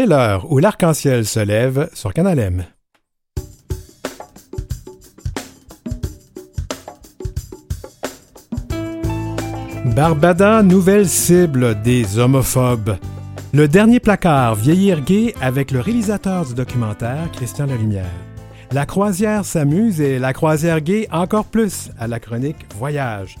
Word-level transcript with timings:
C'est 0.00 0.06
l'heure 0.06 0.50
où 0.50 0.56
l'arc-en-ciel 0.56 1.26
se 1.26 1.40
lève 1.40 1.90
sur 1.92 2.14
Canal 2.14 2.38
M. 2.38 2.64
Barbada, 9.94 10.62
nouvelle 10.62 11.06
cible 11.06 11.82
des 11.82 12.18
homophobes. 12.18 12.96
Le 13.52 13.68
dernier 13.68 14.00
placard, 14.00 14.54
Vieillir 14.54 15.02
gay 15.02 15.34
avec 15.42 15.70
le 15.70 15.80
réalisateur 15.80 16.46
du 16.46 16.54
documentaire, 16.54 17.30
Christian 17.34 17.66
Lalumière. 17.66 18.06
La 18.72 18.86
croisière 18.86 19.44
s'amuse 19.44 20.00
et 20.00 20.18
la 20.18 20.32
croisière 20.32 20.80
gay 20.80 21.08
encore 21.12 21.44
plus 21.44 21.90
à 21.98 22.08
la 22.08 22.20
chronique 22.20 22.64
Voyage. 22.78 23.36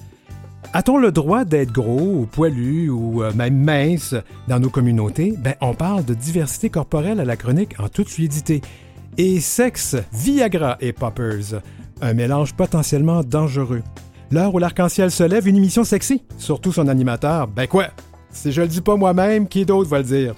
A-t-on 0.72 0.98
le 0.98 1.10
droit 1.10 1.44
d'être 1.44 1.72
gros 1.72 2.20
ou 2.20 2.26
poilu 2.26 2.90
ou 2.90 3.24
euh, 3.24 3.32
même 3.32 3.56
mince 3.56 4.14
dans 4.46 4.60
nos 4.60 4.70
communautés? 4.70 5.34
Ben, 5.36 5.54
on 5.60 5.74
parle 5.74 6.04
de 6.04 6.14
diversité 6.14 6.70
corporelle 6.70 7.18
à 7.18 7.24
la 7.24 7.36
chronique 7.36 7.74
en 7.80 7.88
toute 7.88 8.08
fluidité. 8.08 8.62
Et 9.18 9.40
sexe, 9.40 9.96
Viagra 10.12 10.76
et 10.80 10.92
Poppers, 10.92 11.60
un 12.00 12.14
mélange 12.14 12.54
potentiellement 12.54 13.24
dangereux. 13.24 13.82
L'heure 14.30 14.54
où 14.54 14.60
l'arc-en-ciel 14.60 15.10
se 15.10 15.24
lève, 15.24 15.48
une 15.48 15.56
émission 15.56 15.82
sexy, 15.82 16.22
surtout 16.38 16.72
son 16.72 16.86
animateur. 16.86 17.48
Ben 17.48 17.66
quoi? 17.66 17.88
Si 18.30 18.52
je 18.52 18.62
le 18.62 18.68
dis 18.68 18.80
pas 18.80 18.94
moi-même, 18.94 19.48
qui 19.48 19.66
d'autre 19.66 19.90
va 19.90 19.98
le 19.98 20.04
dire? 20.04 20.34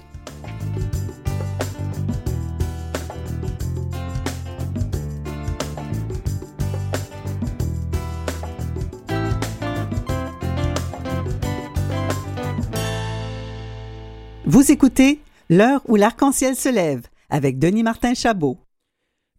Vous 14.53 14.71
écoutez 14.71 15.19
L'heure 15.49 15.81
où 15.87 15.95
l'arc-en-ciel 15.95 16.55
se 16.55 16.69
lève 16.69 17.07
avec 17.31 17.57
Denis 17.57 17.81
Martin 17.81 18.13
Chabot. 18.13 18.59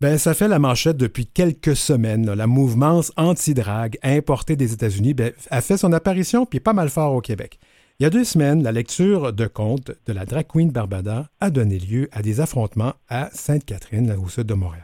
Ben, 0.01 0.19
ça 0.19 0.35
fait 0.35 0.49
la 0.49 0.59
manchette 0.59 0.97
depuis 0.97 1.27
quelques 1.27 1.77
semaines. 1.77 2.33
La 2.33 2.49
mouvement 2.49 3.01
anti-drague 3.17 3.97
importée 4.03 4.57
des 4.57 4.73
États-Unis 4.73 5.15
ben, 5.15 5.33
a 5.51 5.61
fait 5.61 5.77
son 5.77 5.93
apparition 5.93 6.47
puis 6.47 6.59
pas 6.59 6.73
mal 6.73 6.89
fort 6.89 7.13
au 7.13 7.21
Québec. 7.21 7.61
Il 8.01 8.03
y 8.03 8.07
a 8.07 8.11
deux 8.11 8.25
semaines, 8.25 8.65
la 8.65 8.73
lecture 8.73 9.33
de 9.33 9.47
contes 9.47 9.93
de 10.05 10.13
la 10.13 10.25
drag 10.25 10.49
queen 10.49 10.73
Barbada 10.73 11.31
a 11.39 11.51
donné 11.51 11.79
lieu 11.79 12.09
à 12.11 12.21
des 12.21 12.41
affrontements 12.41 12.95
à 13.09 13.31
Sainte-Catherine, 13.33 14.11
au 14.21 14.29
sud 14.29 14.49
de 14.49 14.55
Montréal. 14.55 14.83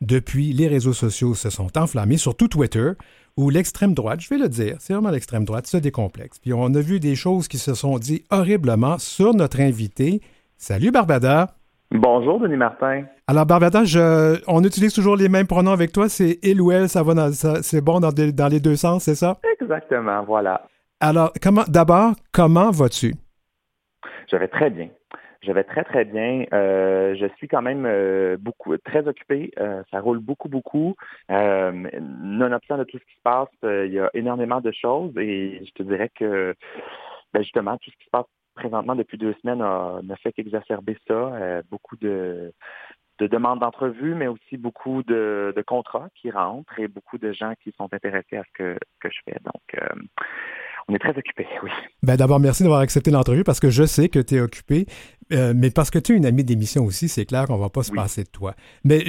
Depuis, 0.00 0.52
les 0.52 0.66
réseaux 0.66 0.92
sociaux 0.92 1.36
se 1.36 1.48
sont 1.48 1.78
enflammés, 1.78 2.16
surtout 2.16 2.48
Twitter, 2.48 2.90
où 3.36 3.50
l'extrême 3.50 3.94
droite, 3.94 4.20
je 4.20 4.28
vais 4.28 4.38
le 4.38 4.48
dire, 4.48 4.76
c'est 4.78 4.92
vraiment 4.92 5.10
l'extrême 5.10 5.44
droite, 5.44 5.66
se 5.66 5.76
décomplexe. 5.76 6.38
Puis 6.38 6.52
on 6.52 6.66
a 6.66 6.80
vu 6.80 7.00
des 7.00 7.16
choses 7.16 7.48
qui 7.48 7.58
se 7.58 7.74
sont 7.74 7.98
dites 7.98 8.24
horriblement 8.30 8.98
sur 8.98 9.34
notre 9.34 9.60
invité. 9.60 10.20
Salut 10.56 10.90
Barbada. 10.90 11.48
Bonjour 11.90 12.40
Denis 12.40 12.56
Martin. 12.56 13.04
Alors 13.26 13.46
Barbada, 13.46 13.82
on 14.46 14.64
utilise 14.64 14.92
toujours 14.92 15.16
les 15.16 15.28
mêmes 15.28 15.46
pronoms 15.46 15.72
avec 15.72 15.92
toi, 15.92 16.08
c'est 16.08 16.38
il 16.42 16.60
ou 16.60 16.72
elle, 16.72 16.88
ça 16.88 17.02
va 17.02 17.32
c'est 17.32 17.80
bon 17.80 18.00
dans, 18.00 18.12
dans 18.12 18.48
les 18.48 18.60
deux 18.60 18.76
sens, 18.76 19.04
c'est 19.04 19.14
ça? 19.14 19.38
Exactement, 19.60 20.24
voilà. 20.24 20.66
Alors, 21.00 21.32
comment 21.42 21.64
d'abord, 21.68 22.12
comment 22.32 22.70
vas-tu? 22.70 23.14
Je 24.30 24.36
vais 24.36 24.48
très 24.48 24.70
bien. 24.70 24.88
Je 25.44 25.52
vais 25.52 25.64
très, 25.64 25.84
très 25.84 26.04
bien. 26.04 26.46
Euh, 26.52 27.14
je 27.16 27.26
suis 27.36 27.48
quand 27.48 27.62
même 27.62 27.84
euh, 27.86 28.36
beaucoup 28.38 28.76
très 28.78 29.06
occupé. 29.06 29.52
Euh, 29.58 29.82
ça 29.90 30.00
roule 30.00 30.18
beaucoup, 30.18 30.48
beaucoup. 30.48 30.94
Nonobstant 31.28 32.78
de 32.78 32.84
tout 32.84 32.98
ce 32.98 33.04
qui 33.04 33.14
se 33.14 33.22
passe, 33.22 33.48
il 33.62 33.92
y 33.92 33.98
a 33.98 34.10
énormément 34.14 34.60
de 34.60 34.72
choses 34.72 35.12
et 35.18 35.62
je 35.64 35.70
te 35.72 35.82
dirais 35.82 36.10
que 36.14 36.54
ben, 37.32 37.42
justement, 37.42 37.76
tout 37.78 37.90
ce 37.90 37.96
qui 37.96 38.04
se 38.04 38.10
passe 38.10 38.26
présentement 38.54 38.94
depuis 38.94 39.18
deux 39.18 39.34
semaines 39.42 39.58
ne 40.02 40.14
fait 40.16 40.32
qu'exacerber 40.32 40.96
ça. 41.06 41.62
beaucoup 41.70 41.96
de, 41.96 42.52
demandes 43.18 43.60
d'entrevue, 43.60 44.14
mais 44.14 44.28
aussi 44.28 44.56
beaucoup 44.56 45.02
de, 45.02 45.54
contrats 45.66 46.08
qui 46.14 46.30
rentrent 46.30 46.78
et 46.78 46.88
beaucoup 46.88 47.18
de 47.18 47.32
gens 47.32 47.54
qui 47.62 47.72
sont 47.76 47.92
intéressés 47.92 48.36
à 48.36 48.44
ce 48.44 48.52
que, 48.54 48.78
que 49.00 49.10
je 49.10 49.18
fais. 49.24 49.38
Donc, 49.44 49.80
on 50.88 50.94
est 50.94 50.98
très 50.98 51.16
occupé, 51.16 51.46
oui. 51.62 51.70
Ben 52.02 52.16
d'abord, 52.16 52.40
merci 52.40 52.62
d'avoir 52.62 52.80
accepté 52.80 53.10
l'entrevue 53.10 53.44
parce 53.44 53.60
que 53.60 53.70
je 53.70 53.84
sais 53.84 54.08
que 54.08 54.18
tu 54.18 54.36
es 54.36 54.40
occupé, 54.40 54.86
euh, 55.32 55.54
mais 55.56 55.70
parce 55.70 55.90
que 55.90 55.98
tu 55.98 56.12
es 56.12 56.16
une 56.16 56.26
amie 56.26 56.44
d'émission 56.44 56.84
aussi, 56.84 57.08
c'est 57.08 57.24
clair 57.24 57.46
qu'on 57.46 57.56
va 57.56 57.70
pas 57.70 57.82
se 57.82 57.92
passer 57.92 58.24
de 58.24 58.28
toi. 58.28 58.54
Mais 58.84 59.02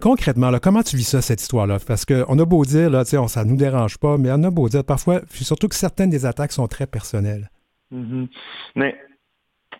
concrètement, 0.00 0.50
là, 0.50 0.60
comment 0.60 0.82
tu 0.82 0.96
vis 0.96 1.04
ça, 1.04 1.20
cette 1.20 1.42
histoire-là? 1.42 1.78
Parce 1.86 2.04
qu'on 2.06 2.38
a 2.38 2.44
beau 2.44 2.64
dire, 2.64 2.88
là, 2.90 3.02
on, 3.14 3.28
ça 3.28 3.44
nous 3.44 3.56
dérange 3.56 3.98
pas, 3.98 4.16
mais 4.16 4.30
on 4.32 4.42
a 4.42 4.50
beau 4.50 4.68
dire, 4.68 4.84
parfois, 4.84 5.20
surtout 5.30 5.68
que 5.68 5.74
certaines 5.74 6.10
des 6.10 6.24
attaques 6.24 6.52
sont 6.52 6.68
très 6.68 6.86
personnelles. 6.86 7.50
Mm-hmm. 7.92 8.28
Mais 8.76 8.96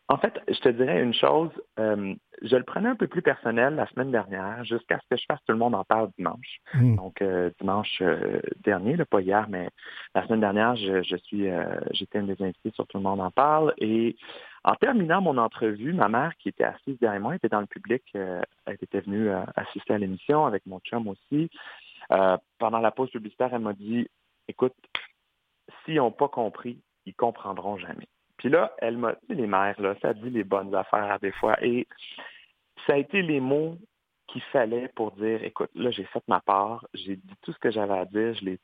en 0.08 0.18
fait, 0.18 0.34
je 0.48 0.58
te 0.58 0.68
dirais 0.68 1.02
une 1.02 1.14
chose, 1.14 1.50
euh, 1.78 2.14
je 2.42 2.56
le 2.56 2.62
prenais 2.62 2.88
un 2.88 2.96
peu 2.96 3.06
plus 3.06 3.22
personnel 3.22 3.74
la 3.74 3.86
semaine 3.88 4.10
dernière, 4.10 4.64
jusqu'à 4.64 4.98
ce 4.98 5.06
que 5.10 5.20
je 5.20 5.24
fasse 5.26 5.40
Tout 5.46 5.52
le 5.52 5.58
monde 5.58 5.74
en 5.74 5.84
parle 5.84 6.10
dimanche. 6.16 6.58
Hmm. 6.74 6.96
Donc 6.96 7.22
euh, 7.22 7.50
dimanche 7.60 7.98
euh, 8.00 8.40
dernier, 8.62 8.96
pas 9.04 9.20
hier, 9.20 9.46
mais 9.48 9.68
la 10.14 10.26
semaine 10.26 10.40
dernière, 10.40 10.76
je, 10.76 11.16
suis, 11.24 11.46
j'étais 11.92 12.20
une 12.20 12.26
des 12.26 12.42
invités 12.42 12.70
sur 12.72 12.86
Tout 12.86 12.98
le 12.98 13.02
monde 13.02 13.20
en 13.20 13.30
parle. 13.30 13.74
Et 13.78 14.16
en 14.64 14.74
terminant 14.74 15.20
mon 15.20 15.38
entrevue, 15.38 15.92
ma 15.92 16.08
mère, 16.08 16.32
qui 16.38 16.48
était 16.48 16.64
assise 16.64 16.98
derrière 16.98 17.20
moi, 17.20 17.36
était 17.36 17.48
dans 17.48 17.60
le 17.60 17.66
public, 17.66 18.02
elle 18.14 18.76
était 18.80 19.00
venue 19.00 19.30
assister 19.56 19.94
à 19.94 19.98
l'émission 19.98 20.46
avec 20.46 20.66
mon 20.66 20.80
chum 20.80 21.08
aussi. 21.08 21.50
pendant 22.58 22.78
la 22.78 22.90
pause 22.90 23.10
publicitaire, 23.10 23.50
elle 23.52 23.60
m'a 23.60 23.72
dit, 23.72 24.08
écoute, 24.48 24.74
s'ils 25.84 25.96
n'ont 25.96 26.10
pas 26.10 26.28
compris, 26.28 26.80
ils 27.06 27.14
comprendront 27.14 27.76
jamais. 27.76 28.08
Puis 28.40 28.48
là, 28.48 28.72
elle 28.78 28.96
m'a 28.96 29.12
dit, 29.28 29.34
les 29.34 29.46
mères, 29.46 29.78
là, 29.78 29.94
ça 30.00 30.14
dit 30.14 30.30
les 30.30 30.44
bonnes 30.44 30.74
affaires 30.74 31.18
des 31.20 31.30
fois. 31.30 31.62
Et 31.62 31.86
ça 32.86 32.94
a 32.94 32.96
été 32.96 33.20
les 33.20 33.38
mots 33.38 33.76
qu'il 34.28 34.40
fallait 34.44 34.88
pour 34.96 35.12
dire, 35.12 35.44
écoute, 35.44 35.68
là, 35.74 35.90
j'ai 35.90 36.04
fait 36.04 36.22
ma 36.26 36.40
part, 36.40 36.86
j'ai 36.94 37.16
dit 37.16 37.34
tout 37.42 37.52
ce 37.52 37.58
que 37.58 37.70
j'avais 37.70 37.98
à 37.98 38.06
dire, 38.06 38.32
je 38.32 38.44
l'ai, 38.46 38.58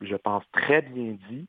je 0.00 0.16
pense, 0.16 0.44
très 0.52 0.80
bien 0.80 1.18
dit. 1.28 1.46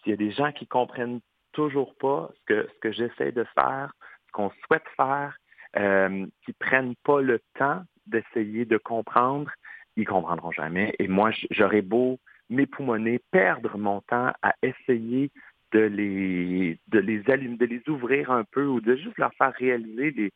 S'il 0.00 0.10
y 0.10 0.14
a 0.14 0.16
des 0.16 0.30
gens 0.30 0.52
qui 0.52 0.66
comprennent 0.66 1.20
toujours 1.52 1.94
pas 1.96 2.30
ce 2.34 2.44
que, 2.46 2.68
ce 2.72 2.78
que 2.78 2.92
j'essaie 2.92 3.32
de 3.32 3.44
faire, 3.54 3.92
ce 4.28 4.32
qu'on 4.32 4.50
souhaite 4.64 4.88
faire, 4.96 5.36
euh, 5.76 6.26
qui 6.46 6.54
prennent 6.54 6.94
pas 7.04 7.20
le 7.20 7.42
temps 7.58 7.82
d'essayer 8.06 8.64
de 8.64 8.78
comprendre, 8.78 9.50
ils 9.96 10.06
comprendront 10.06 10.50
jamais. 10.50 10.94
Et 10.98 11.08
moi, 11.08 11.30
j'aurais 11.50 11.82
beau 11.82 12.18
m'époumoner, 12.48 13.20
perdre 13.30 13.76
mon 13.76 14.00
temps 14.00 14.32
à 14.40 14.54
essayer 14.62 15.30
de 15.72 15.80
les 15.80 16.78
de 16.88 16.98
les 16.98 17.28
allumer, 17.30 17.56
de 17.56 17.66
les 17.66 17.82
ouvrir 17.88 18.30
un 18.30 18.44
peu 18.44 18.66
ou 18.66 18.80
de 18.80 18.96
juste 18.96 19.18
leur 19.18 19.32
faire 19.34 19.52
réaliser 19.52 20.32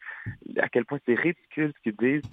à 0.58 0.68
quel 0.68 0.84
point 0.84 0.98
c'est 1.06 1.14
ridicule 1.14 1.72
ce 1.76 1.82
qu'ils 1.82 1.96
disent. 1.96 2.30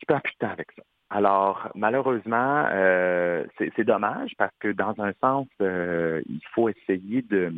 Je 0.00 0.06
perds 0.06 0.22
plus 0.22 0.32
de 0.32 0.38
temps 0.38 0.52
avec 0.52 0.72
ça. 0.72 0.82
Alors, 1.10 1.68
malheureusement, 1.74 2.66
euh, 2.70 3.44
c'est 3.58 3.84
dommage 3.84 4.32
parce 4.38 4.54
que 4.60 4.68
dans 4.68 4.94
un 5.00 5.12
sens, 5.20 5.48
euh, 5.60 6.22
il 6.28 6.40
faut 6.54 6.68
essayer 6.68 7.22
de 7.22 7.52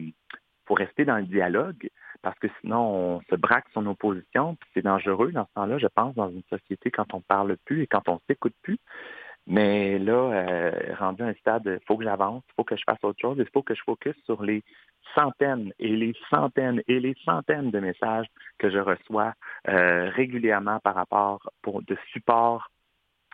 faut 0.67 0.75
rester 0.75 1.05
dans 1.05 1.17
le 1.17 1.25
dialogue 1.25 1.89
parce 2.23 2.39
que 2.39 2.47
sinon 2.61 2.79
on 2.79 3.21
se 3.29 3.35
braque 3.35 3.67
son 3.75 3.85
opposition, 3.87 4.55
puis 4.55 4.71
c'est 4.73 4.83
dangereux 4.83 5.33
dans 5.33 5.45
ce 5.45 5.53
temps-là, 5.55 5.79
je 5.79 5.89
pense, 5.89 6.15
dans 6.15 6.31
une 6.31 6.43
société 6.49 6.91
quand 6.91 7.13
on 7.15 7.21
parle 7.21 7.57
plus 7.65 7.83
et 7.83 7.87
quand 7.87 8.09
on 8.09 8.21
s'écoute 8.29 8.55
plus. 8.63 8.79
Mais 9.47 9.99
là, 9.99 10.13
euh, 10.13 10.95
rendu 10.99 11.23
à 11.23 11.27
un 11.27 11.35
stade, 11.35 11.63
il 11.67 11.85
faut 11.87 11.97
que 11.97 12.05
j'avance, 12.05 12.45
il 12.49 12.55
faut 12.55 12.65
que 12.65 12.77
je 12.77 12.85
fasse 12.87 13.03
autre 13.03 13.21
chose, 13.21 13.37
il 13.39 13.49
faut 13.53 13.63
que 13.63 13.75
je 13.75 13.83
focus 13.83 14.15
sur 14.25 14.43
les 14.43 14.63
centaines 15.17 15.73
et 15.81 15.97
les 15.97 16.15
centaines 16.31 16.81
et 16.87 17.01
les 17.01 17.15
centaines 17.25 17.71
de 17.71 17.81
messages 17.81 18.27
que 18.59 18.71
je 18.71 18.79
reçois 18.79 19.35
euh, 19.69 20.11
régulièrement 20.11 20.79
par 20.81 20.95
rapport 20.95 21.51
pour, 21.61 21.83
de 21.83 21.97
support 22.13 22.71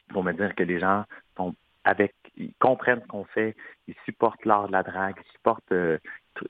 pour 0.08 0.24
me 0.24 0.32
dire 0.32 0.54
que 0.54 0.62
les 0.62 0.80
gens 0.80 1.04
sont 1.36 1.54
avec, 1.84 2.14
ils 2.36 2.54
comprennent 2.58 3.02
ce 3.02 3.06
qu'on 3.06 3.24
fait, 3.24 3.54
ils 3.86 3.94
supportent 4.06 4.44
l'art 4.46 4.68
de 4.68 4.72
la 4.72 4.82
drague, 4.82 5.16
ils 5.18 5.32
supportent, 5.32 5.72
euh, 5.72 5.98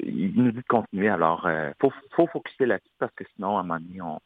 ils 0.00 0.32
nous 0.34 0.52
disent 0.52 0.62
de 0.62 0.68
continuer. 0.68 1.08
Alors, 1.08 1.42
il 1.44 1.50
euh, 1.50 1.72
faut, 1.80 1.92
faut 2.12 2.28
focuser 2.28 2.66
là-dessus 2.66 2.94
parce 2.98 3.14
que 3.14 3.24
sinon, 3.34 3.56
à 3.56 3.60
un 3.60 3.62
moment 3.64 3.80
donné, 3.80 4.18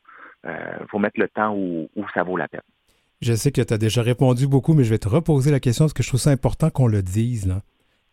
il 0.81 0.87
faut 0.89 0.99
mettre 0.99 1.19
le 1.19 1.29
temps 1.29 1.55
où 1.55 1.89
ça 2.13 2.23
vaut 2.23 2.37
la 2.37 2.49
peine. 2.49 2.61
Je 3.23 3.35
sais 3.35 3.53
que 3.53 3.63
tu 3.63 3.73
as 3.73 3.79
déjà 3.79 4.03
répondu 4.03 4.49
beaucoup, 4.49 4.75
mais 4.75 4.83
je 4.83 4.91
vais 4.91 4.99
te 4.99 5.09
reposer 5.09 5.53
la 5.53 5.61
question 5.61 5.85
parce 5.85 5.93
que 5.93 6.03
je 6.03 6.09
trouve 6.09 6.19
ça 6.19 6.31
important 6.31 6.71
qu'on 6.71 6.89
le 6.89 7.05
dise. 7.05 7.55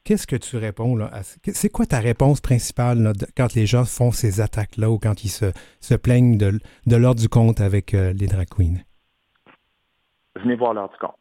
Qu'est-ce 0.03 0.27
que 0.27 0.35
tu 0.35 0.55
réponds 0.55 0.95
là? 0.95 1.09
C'est 1.51 1.69
quoi 1.69 1.87
ta 1.87 1.99
réponse 1.99 2.41
principale 2.41 3.13
quand 3.35 3.55
les 3.55 3.65
gens 3.65 3.85
font 3.85 4.11
ces 4.11 4.39
attaques-là 4.39 4.91
ou 4.91 4.99
quand 4.99 5.23
ils 5.23 5.29
se, 5.29 5.51
se 5.81 5.95
plaignent 5.95 6.37
de, 6.37 6.59
de 6.85 6.95
l'ordre 6.95 7.19
du 7.19 7.27
compte 7.27 7.59
avec 7.59 7.95
euh, 7.95 8.13
les 8.13 8.27
drag 8.27 8.47
queens? 8.49 8.83
Venez 10.35 10.55
voir 10.55 10.75
l'ordre 10.75 10.93
du 10.93 10.99
compte. 10.99 11.17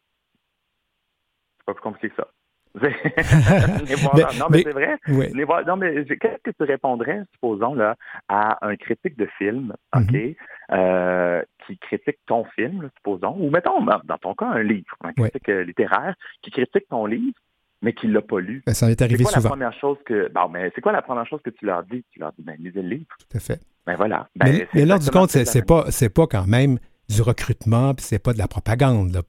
C'est 1.57 1.65
pas 1.65 1.73
plus 1.73 1.81
compliqué 1.81 2.09
que 2.09 2.15
ça. 2.15 2.27
non, 2.75 4.47
mais, 4.51 4.63
c'est 4.63 4.71
vrai. 4.71 4.97
non, 5.65 5.75
mais 5.75 6.05
qu'est-ce 6.05 6.43
que 6.43 6.51
tu 6.51 6.63
répondrais, 6.63 7.21
supposons, 7.33 7.73
là, 7.73 7.95
à 8.27 8.65
un 8.65 8.75
critique 8.75 9.17
de 9.17 9.27
film, 9.37 9.73
OK, 9.95 10.03
mm-hmm. 10.03 10.35
euh, 10.71 11.41
qui 11.65 11.77
critique 11.79 12.19
ton 12.27 12.45
film, 12.55 12.89
supposons, 12.97 13.35
ou 13.39 13.49
mettons, 13.49 13.83
dans 13.83 14.17
ton 14.19 14.35
cas, 14.35 14.47
un 14.47 14.63
livre, 14.63 14.95
un 15.03 15.13
critique 15.13 15.49
euh, 15.49 15.63
littéraire, 15.63 16.15
qui 16.43 16.51
critique 16.51 16.87
ton 16.89 17.05
livre, 17.05 17.37
mais 17.81 17.93
qui 17.93 18.07
ne 18.07 18.13
l'a 18.13 18.21
pas 18.21 18.39
lu. 18.39 18.61
Ben, 18.65 18.73
ça 18.73 18.89
est 18.89 19.01
arrivé 19.01 19.17
c'est 19.17 19.23
quoi 19.23 19.33
souvent. 19.33 19.49
La 19.49 19.55
première 19.55 19.79
chose 19.79 19.97
que, 20.05 20.29
bon, 20.31 20.49
mais 20.49 20.71
c'est 20.75 20.81
quoi 20.81 20.91
la 20.91 21.01
première 21.01 21.25
chose 21.25 21.41
que 21.43 21.49
tu 21.49 21.65
leur 21.65 21.83
dis? 21.83 22.03
Tu 22.11 22.19
leur 22.19 22.33
dis, 22.33 22.43
ben, 22.43 22.55
lisez 22.59 22.81
le 22.81 22.89
livre. 22.89 23.15
Tout 23.17 23.37
à 23.37 23.39
fait. 23.39 23.59
Ben 23.87 23.95
voilà. 23.95 24.27
Ben, 24.35 24.45
Ben, 24.51 24.67
mais 24.73 24.85
l'heure 24.85 24.99
du 24.99 25.09
compte, 25.09 25.29
c'est, 25.29 25.65
pas, 25.65 25.85
pas 26.13 26.27
quand 26.27 26.47
même 26.47 26.77
du 27.09 27.21
recrutement, 27.21 27.93
puis 27.95 28.05
c'est 28.05 28.21
pas 28.21 28.33
de 28.33 28.37
la 28.37 28.47
propagande. 28.47 29.13
Là. 29.13 29.21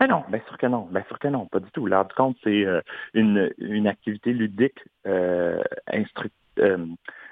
Ben 0.00 0.06
non, 0.08 0.24
bien 0.30 0.40
sûr 0.48 0.56
que 0.56 0.66
non. 0.66 0.88
Bien 0.90 1.04
sûr 1.08 1.18
que 1.18 1.28
non, 1.28 1.46
pas 1.46 1.60
du 1.60 1.70
tout. 1.72 1.86
L'heure 1.86 2.06
du 2.06 2.14
compte, 2.14 2.36
c'est 2.42 2.64
euh, 2.64 2.80
une, 3.12 3.52
une 3.58 3.86
activité 3.86 4.32
ludique, 4.32 4.82
euh, 5.06 5.62
instru- 5.92 6.30
euh, 6.58 6.86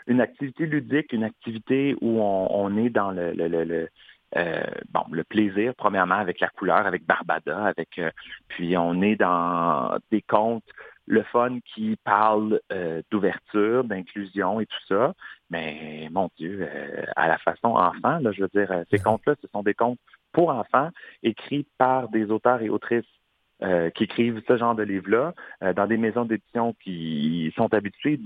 une 0.07 0.21
activité 0.21 0.67
ludique, 0.67 1.13
une 1.15 1.25
activité 1.25 1.97
où 2.03 2.21
on, 2.21 2.49
on 2.51 2.77
est 2.77 2.91
dans 2.91 3.11
le, 3.11 3.33
le, 3.33 3.49
le, 3.49 3.65
le, 3.65 3.89
euh, 4.37 4.63
bon, 4.91 5.05
le 5.11 5.25
plaisir, 5.25 5.73
premièrement, 5.77 6.17
avec 6.17 6.41
la 6.41 6.49
couleur, 6.51 6.87
avec 6.87 7.07
Barbada, 7.07 7.65
avec 7.65 7.99
euh, 7.99 8.11
puis 8.49 8.77
on 8.77 9.01
est 9.01 9.17
dans 9.17 9.97
des 10.11 10.21
contes, 10.21 10.65
le 11.07 11.23
fun 11.23 11.59
qui 11.75 11.97
parle 12.05 12.61
euh, 12.71 13.01
d'ouverture, 13.11 13.85
d'inclusion 13.85 14.61
et 14.61 14.67
tout 14.67 14.85
ça. 14.89 15.15
Mais 15.49 16.09
mon 16.13 16.29
Dieu, 16.37 16.69
euh, 16.71 17.05
à 17.17 17.29
la 17.29 17.39
façon 17.39 17.69
enfant, 17.69 18.19
là, 18.19 18.31
je 18.33 18.43
veux 18.43 18.51
dire, 18.55 18.71
euh, 18.71 18.85
ces 18.91 18.99
contes-là, 18.99 19.35
ce 19.41 19.49
sont 19.49 19.63
des 19.63 19.73
contes 19.73 19.99
pour 20.39 20.51
enfants, 20.51 20.91
écrits 21.25 21.67
par 21.79 22.11
des 22.11 22.31
auteurs 22.31 22.63
et 22.63 22.69
autrices 22.69 23.13
euh, 23.61 23.91
qui 23.91 24.05
écrivent 24.05 24.41
ce 24.47 24.57
genre 24.57 24.77
de 24.77 24.85
livres-là, 24.85 25.35
euh, 25.65 25.73
dans 25.73 25.89
des 25.89 25.97
maisons 25.97 26.25
d'édition 26.25 26.75
qui 26.75 27.53
sont 27.57 27.75
habituées 27.75 28.21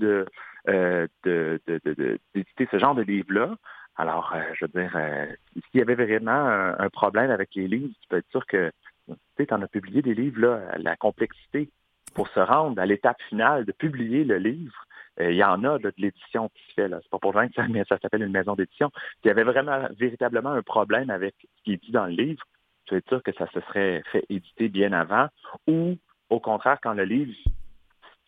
euh, 0.69 1.07
d'éditer 1.25 2.67
ce 2.69 2.77
genre 2.77 2.93
de 2.93 3.01
livres-là. 3.01 3.55
Alors, 3.95 4.31
je 4.53 4.65
veux 4.65 4.79
dire, 4.79 4.95
s'il 5.55 5.79
y 5.79 5.81
avait 5.81 5.95
vraiment 5.95 6.45
un, 6.77 6.89
problème 6.91 7.31
avec 7.31 7.49
les 7.55 7.67
livres, 7.67 7.95
tu 7.99 8.07
peux 8.07 8.17
être 8.17 8.29
sûr 8.29 8.45
que 8.45 8.71
tu 9.07 9.15
sais, 9.39 9.51
en 9.51 9.63
as 9.63 9.67
publié 9.67 10.03
des 10.03 10.13
livres, 10.13 10.39
là, 10.39 10.77
la 10.77 10.95
complexité 10.95 11.71
pour 12.13 12.27
se 12.27 12.39
rendre 12.39 12.79
à 12.79 12.85
l'étape 12.85 13.19
finale 13.27 13.65
de 13.65 13.71
publier 13.71 14.23
le 14.23 14.37
livre, 14.37 14.85
il 15.19 15.35
y 15.35 15.43
en 15.43 15.63
a 15.63 15.77
là, 15.77 15.79
de 15.79 15.93
l'édition 15.97 16.49
qui 16.49 16.63
se 16.69 16.73
fait. 16.73 16.89
C'est 16.89 17.09
pas 17.09 17.19
pour 17.19 17.35
rien 17.35 17.47
que 17.47 17.55
ça, 17.55 17.67
mais 17.67 17.83
ça 17.87 17.97
s'appelle 17.99 18.23
une 18.23 18.31
maison 18.31 18.55
d'édition. 18.55 18.89
Il 19.23 19.27
y 19.27 19.31
avait 19.31 19.43
vraiment 19.43 19.87
véritablement 19.97 20.51
un 20.51 20.61
problème 20.61 21.09
avec 21.09 21.35
ce 21.41 21.63
qui 21.63 21.73
est 21.73 21.83
dit 21.83 21.91
dans 21.91 22.05
le 22.05 22.13
livre. 22.13 22.43
Tu 22.85 22.95
être 22.95 23.07
sûr 23.07 23.23
que 23.23 23.31
ça 23.33 23.47
se 23.51 23.61
serait 23.61 24.03
fait 24.11 24.25
éditer 24.29 24.67
bien 24.67 24.91
avant, 24.91 25.27
ou 25.67 25.97
au 26.29 26.39
contraire, 26.39 26.79
quand 26.81 26.93
le 26.93 27.05
livre, 27.05 27.33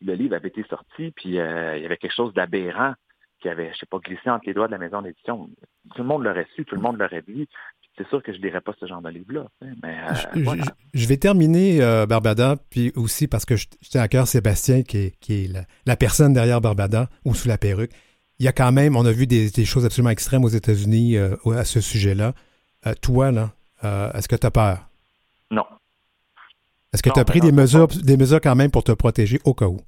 le 0.01 0.13
livre 0.13 0.35
avait 0.35 0.47
été 0.47 0.63
sorti, 0.63 1.11
puis 1.11 1.39
euh, 1.39 1.75
il 1.75 1.83
y 1.83 1.85
avait 1.85 1.97
quelque 1.97 2.15
chose 2.15 2.33
d'aberrant 2.33 2.93
qui 3.41 3.49
avait, 3.49 3.73
je 3.73 3.79
sais 3.79 3.85
pas, 3.85 3.99
glissé 3.99 4.29
entre 4.29 4.45
les 4.45 4.53
doigts 4.53 4.67
de 4.67 4.71
la 4.71 4.77
maison 4.77 5.01
d'édition. 5.01 5.49
Tout 5.93 6.01
le 6.01 6.07
monde 6.07 6.23
l'aurait 6.23 6.47
su, 6.55 6.65
tout 6.65 6.75
le 6.75 6.81
monde 6.81 6.97
l'aurait 6.97 7.23
dit. 7.27 7.47
C'est 7.97 8.07
sûr 8.09 8.21
que 8.21 8.33
je 8.33 8.39
lirais 8.39 8.59
pas 8.61 8.73
ce 8.79 8.85
genre 8.87 9.01
de 9.01 9.09
livre-là. 9.09 9.45
Mais 9.61 9.97
euh, 10.09 10.13
Je- 10.35 10.43
voilà. 10.43 10.63
je, 10.93 10.99
je 10.99 11.07
vais 11.07 11.17
terminer, 11.17 11.81
euh, 11.81 12.05
Barbada, 12.05 12.57
puis 12.69 12.91
aussi 12.95 13.27
parce 13.27 13.45
que 13.45 13.55
je, 13.55 13.67
je 13.81 13.89
tiens 13.89 14.01
à 14.01 14.07
cœur 14.07 14.27
Sébastien, 14.27 14.83
qui 14.83 14.97
est, 14.97 15.19
qui 15.19 15.45
est 15.45 15.47
la, 15.47 15.65
la 15.85 15.95
personne 15.95 16.33
derrière 16.33 16.59
Barbada, 16.59 17.09
ou 17.23 17.33
sous 17.33 17.47
la 17.47 17.57
perruque. 17.57 17.91
Il 18.39 18.45
y 18.45 18.49
a 18.49 18.51
quand 18.51 18.73
même, 18.73 18.97
on 18.97 19.05
a 19.05 19.11
vu 19.13 19.27
des, 19.27 19.49
des 19.49 19.63
choses 19.65 19.85
absolument 19.85 20.09
extrêmes 20.09 20.43
aux 20.43 20.49
États-Unis 20.49 21.15
euh, 21.15 21.35
à 21.55 21.63
ce 21.63 21.79
sujet-là. 21.79 22.33
Toi, 23.01 23.31
là, 23.31 23.51
est-ce 24.13 24.27
que 24.27 24.35
tu 24.35 24.45
as 24.45 24.51
peur? 24.51 24.89
Non. 25.49 25.63
Est-ce 26.93 27.01
que 27.01 27.09
tu 27.09 27.19
as 27.19 27.25
pris 27.25 27.39
non, 27.39 27.45
des 27.47 27.51
mesures, 27.51 27.87
des 27.87 28.17
mesures 28.17 28.41
quand 28.41 28.55
même 28.55 28.71
pour 28.71 28.83
te 28.83 28.91
protéger 28.91 29.39
au 29.45 29.53
cas 29.53 29.65
où? 29.67 29.79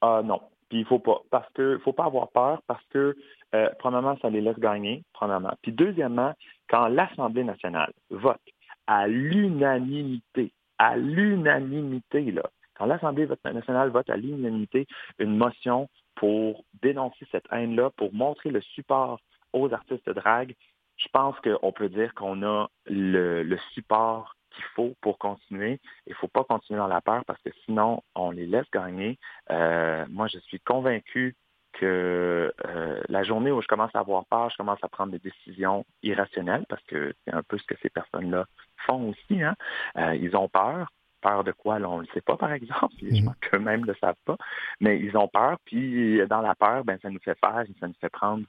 Ah 0.00 0.20
non. 0.24 0.40
Puis 0.68 0.80
il 0.80 0.84
faut 0.84 0.98
pas. 0.98 1.20
Parce 1.30 1.50
que 1.52 1.78
faut 1.78 1.92
pas 1.92 2.06
avoir 2.06 2.28
peur 2.30 2.62
parce 2.66 2.84
que 2.90 3.16
euh, 3.54 3.68
premièrement, 3.78 4.16
ça 4.20 4.30
les 4.30 4.40
laisse 4.40 4.58
gagner, 4.58 5.04
premièrement. 5.12 5.52
Puis 5.62 5.72
deuxièmement, 5.72 6.34
quand 6.68 6.88
l'Assemblée 6.88 7.44
nationale 7.44 7.92
vote 8.10 8.40
à 8.86 9.06
l'unanimité, 9.06 10.52
à 10.78 10.96
l'unanimité, 10.96 12.32
là, 12.32 12.42
quand 12.74 12.86
l'Assemblée 12.86 13.28
nationale 13.44 13.90
vote 13.90 14.10
à 14.10 14.16
l'unanimité 14.16 14.86
une 15.18 15.36
motion 15.36 15.88
pour 16.14 16.64
dénoncer 16.82 17.26
cette 17.30 17.46
haine-là, 17.50 17.90
pour 17.96 18.12
montrer 18.12 18.50
le 18.50 18.60
support 18.60 19.20
aux 19.52 19.72
artistes 19.72 20.06
de 20.06 20.12
drague, 20.12 20.54
je 20.96 21.08
pense 21.12 21.36
qu'on 21.40 21.72
peut 21.72 21.88
dire 21.88 22.12
qu'on 22.14 22.42
a 22.42 22.68
le, 22.86 23.42
le 23.42 23.58
support 23.74 24.34
qu'il 24.56 24.64
faut 24.74 24.94
pour 25.00 25.18
continuer. 25.18 25.80
Il 26.06 26.10
ne 26.10 26.16
faut 26.16 26.28
pas 26.28 26.44
continuer 26.44 26.78
dans 26.78 26.88
la 26.88 27.00
peur 27.00 27.24
parce 27.26 27.40
que 27.42 27.50
sinon, 27.64 28.02
on 28.14 28.30
les 28.30 28.46
laisse 28.46 28.66
gagner. 28.72 29.18
Euh, 29.50 30.04
moi, 30.08 30.26
je 30.26 30.38
suis 30.40 30.60
convaincu 30.60 31.36
que 31.72 32.52
euh, 32.64 33.00
la 33.08 33.22
journée 33.22 33.50
où 33.52 33.60
je 33.60 33.66
commence 33.66 33.94
à 33.94 34.00
avoir 34.00 34.24
peur, 34.26 34.50
je 34.50 34.56
commence 34.56 34.82
à 34.82 34.88
prendre 34.88 35.12
des 35.12 35.18
décisions 35.18 35.84
irrationnelles 36.02 36.64
parce 36.68 36.82
que 36.84 37.14
c'est 37.24 37.34
un 37.34 37.42
peu 37.42 37.58
ce 37.58 37.64
que 37.64 37.74
ces 37.82 37.90
personnes-là 37.90 38.46
font 38.86 39.10
aussi. 39.10 39.42
Hein. 39.42 39.54
Euh, 39.98 40.14
ils 40.16 40.36
ont 40.36 40.48
peur. 40.48 40.90
Peur 41.26 41.42
de 41.42 41.50
quoi, 41.50 41.80
là, 41.80 41.90
on 41.90 41.96
ne 41.96 42.02
le 42.02 42.08
sait 42.14 42.20
pas, 42.20 42.36
par 42.36 42.52
exemple. 42.52 42.94
Je 43.00 43.24
pense 43.24 43.34
qu'eux-mêmes 43.40 43.80
ne 43.80 43.86
le 43.86 43.96
savent 44.00 44.14
pas. 44.24 44.36
Mais 44.80 45.00
ils 45.00 45.16
ont 45.16 45.26
peur, 45.26 45.58
puis 45.64 46.20
dans 46.28 46.40
la 46.40 46.54
peur, 46.54 46.84
ben, 46.84 46.98
ça 47.02 47.10
nous 47.10 47.18
fait 47.18 47.36
faire, 47.44 47.64
ça 47.80 47.88
nous 47.88 47.94
fait 48.00 48.10
prendre, 48.10 48.44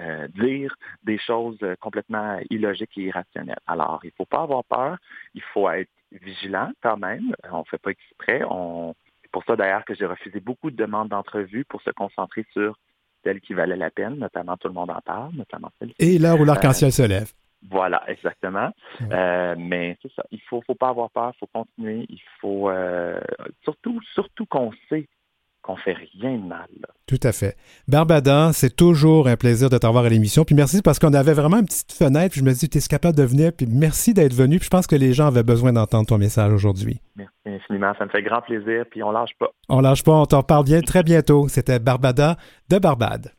euh, 0.00 0.28
dire 0.28 0.74
des 1.02 1.18
choses 1.18 1.58
complètement 1.80 2.38
illogiques 2.48 2.96
et 2.96 3.02
irrationnelles. 3.02 3.60
Alors, 3.66 4.00
il 4.04 4.08
ne 4.08 4.12
faut 4.16 4.24
pas 4.24 4.42
avoir 4.42 4.64
peur, 4.64 4.96
il 5.34 5.42
faut 5.52 5.68
être 5.68 5.90
vigilant 6.10 6.70
quand 6.82 6.96
même. 6.96 7.34
On 7.50 7.58
ne 7.58 7.64
fait 7.64 7.78
pas 7.78 7.90
exprès. 7.90 8.42
On... 8.48 8.94
C'est 9.22 9.30
pour 9.30 9.44
ça 9.44 9.54
d'ailleurs 9.54 9.84
que 9.84 9.94
j'ai 9.94 10.06
refusé 10.06 10.40
beaucoup 10.40 10.70
de 10.70 10.76
demandes 10.76 11.08
d'entrevue 11.08 11.66
pour 11.66 11.82
se 11.82 11.90
concentrer 11.90 12.46
sur 12.52 12.78
celles 13.24 13.40
qui 13.40 13.52
valaient 13.52 13.76
la 13.76 13.90
peine, 13.90 14.16
notamment 14.16 14.56
tout 14.56 14.68
le 14.68 14.74
monde 14.74 14.90
en 14.90 15.00
parle, 15.00 15.32
notamment 15.34 15.70
celle 15.78 15.92
Et 15.98 16.18
l'heure 16.18 16.40
où 16.40 16.44
l'arc-en-ciel 16.44 16.92
se 16.92 17.02
lève. 17.02 17.32
Voilà, 17.70 18.02
exactement. 18.08 18.70
Euh, 19.10 19.54
mais 19.58 19.96
c'est 20.02 20.12
ça. 20.14 20.24
Il 20.30 20.40
faut, 20.48 20.62
faut 20.66 20.74
pas 20.74 20.88
avoir 20.88 21.10
peur, 21.10 21.32
il 21.34 21.38
faut 21.38 21.46
continuer. 21.46 22.06
Il 22.08 22.20
faut 22.40 22.70
euh, 22.70 23.20
surtout, 23.64 24.00
surtout 24.14 24.46
qu'on 24.46 24.72
sait 24.88 25.08
qu'on 25.62 25.76
fait 25.76 25.96
rien 26.20 26.36
de 26.38 26.44
mal. 26.44 26.68
Tout 27.06 27.20
à 27.22 27.32
fait. 27.32 27.56
Barbada, 27.86 28.50
c'est 28.52 28.74
toujours 28.74 29.28
un 29.28 29.36
plaisir 29.36 29.70
de 29.70 29.78
t'avoir 29.78 30.04
à 30.04 30.08
l'émission. 30.08 30.44
Puis 30.44 30.56
merci 30.56 30.82
parce 30.82 30.98
qu'on 30.98 31.14
avait 31.14 31.34
vraiment 31.34 31.58
une 31.58 31.66
petite 31.66 31.92
fenêtre. 31.92 32.32
Puis 32.32 32.40
je 32.40 32.44
me 32.44 32.52
dis, 32.52 32.68
tu 32.68 32.78
es 32.78 32.80
capable 32.80 33.16
de 33.16 33.22
venir? 33.22 33.52
Puis 33.56 33.66
merci 33.66 34.12
d'être 34.12 34.34
venu. 34.34 34.58
Puis 34.58 34.66
je 34.66 34.70
pense 34.70 34.88
que 34.88 34.96
les 34.96 35.12
gens 35.12 35.26
avaient 35.26 35.44
besoin 35.44 35.72
d'entendre 35.72 36.06
ton 36.06 36.18
message 36.18 36.52
aujourd'hui. 36.52 37.00
Merci 37.14 37.32
infiniment. 37.46 37.92
Ça 37.96 38.04
me 38.04 38.10
fait 38.10 38.22
grand 38.22 38.42
plaisir. 38.42 38.84
Puis 38.90 39.02
on 39.02 39.12
lâche 39.12 39.34
pas. 39.38 39.52
On 39.68 39.80
lâche 39.80 40.02
pas, 40.02 40.12
on 40.12 40.26
t'en 40.26 40.38
reparle 40.38 40.64
bien 40.64 40.80
très 40.80 41.04
bientôt. 41.04 41.46
C'était 41.48 41.78
Barbada 41.78 42.36
de 42.68 42.78
Barbade. 42.78 43.32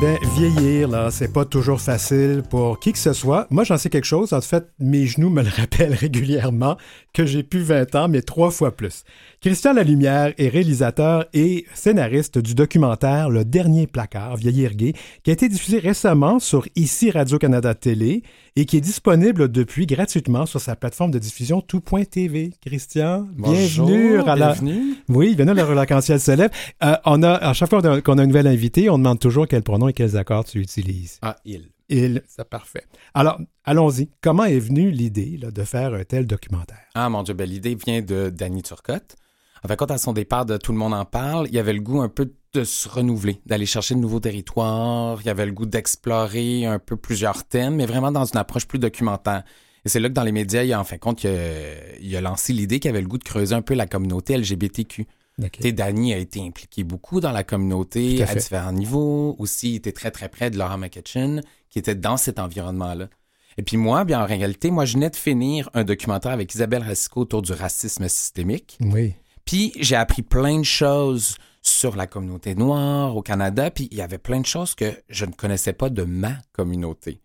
Ben, 0.00 0.16
vieillir, 0.36 0.86
là, 0.86 1.10
c'est 1.10 1.32
pas 1.32 1.44
toujours 1.44 1.80
facile 1.80 2.44
pour 2.48 2.78
qui 2.78 2.92
que 2.92 2.98
ce 2.98 3.12
soit. 3.12 3.48
Moi, 3.50 3.64
j'en 3.64 3.76
sais 3.76 3.90
quelque 3.90 4.04
chose. 4.04 4.32
En 4.32 4.40
fait, 4.40 4.68
mes 4.78 5.06
genoux 5.06 5.28
me 5.28 5.42
le 5.42 5.48
rappellent 5.56 5.92
régulièrement 5.92 6.76
que 7.12 7.26
j'ai 7.26 7.42
plus 7.42 7.62
20 7.62 7.96
ans, 7.96 8.08
mais 8.08 8.22
trois 8.22 8.52
fois 8.52 8.76
plus. 8.76 9.02
Christian 9.40 9.72
Lalumière 9.72 10.34
est 10.38 10.48
réalisateur 10.50 11.26
et 11.34 11.66
scénariste 11.74 12.38
du 12.38 12.54
documentaire 12.54 13.28
Le 13.28 13.44
Dernier 13.44 13.88
Placard, 13.88 14.36
Vieillir 14.36 14.74
gay, 14.74 14.92
qui 15.24 15.30
a 15.30 15.32
été 15.32 15.48
diffusé 15.48 15.80
récemment 15.80 16.38
sur 16.38 16.68
Ici 16.76 17.10
Radio-Canada 17.10 17.74
Télé 17.74 18.22
et 18.56 18.64
qui 18.64 18.76
est 18.76 18.80
disponible 18.80 19.50
depuis 19.50 19.86
gratuitement 19.86 20.46
sur 20.46 20.60
sa 20.60 20.76
plateforme 20.76 21.10
de 21.10 21.18
diffusion 21.18 21.60
tout.tv. 21.60 22.52
Christian, 22.64 23.26
bienvenue 23.36 24.18
à 24.20 24.36
la... 24.36 24.52
bienvenue. 24.52 24.94
Oui, 25.08 25.34
bienvenue 25.34 25.60
à 25.60 25.66
la 25.66 25.74
l'arc-en-ciel 25.74 26.20
se 26.20 26.32
lève. 26.32 26.50
Euh, 26.82 26.96
on 27.04 27.22
a, 27.22 27.32
à 27.32 27.52
chaque 27.52 27.70
fois 27.70 27.80
qu'on 27.82 27.88
a- 27.92 28.00
qu'on 28.00 28.18
a 28.18 28.22
un 28.22 28.26
nouvel 28.26 28.46
invité, 28.46 28.90
on 28.90 28.98
demande 28.98 29.18
toujours 29.18 29.46
quel 29.46 29.62
pronom 29.62 29.88
et 29.88 29.92
quels 29.92 30.16
accords 30.16 30.44
tu 30.44 30.58
utilises. 30.60 31.18
Ah, 31.22 31.36
il. 31.44 31.70
Il, 31.90 32.22
c'est 32.28 32.46
parfait. 32.46 32.84
Alors, 33.14 33.40
allons-y. 33.64 34.10
Comment 34.20 34.44
est 34.44 34.58
venue 34.58 34.90
l'idée 34.90 35.38
de 35.42 35.64
faire 35.64 35.94
un 35.94 36.04
tel 36.04 36.26
documentaire? 36.26 36.82
Ah, 36.94 37.08
mon 37.08 37.22
Dieu, 37.22 37.32
ben, 37.32 37.48
l'idée 37.48 37.74
vient 37.76 38.02
de 38.02 38.28
Danny 38.28 38.62
Turcotte. 38.62 39.16
En 39.64 39.68
fait, 39.68 39.76
quand 39.76 39.90
à 39.90 39.96
son 39.96 40.12
départ 40.12 40.44
de 40.44 40.58
Tout 40.58 40.72
le 40.72 40.78
monde 40.78 40.92
en 40.92 41.06
parle, 41.06 41.46
il 41.48 41.54
y 41.54 41.58
avait 41.58 41.72
le 41.72 41.80
goût 41.80 42.02
un 42.02 42.10
peu 42.10 42.26
de 42.26 42.34
se 42.64 42.88
renouveler, 42.88 43.40
d'aller 43.46 43.66
chercher 43.66 43.94
de 43.94 44.00
nouveaux 44.00 44.20
territoires. 44.20 45.18
Il 45.20 45.26
y 45.26 45.30
avait 45.30 45.46
le 45.46 45.52
goût 45.52 45.66
d'explorer 45.66 46.66
un 46.66 46.78
peu 46.78 46.96
plusieurs 46.96 47.44
thèmes, 47.44 47.76
mais 47.76 47.86
vraiment 47.86 48.12
dans 48.12 48.24
une 48.24 48.38
approche 48.38 48.66
plus 48.66 48.78
documentaire. 48.78 49.44
Et 49.84 49.88
c'est 49.88 50.00
là 50.00 50.08
que 50.08 50.14
dans 50.14 50.24
les 50.24 50.32
médias, 50.32 50.64
il 50.64 50.72
a 50.72 50.80
en 50.80 50.84
fin 50.84 50.96
de 50.96 51.00
compte, 51.00 51.24
il 51.24 51.28
a, 51.28 51.98
il 52.00 52.16
a 52.16 52.20
lancé 52.20 52.52
l'idée 52.52 52.80
qu'il 52.80 52.90
avait 52.90 53.00
le 53.00 53.08
goût 53.08 53.18
de 53.18 53.24
creuser 53.24 53.54
un 53.54 53.62
peu 53.62 53.74
la 53.74 53.86
communauté 53.86 54.36
LGBTQ. 54.36 55.06
OK. 55.40 55.50
Tu 55.52 55.62
sais, 55.62 55.72
Danny 55.72 56.12
a 56.12 56.18
été 56.18 56.40
impliqué 56.40 56.82
beaucoup 56.82 57.20
dans 57.20 57.30
la 57.30 57.44
communauté 57.44 58.22
à 58.24 58.34
différents 58.34 58.72
niveaux. 58.72 59.36
Aussi, 59.38 59.72
il 59.72 59.76
était 59.76 59.92
très, 59.92 60.10
très 60.10 60.28
près 60.28 60.50
de 60.50 60.58
Laura 60.58 60.76
McKitchen, 60.76 61.42
qui 61.70 61.78
était 61.78 61.94
dans 61.94 62.16
cet 62.16 62.38
environnement-là. 62.38 63.08
Et 63.56 63.62
puis 63.62 63.76
moi, 63.76 64.04
bien 64.04 64.20
en 64.20 64.26
réalité, 64.26 64.70
moi, 64.70 64.84
je 64.84 64.94
venais 64.94 65.10
de 65.10 65.16
finir 65.16 65.68
un 65.74 65.84
documentaire 65.84 66.32
avec 66.32 66.54
Isabelle 66.54 66.82
Racicot 66.82 67.22
autour 67.22 67.42
du 67.42 67.52
racisme 67.52 68.08
systémique. 68.08 68.78
Oui. 68.80 69.14
Puis 69.44 69.72
j'ai 69.80 69.96
appris 69.96 70.22
plein 70.22 70.58
de 70.58 70.64
choses 70.64 71.36
sur 71.68 71.96
la 71.96 72.06
communauté 72.06 72.54
noire 72.54 73.16
au 73.16 73.22
Canada, 73.22 73.70
puis 73.70 73.88
il 73.90 73.98
y 73.98 74.02
avait 74.02 74.18
plein 74.18 74.40
de 74.40 74.46
choses 74.46 74.74
que 74.74 74.92
je 75.08 75.24
ne 75.24 75.32
connaissais 75.32 75.72
pas 75.72 75.90
de 75.90 76.02
ma 76.02 76.34
communauté. 76.52 77.20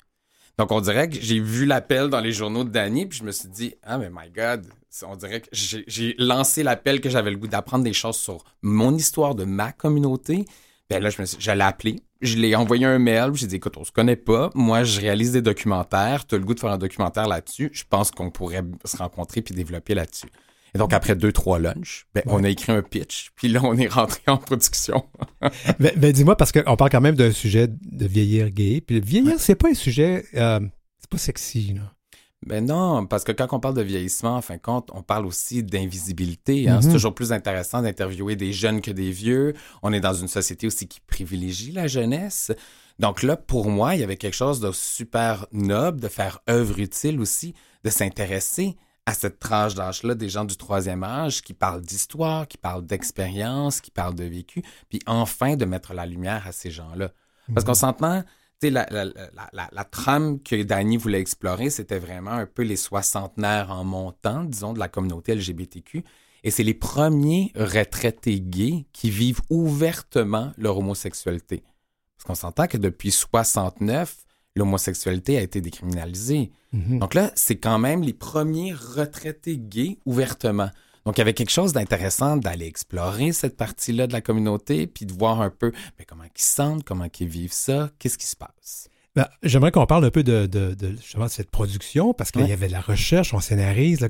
Donc 0.57 0.71
on 0.71 0.81
dirait 0.81 1.09
que 1.09 1.19
j'ai 1.19 1.39
vu 1.39 1.65
l'appel 1.65 2.09
dans 2.09 2.19
les 2.19 2.31
journaux 2.31 2.63
de 2.63 2.69
Danny, 2.69 3.07
puis 3.07 3.17
je 3.17 3.23
me 3.23 3.31
suis 3.31 3.50
dit, 3.50 3.73
ah 3.83 3.97
mais 3.97 4.09
my 4.09 4.29
God, 4.29 4.67
on 5.07 5.15
dirait 5.15 5.41
que 5.41 5.50
j'ai 5.51 6.15
lancé 6.19 6.62
l'appel 6.62 7.01
que 7.01 7.09
j'avais 7.09 7.31
le 7.31 7.38
goût 7.38 7.47
d'apprendre 7.47 7.83
des 7.83 7.93
choses 7.93 8.17
sur 8.17 8.43
mon 8.62 8.95
histoire 8.95 9.33
de 9.33 9.45
ma 9.45 9.71
communauté. 9.71 10.45
Ben 10.89 11.01
là, 11.01 11.09
je, 11.09 11.21
me 11.21 11.25
suis, 11.25 11.38
je 11.39 11.50
l'ai 11.50 11.62
appelé, 11.62 12.03
je 12.21 12.38
l'ai 12.38 12.55
envoyé 12.55 12.85
un 12.85 13.00
mail, 13.00 13.31
j'ai 13.33 13.47
dit, 13.47 13.55
écoute, 13.55 13.77
on 13.77 13.83
se 13.83 13.91
connaît 13.91 14.15
pas, 14.17 14.51
moi, 14.53 14.83
je 14.83 15.00
réalise 15.00 15.31
des 15.31 15.41
documentaires, 15.41 16.27
tu 16.27 16.35
as 16.35 16.38
le 16.38 16.43
goût 16.43 16.53
de 16.53 16.59
faire 16.59 16.71
un 16.71 16.77
documentaire 16.77 17.27
là-dessus, 17.27 17.71
je 17.73 17.83
pense 17.89 18.12
qu'on 18.12 18.29
pourrait 18.29 18.63
se 18.85 18.97
rencontrer 18.97 19.41
puis 19.41 19.55
développer 19.55 19.95
là-dessus. 19.95 20.27
Et 20.75 20.80
donc, 20.80 20.94
après 20.94 21.15
deux, 21.15 21.32
trois 21.32 21.60
lunchs, 21.60 22.08
ben, 22.15 22.24
on 22.25 22.44
a 22.44 22.50
écrit 22.50 22.72
un 22.72 22.82
pitch, 22.82 23.32
puis 23.36 23.48
là, 23.48 23.62
on 23.63 23.77
est 23.77 23.88
rentré 23.88 24.22
en 24.27 24.38
production. 24.38 25.06
ben, 25.80 25.92
ben 25.96 26.12
dis-moi, 26.12 26.36
parce 26.36 26.51
qu'on 26.51 26.75
parle 26.75 26.89
quand 26.89 27.01
même 27.01 27.15
d'un 27.15 27.32
sujet 27.32 27.68
de 27.68 28.06
vieillir 28.06 28.50
gay, 28.50 28.82
puis 28.82 29.00
vieillir, 29.00 29.39
c'est 29.39 29.56
pas 29.56 29.70
un 29.70 29.75
sujet, 29.75 30.25
euh, 30.36 30.60
c'est 31.00 31.10
pas 31.10 31.18
sexy, 31.18 31.74
là. 31.75 31.94
Ben 32.46 32.65
non, 32.65 33.06
parce 33.06 33.24
que 33.24 33.32
quand 33.32 33.48
on 33.53 33.60
parle 33.60 33.75
de 33.75 33.82
vieillissement, 33.82 34.36
en 34.36 34.42
fin 34.42 34.56
de 34.56 34.62
compte, 34.62 34.89
on 34.94 35.01
parle 35.01 35.25
aussi 35.25 35.63
d'invisibilité. 35.63 36.68
Hein. 36.68 36.82
C'est 36.82 36.88
mhm. 36.88 36.94
toujours 36.94 37.15
plus 37.15 37.32
intéressant 37.32 37.82
d'interviewer 37.82 38.36
des 38.36 38.51
jeunes 38.51 38.82
que 38.82 38.92
des 38.92 39.12
vieux. 39.12 39.53
On 39.82 39.94
est 39.94 40.01
dans 40.01 40.13
une 40.13 40.27
société 40.27 40.68
aussi 40.68 40.88
qui 40.88 41.00
privilégie 41.00 41.72
la 41.72 41.88
jeunesse. 41.88 42.51
Donc 43.00 43.24
là, 43.24 43.38
pour 43.38 43.70
moi, 43.70 43.96
il 43.96 44.01
y 44.01 44.03
avait 44.03 44.18
quelque 44.18 44.36
chose 44.36 44.60
de 44.60 44.72
super 44.72 45.48
noble, 45.51 46.01
de 46.01 46.08
faire 46.10 46.39
œuvre 46.50 46.80
utile 46.80 47.20
aussi, 47.20 47.53
de 47.84 47.89
s'intéresser 47.89 48.75
à 49.05 49.13
cette 49.13 49.39
tranche 49.39 49.75
d'âge-là 49.75 50.15
des 50.15 50.29
gens 50.29 50.45
du 50.45 50.55
troisième 50.55 51.03
âge 51.03 51.41
qui 51.41 51.53
parlent 51.53 51.81
d'histoire, 51.81 52.48
qui 52.48 52.57
parlent 52.57 52.86
d'expérience, 52.86 53.81
qui 53.81 53.91
parlent 53.91 54.15
de 54.15 54.24
vécu, 54.24 54.63
puis 54.89 55.00
enfin 55.05 55.55
de 55.55 55.65
mettre 55.65 55.93
la 55.93 56.05
lumière 56.05 56.48
à 56.48 56.51
ces 56.51 56.72
gens-là. 56.72 57.12
Parce 57.53 57.65
qu'on 57.65 57.72
mhm. 57.72 57.77
s'entend, 57.77 58.24
la, 58.69 58.88
la, 58.89 59.05
la, 59.05 59.69
la, 59.72 59.83
trame 59.83 60.41
que 60.41 60.63
Danny 60.63 60.98
voulait 60.98 61.19
explorer, 61.19 61.69
c'était 61.69 62.00
vraiment 62.00 62.31
un 62.31 62.45
peu 62.45 62.63
les 62.63 62.75
soixantenaires 62.75 63.72
en 63.72 63.83
montant, 63.83 64.43
disons, 64.43 64.74
de 64.74 64.79
la 64.79 64.88
communauté 64.88 65.36
LGBTQ. 65.36 66.03
Et 66.43 66.51
c'est 66.51 66.63
les 66.63 66.74
premiers 66.74 67.51
retraités 67.55 68.39
gays 68.39 68.86
qui 68.91 69.10
vivent 69.10 69.41
ouvertement 69.50 70.51
leur 70.57 70.77
homosexualité. 70.77 71.63
Parce 72.17 72.25
qu'on 72.25 72.36
s'entend 72.36 72.67
que 72.67 72.77
depuis 72.77 73.12
69, 73.12 74.15
l'homosexualité 74.55 75.38
a 75.38 75.41
été 75.41 75.62
décriminalisée. 75.62 76.51
Mm-hmm. 76.74 77.00
Donc 77.00 77.13
là, 77.13 77.31
c'est 77.36 77.57
quand 77.57 77.79
même 77.79 78.01
les 78.01 78.13
premiers 78.13 78.74
retraités 78.74 79.57
gays 79.57 79.98
ouvertement. 80.05 80.69
Donc, 81.05 81.17
il 81.17 81.19
y 81.19 81.22
avait 81.22 81.33
quelque 81.33 81.51
chose 81.51 81.74
d'intéressant 81.74 82.38
d'aller 82.38 82.65
explorer 82.65 83.33
cette 83.33 83.57
partie-là 83.57 84.07
de 84.07 84.13
la 84.13 84.22
communauté, 84.22 84.88
puis 84.88 85.05
de 85.05 85.13
voir 85.13 85.41
un 85.41 85.50
peu 85.50 85.74
mais 86.00 86.05
comment 86.05 86.24
ils 86.24 86.41
sentent, 86.41 86.83
comment 86.83 87.07
ils 87.19 87.27
vivent 87.27 87.53
ça, 87.53 87.89
qu'est-ce 88.00 88.17
qui 88.17 88.27
se 88.27 88.36
passe? 88.36 88.88
Ben, 89.15 89.27
J'aimerais 89.43 89.72
qu'on 89.72 89.86
parle 89.86 90.05
un 90.05 90.12
peu 90.12 90.24
de, 90.24 90.50
cette 91.27 91.51
production, 91.51 92.13
parce 92.13 92.31
qu'il 92.31 92.48
y 92.48 92.53
avait 92.53 92.67
de 92.67 92.72
la 92.72 92.81
recherche, 92.81 93.33
on 93.33 93.39
scénarise. 93.39 94.07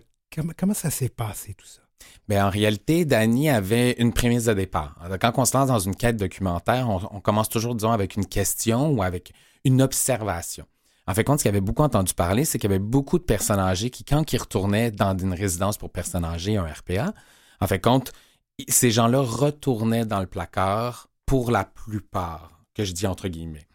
Comment, 0.58 0.74
ça 0.74 0.90
s'est 0.90 1.10
passé 1.10 1.54
tout 1.56 1.66
ça? 1.66 1.82
Bien, 2.28 2.48
en 2.48 2.50
réalité, 2.50 3.06
Danny 3.06 3.50
avait 3.50 3.94
une 3.94 4.14
prémisse 4.14 4.46
de 4.46 4.54
départ. 4.54 4.96
Quand 5.20 5.34
on 5.38 5.46
se 5.46 5.58
lance 5.58 5.68
dans 5.68 5.80
une 5.80 5.96
quête 5.96 6.18
documentaire, 6.18 6.90
on, 6.90 7.02
on 7.12 7.20
commence 7.20 7.50
toujours, 7.50 7.76
disons, 7.76 7.92
avec 7.92 8.16
une 8.16 8.26
question 8.26 8.92
ou 8.92 9.04
avec 9.04 9.34
une 9.64 9.82
observation. 9.82 10.66
En 11.06 11.14
fait, 11.14 11.24
compte, 11.24 11.40
ce 11.40 11.44
qu'il 11.44 11.50
avait 11.50 11.62
beaucoup 11.62 11.84
entendu 11.84 12.14
parler, 12.14 12.46
c'est 12.46 12.58
qu'il 12.60 12.70
y 12.70 12.74
avait 12.74 12.80
beaucoup 12.80 13.20
de 13.20 13.24
personnes 13.24 13.60
âgées 13.60 13.90
qui, 13.90 14.06
quand 14.06 14.32
ils 14.32 14.38
retournaient 14.38 14.92
dans 14.92 15.18
une 15.18 15.34
résidence 15.34 15.78
pour 15.78 15.92
personnes 15.92 16.24
âgées, 16.24 16.58
un 16.58 16.66
RPA, 16.66 17.14
en 17.60 17.68
fait, 17.68 17.80
compte, 17.80 18.14
ces 18.68 18.92
gens-là 18.92 19.20
retournaient 19.20 20.06
dans 20.06 20.22
le 20.22 20.28
placard 20.28 21.10
pour 21.26 21.52
la 21.52 21.66
plupart, 21.66 22.66
que 22.74 22.86
je 22.86 22.94
dis 22.94 23.08
entre 23.08 23.28
guillemets. 23.28 23.68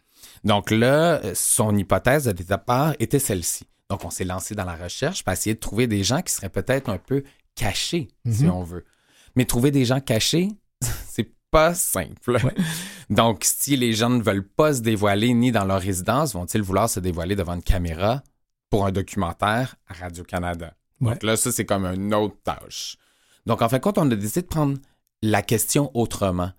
Donc 0.43 0.71
là, 0.71 1.21
son 1.35 1.75
hypothèse 1.75 2.25
de 2.25 2.31
départ 2.31 2.95
était 2.99 3.19
celle-ci. 3.19 3.67
Donc, 3.89 4.05
on 4.05 4.09
s'est 4.09 4.23
lancé 4.23 4.55
dans 4.55 4.65
la 4.65 4.75
recherche 4.75 5.23
pour 5.23 5.33
essayer 5.33 5.55
de 5.55 5.59
trouver 5.59 5.87
des 5.87 6.03
gens 6.03 6.21
qui 6.21 6.31
seraient 6.31 6.49
peut-être 6.49 6.89
un 6.89 6.97
peu 6.97 7.23
cachés, 7.55 8.09
si 8.29 8.45
mhm. 8.45 8.51
on 8.51 8.63
veut. 8.63 8.85
Mais 9.35 9.45
trouver 9.45 9.71
des 9.71 9.85
gens 9.85 9.99
cachés, 9.99 10.49
c'est 11.07 11.31
pas 11.51 11.73
simple. 11.73 12.37
Donc, 13.09 13.43
si 13.43 13.75
les 13.75 13.93
gens 13.93 14.09
ne 14.09 14.21
veulent 14.21 14.47
pas 14.47 14.73
se 14.73 14.81
dévoiler 14.81 15.33
ni 15.33 15.51
dans 15.51 15.65
leur 15.65 15.81
résidence, 15.81 16.33
vont-ils 16.33 16.61
vouloir 16.61 16.89
se 16.89 16.99
dévoiler 16.99 17.35
devant 17.35 17.55
une 17.55 17.63
caméra 17.63 18.23
pour 18.69 18.85
un 18.85 18.91
documentaire 18.91 19.75
à 19.87 19.93
Radio-Canada? 19.93 20.73
Donc 21.01 21.23
là, 21.23 21.37
ça, 21.37 21.51
c'est 21.51 21.65
comme 21.65 21.85
une 21.85 22.13
autre 22.13 22.37
tâche. 22.43 22.97
Donc, 23.45 23.61
en 23.61 23.69
fait, 23.69 23.79
quand 23.79 23.97
on 23.97 24.09
a 24.11 24.15
décidé 24.15 24.41
de 24.41 24.47
prendre 24.47 24.77
la 25.21 25.41
question 25.41 25.91
autrement, 25.93 26.51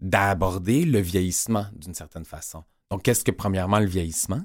d'aborder 0.00 0.84
le 0.84 1.00
vieillissement 1.00 1.66
d'une 1.74 1.94
certaine 1.94 2.24
façon. 2.24 2.64
Donc, 2.90 3.02
qu'est-ce 3.02 3.24
que, 3.24 3.30
premièrement, 3.30 3.78
le 3.78 3.86
vieillissement? 3.86 4.42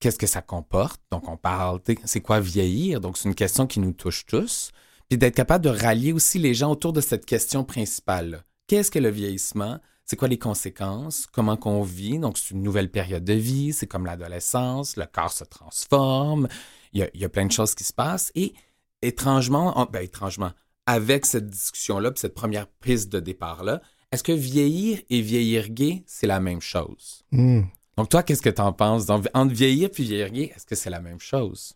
Qu'est-ce 0.00 0.18
que 0.18 0.26
ça 0.26 0.42
comporte? 0.42 1.00
Donc, 1.10 1.28
on 1.28 1.36
parle, 1.36 1.80
c'est 2.04 2.20
quoi 2.20 2.40
vieillir? 2.40 3.00
Donc, 3.00 3.18
c'est 3.18 3.28
une 3.28 3.34
question 3.34 3.66
qui 3.66 3.80
nous 3.80 3.92
touche 3.92 4.26
tous. 4.26 4.70
Puis 5.08 5.18
d'être 5.18 5.34
capable 5.34 5.64
de 5.64 5.70
rallier 5.70 6.12
aussi 6.12 6.38
les 6.38 6.54
gens 6.54 6.70
autour 6.70 6.92
de 6.92 7.00
cette 7.00 7.24
question 7.24 7.64
principale. 7.64 8.44
Qu'est-ce 8.68 8.90
que 8.90 8.98
le 8.98 9.08
vieillissement? 9.08 9.80
C'est 10.04 10.16
quoi 10.16 10.28
les 10.28 10.38
conséquences? 10.38 11.26
Comment 11.26 11.56
qu'on 11.56 11.82
vit? 11.82 12.18
Donc, 12.18 12.36
c'est 12.36 12.54
une 12.54 12.62
nouvelle 12.62 12.90
période 12.90 13.24
de 13.24 13.32
vie. 13.32 13.72
C'est 13.72 13.86
comme 13.86 14.04
l'adolescence. 14.04 14.96
Le 14.96 15.06
corps 15.06 15.32
se 15.32 15.44
transforme. 15.44 16.48
Il 16.92 17.08
y, 17.14 17.24
a, 17.24 17.28
plein 17.28 17.46
de 17.46 17.52
choses 17.52 17.74
qui 17.74 17.84
se 17.84 17.94
passent. 17.94 18.30
Et 18.34 18.52
étrangement, 19.00 19.88
ben, 19.90 20.02
étrangement, 20.02 20.52
avec 20.86 21.24
cette 21.24 21.48
discussion-là, 21.48 22.12
cette 22.16 22.34
première 22.34 22.66
piste 22.66 23.10
de 23.10 23.20
départ-là, 23.20 23.80
est-ce 24.12 24.22
que 24.22 24.32
vieillir 24.32 25.00
et 25.08 25.22
vieillir 25.22 25.70
gay, 25.70 26.02
c'est 26.06 26.26
la 26.26 26.40
même 26.40 26.60
chose? 26.60 27.24
Hmm. 27.32 27.62
Donc, 27.96 28.10
toi, 28.10 28.22
qu'est-ce 28.22 28.42
que 28.42 28.50
tu 28.50 28.60
en 28.60 28.74
penses? 28.74 29.06
Donc, 29.06 29.26
entre 29.32 29.54
vieillir 29.54 29.90
puis 29.90 30.04
vieillir 30.04 30.30
gay, 30.30 30.52
est-ce 30.54 30.66
que 30.66 30.74
c'est 30.74 30.90
la 30.90 31.00
même 31.00 31.20
chose? 31.20 31.74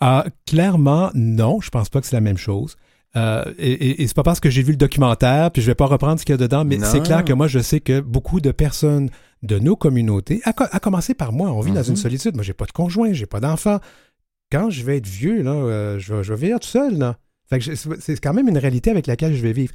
Ah, 0.00 0.26
clairement, 0.46 1.10
non, 1.14 1.60
je 1.62 1.70
pense 1.70 1.88
pas 1.88 2.02
que 2.02 2.06
c'est 2.06 2.16
la 2.16 2.20
même 2.20 2.36
chose. 2.36 2.76
Euh, 3.16 3.44
et, 3.58 4.02
et 4.02 4.06
c'est 4.06 4.16
pas 4.16 4.22
parce 4.22 4.40
que 4.40 4.50
j'ai 4.50 4.62
vu 4.62 4.72
le 4.72 4.76
documentaire, 4.76 5.50
puis 5.52 5.62
je 5.62 5.66
vais 5.66 5.74
pas 5.74 5.86
reprendre 5.86 6.18
ce 6.18 6.24
qu'il 6.24 6.32
y 6.32 6.34
a 6.34 6.38
dedans, 6.38 6.64
mais 6.64 6.78
c'est 6.82 7.02
clair 7.02 7.24
que 7.24 7.32
moi, 7.32 7.46
je 7.46 7.60
sais 7.60 7.80
que 7.80 8.00
beaucoup 8.00 8.40
de 8.40 8.50
personnes 8.50 9.08
de 9.42 9.58
nos 9.58 9.76
communautés, 9.76 10.40
à, 10.44 10.52
commencer 10.80 11.14
par 11.14 11.32
moi, 11.32 11.52
on 11.52 11.60
vit 11.60 11.72
dans 11.72 11.82
une 11.82 11.92
mhm. 11.92 11.96
solitude. 11.96 12.34
Moi, 12.34 12.42
j'ai 12.42 12.54
pas 12.54 12.64
de 12.64 12.72
conjoint, 12.72 13.12
j'ai 13.12 13.26
pas 13.26 13.40
d'enfant. 13.40 13.78
Quand 14.50 14.70
je 14.70 14.82
vais 14.84 14.96
être 14.96 15.06
vieux, 15.06 15.42
là, 15.42 15.52
euh, 15.52 15.98
je, 15.98 16.14
vais, 16.14 16.24
je 16.24 16.32
vais 16.32 16.46
vivre 16.46 16.58
tout 16.58 16.68
seul, 16.68 16.98
là. 16.98 17.18
c'est 17.50 18.20
quand 18.20 18.32
même 18.32 18.48
une 18.48 18.58
réalité 18.58 18.90
avec 18.90 19.06
laquelle 19.06 19.34
je 19.34 19.42
vais 19.42 19.52
vivre. 19.52 19.72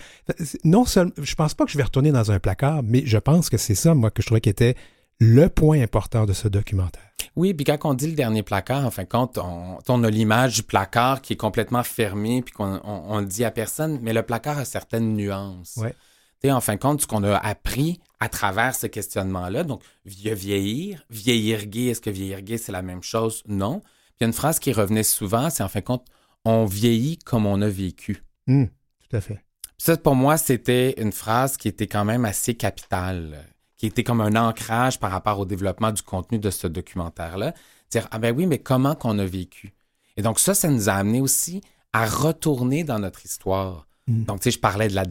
Non 0.63 0.85
seulement, 0.85 1.13
je 1.21 1.35
pense 1.35 1.53
pas 1.53 1.65
que 1.65 1.71
je 1.71 1.77
vais 1.77 1.83
retourner 1.83 2.11
dans 2.11 2.31
un 2.31 2.39
placard, 2.39 2.81
mais 2.83 3.03
je 3.05 3.17
pense 3.17 3.49
que 3.49 3.57
c'est 3.57 3.75
ça, 3.75 3.93
moi, 3.93 4.11
que 4.11 4.21
je 4.21 4.27
trouvais 4.27 4.41
qui 4.41 4.49
était 4.49 4.75
le 5.19 5.49
point 5.49 5.81
important 5.81 6.25
de 6.25 6.33
ce 6.33 6.47
documentaire. 6.47 7.08
Oui, 7.35 7.53
puis 7.53 7.63
quand 7.63 7.77
on 7.85 7.93
dit 7.93 8.07
le 8.07 8.15
dernier 8.15 8.43
placard, 8.43 8.85
en 8.85 8.91
fin 8.91 9.03
de 9.03 9.07
compte, 9.09 9.37
on, 9.37 10.03
a 10.03 10.09
l'image 10.09 10.55
du 10.55 10.63
placard 10.63 11.21
qui 11.21 11.33
est 11.33 11.37
complètement 11.37 11.83
fermé, 11.83 12.41
puis 12.41 12.53
qu'on 12.53 12.81
on, 12.83 13.21
dit 13.21 13.45
à 13.45 13.51
personne, 13.51 13.99
mais 14.01 14.13
le 14.13 14.23
placard 14.23 14.57
a 14.57 14.65
certaines 14.65 15.13
nuances. 15.15 15.77
Ouais. 15.77 16.51
en 16.51 16.61
fin 16.61 16.75
de 16.75 16.79
compte, 16.79 17.01
ce 17.01 17.07
qu'on 17.07 17.23
a 17.23 17.35
appris 17.35 17.99
à 18.19 18.29
travers 18.29 18.75
ce 18.75 18.87
questionnement-là, 18.87 19.63
donc 19.63 19.81
vieillir, 20.05 21.05
vieillir 21.09 21.65
gay, 21.65 21.85
est-ce 21.85 22.01
que 22.01 22.09
vieillir 22.09 22.41
gay, 22.41 22.57
c'est 22.57 22.71
la 22.71 22.81
même 22.81 23.03
chose? 23.03 23.43
Non. 23.47 23.79
Puis 23.79 24.17
il 24.19 24.23
y 24.23 24.25
a 24.25 24.27
une 24.27 24.33
phrase 24.33 24.59
qui 24.59 24.73
revenait 24.73 25.03
souvent, 25.03 25.49
c'est 25.49 25.63
en 25.63 25.69
fin 25.69 25.79
de 25.79 25.85
compte, 25.85 26.05
on 26.45 26.65
vieillit 26.65 27.17
comme 27.17 27.45
on 27.45 27.61
a 27.61 27.69
vécu. 27.69 28.23
Mmh, 28.47 28.65
tout 28.65 29.15
à 29.15 29.21
fait. 29.21 29.39
Ça, 29.77 29.95
pour 29.95 30.15
moi, 30.15 30.37
c'était 30.37 31.01
une 31.01 31.13
phrase 31.13 31.55
qui 31.55 31.69
était 31.69 31.87
quand 31.87 32.03
même 32.03 32.25
assez 32.25 32.53
capitale 32.55 33.45
qui 33.79 33.87
était 33.87 34.03
comme 34.03 34.21
un 34.21 34.35
ancrage 34.35 34.99
par 34.99 35.09
rapport 35.09 35.39
au 35.39 35.45
développement 35.45 35.91
du 35.91 36.03
contenu 36.03 36.37
de 36.37 36.51
ce 36.51 36.67
documentaire-là. 36.67 37.53
Dire, 37.89 38.07
ah 38.11 38.19
ben 38.19 38.35
oui, 38.35 38.45
mais 38.45 38.59
comment 38.59 38.93
qu'on 38.93 39.17
a 39.17 39.25
vécu? 39.25 39.73
Et 40.17 40.21
donc 40.21 40.37
ça, 40.39 40.53
ça 40.53 40.67
nous 40.69 40.89
a 40.89 40.93
amené 40.93 41.21
aussi 41.21 41.61
à 41.93 42.05
retourner 42.05 42.83
dans 42.83 42.99
notre 42.99 43.25
histoire. 43.25 43.87
Mm. 44.07 44.25
Donc, 44.25 44.41
tu 44.41 44.43
sais, 44.45 44.51
je 44.51 44.59
parlais 44.59 44.89
de 44.89 44.95
la, 44.95 45.05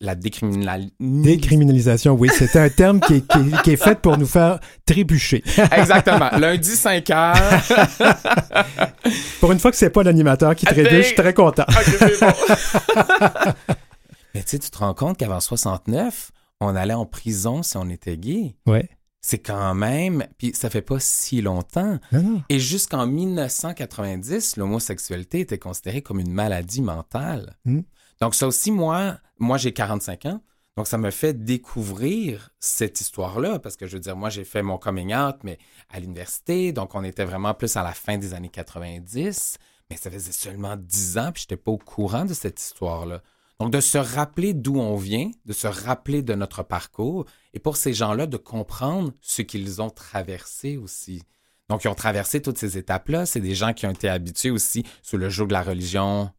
la 0.00 0.14
décriminalisation. 0.16 2.14
oui, 2.14 2.28
c'est 2.36 2.56
un 2.56 2.68
terme 2.68 2.98
qui 3.00 3.22
est, 3.70 3.76
fait 3.76 4.00
pour 4.00 4.18
nous 4.18 4.26
faire 4.26 4.58
trébucher. 4.84 5.44
Exactement. 5.72 6.30
Lundi, 6.38 6.70
5 6.70 7.08
heures. 7.10 7.36
pour 9.40 9.52
une 9.52 9.60
fois 9.60 9.70
que 9.70 9.76
c'est 9.76 9.90
pas 9.90 10.02
l'animateur 10.02 10.56
qui 10.56 10.66
trébuche, 10.66 10.92
je 10.92 11.02
suis 11.02 11.14
très 11.14 11.34
content. 11.34 11.66
Mais 14.34 14.42
tu 14.42 14.50
sais, 14.50 14.58
tu 14.58 14.70
te 14.70 14.78
rends 14.78 14.92
compte 14.92 15.16
qu'avant 15.16 15.40
69, 15.40 16.32
on 16.60 16.74
allait 16.74 16.94
en 16.94 17.06
prison 17.06 17.62
si 17.62 17.76
on 17.76 17.88
était 17.88 18.16
gay. 18.16 18.56
Ouais. 18.66 18.88
C'est 19.20 19.38
quand 19.38 19.74
même, 19.74 20.26
puis 20.38 20.52
ça 20.54 20.70
fait 20.70 20.82
pas 20.82 21.00
si 21.00 21.42
longtemps. 21.42 21.98
Et 22.48 22.60
jusqu'en 22.60 23.06
1990, 23.06 24.56
l'homosexualité 24.56 25.40
était 25.40 25.58
considérée 25.58 26.00
comme 26.00 26.20
une 26.20 26.32
maladie 26.32 26.80
mentale. 26.80 27.56
Hmm. 27.64 27.80
Donc 28.20 28.36
ça 28.36 28.46
aussi, 28.46 28.70
moi, 28.70 29.18
moi 29.38 29.58
j'ai 29.58 29.72
45 29.72 30.26
ans, 30.26 30.40
donc 30.76 30.86
ça 30.86 30.98
me 30.98 31.10
fait 31.10 31.32
découvrir 31.32 32.50
cette 32.60 33.00
histoire-là, 33.00 33.58
parce 33.58 33.76
que 33.76 33.86
je 33.86 33.94
veux 33.94 34.00
dire, 34.00 34.16
moi 34.16 34.30
j'ai 34.30 34.44
fait 34.44 34.62
mon 34.62 34.78
coming 34.78 35.14
out, 35.14 35.36
mais 35.42 35.58
à 35.90 36.00
l'université, 36.00 36.72
donc 36.72 36.94
on 36.94 37.02
était 37.02 37.24
vraiment 37.24 37.54
plus 37.54 37.76
à 37.76 37.82
la 37.82 37.92
fin 37.92 38.18
des 38.18 38.32
années 38.34 38.48
90, 38.50 39.58
mais 39.90 39.96
ça 39.96 40.10
faisait 40.10 40.32
seulement 40.32 40.76
10 40.76 41.18
ans, 41.18 41.32
puis 41.32 41.42
j'étais 41.42 41.56
pas 41.56 41.72
au 41.72 41.78
courant 41.78 42.26
de 42.26 42.34
cette 42.34 42.60
histoire-là. 42.60 43.22
Donc, 43.58 43.72
de 43.72 43.80
se 43.80 43.98
rappeler 43.98 44.52
d'où 44.52 44.78
on 44.78 44.96
vient, 44.96 45.30
de 45.46 45.52
se 45.52 45.66
rappeler 45.66 46.22
de 46.22 46.34
notre 46.34 46.62
parcours, 46.62 47.24
et 47.54 47.58
pour 47.58 47.76
ces 47.76 47.94
gens-là, 47.94 48.26
de 48.26 48.36
comprendre 48.36 49.12
ce 49.22 49.42
qu'ils 49.42 49.80
ont 49.80 49.90
traversé 49.90 50.76
aussi. 50.76 51.22
Donc, 51.68 51.84
ils 51.84 51.88
ont 51.88 51.94
traversé 51.94 52.42
toutes 52.42 52.58
ces 52.58 52.76
étapes-là. 52.78 53.26
C'est 53.26 53.40
des 53.40 53.54
gens 53.54 53.72
qui 53.72 53.86
ont 53.86 53.90
été 53.90 54.08
habitués 54.08 54.50
aussi 54.50 54.84
sous 55.02 55.16
le 55.16 55.30
joug 55.30 55.46
de 55.46 55.52
la 55.52 55.62
religion 55.62 56.30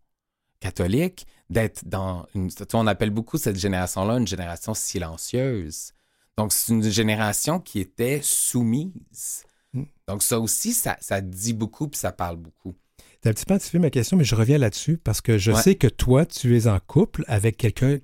catholique, 0.59 1.27
d'être 1.49 1.87
dans 1.87 2.27
une... 2.35 2.49
On 2.73 2.87
appelle 2.87 3.09
beaucoup 3.09 3.37
cette 3.37 3.57
génération-là 3.57 4.17
une 4.17 4.27
génération 4.27 4.73
silencieuse. 4.73 5.93
Donc, 6.37 6.53
c'est 6.53 6.71
une 6.71 6.83
génération 6.83 7.59
qui 7.59 7.79
était 7.79 8.21
soumise. 8.21 9.43
Mm. 9.73 9.83
Donc, 10.07 10.23
ça 10.23 10.39
aussi, 10.39 10.71
ça, 10.73 10.97
ça 11.01 11.19
dit 11.19 11.53
beaucoup 11.53 11.87
puis 11.87 11.99
ça 11.99 12.11
parle 12.11 12.37
beaucoup. 12.37 12.75
T'as 13.21 13.29
un 13.31 13.33
petit 13.33 13.45
peu 13.45 13.53
anticipé 13.55 13.79
ma 13.79 13.89
question, 13.89 14.15
mais 14.17 14.23
je 14.23 14.35
reviens 14.35 14.57
là-dessus 14.57 14.97
parce 14.97 15.21
que 15.21 15.37
je 15.37 15.51
Ouais. 15.51 15.61
sais 15.61 15.75
que 15.75 15.87
toi, 15.87 16.25
tu 16.25 16.55
es 16.57 16.67
en 16.67 16.79
couple 16.79 17.23
avec 17.27 17.57
quelqu'un 17.57 17.97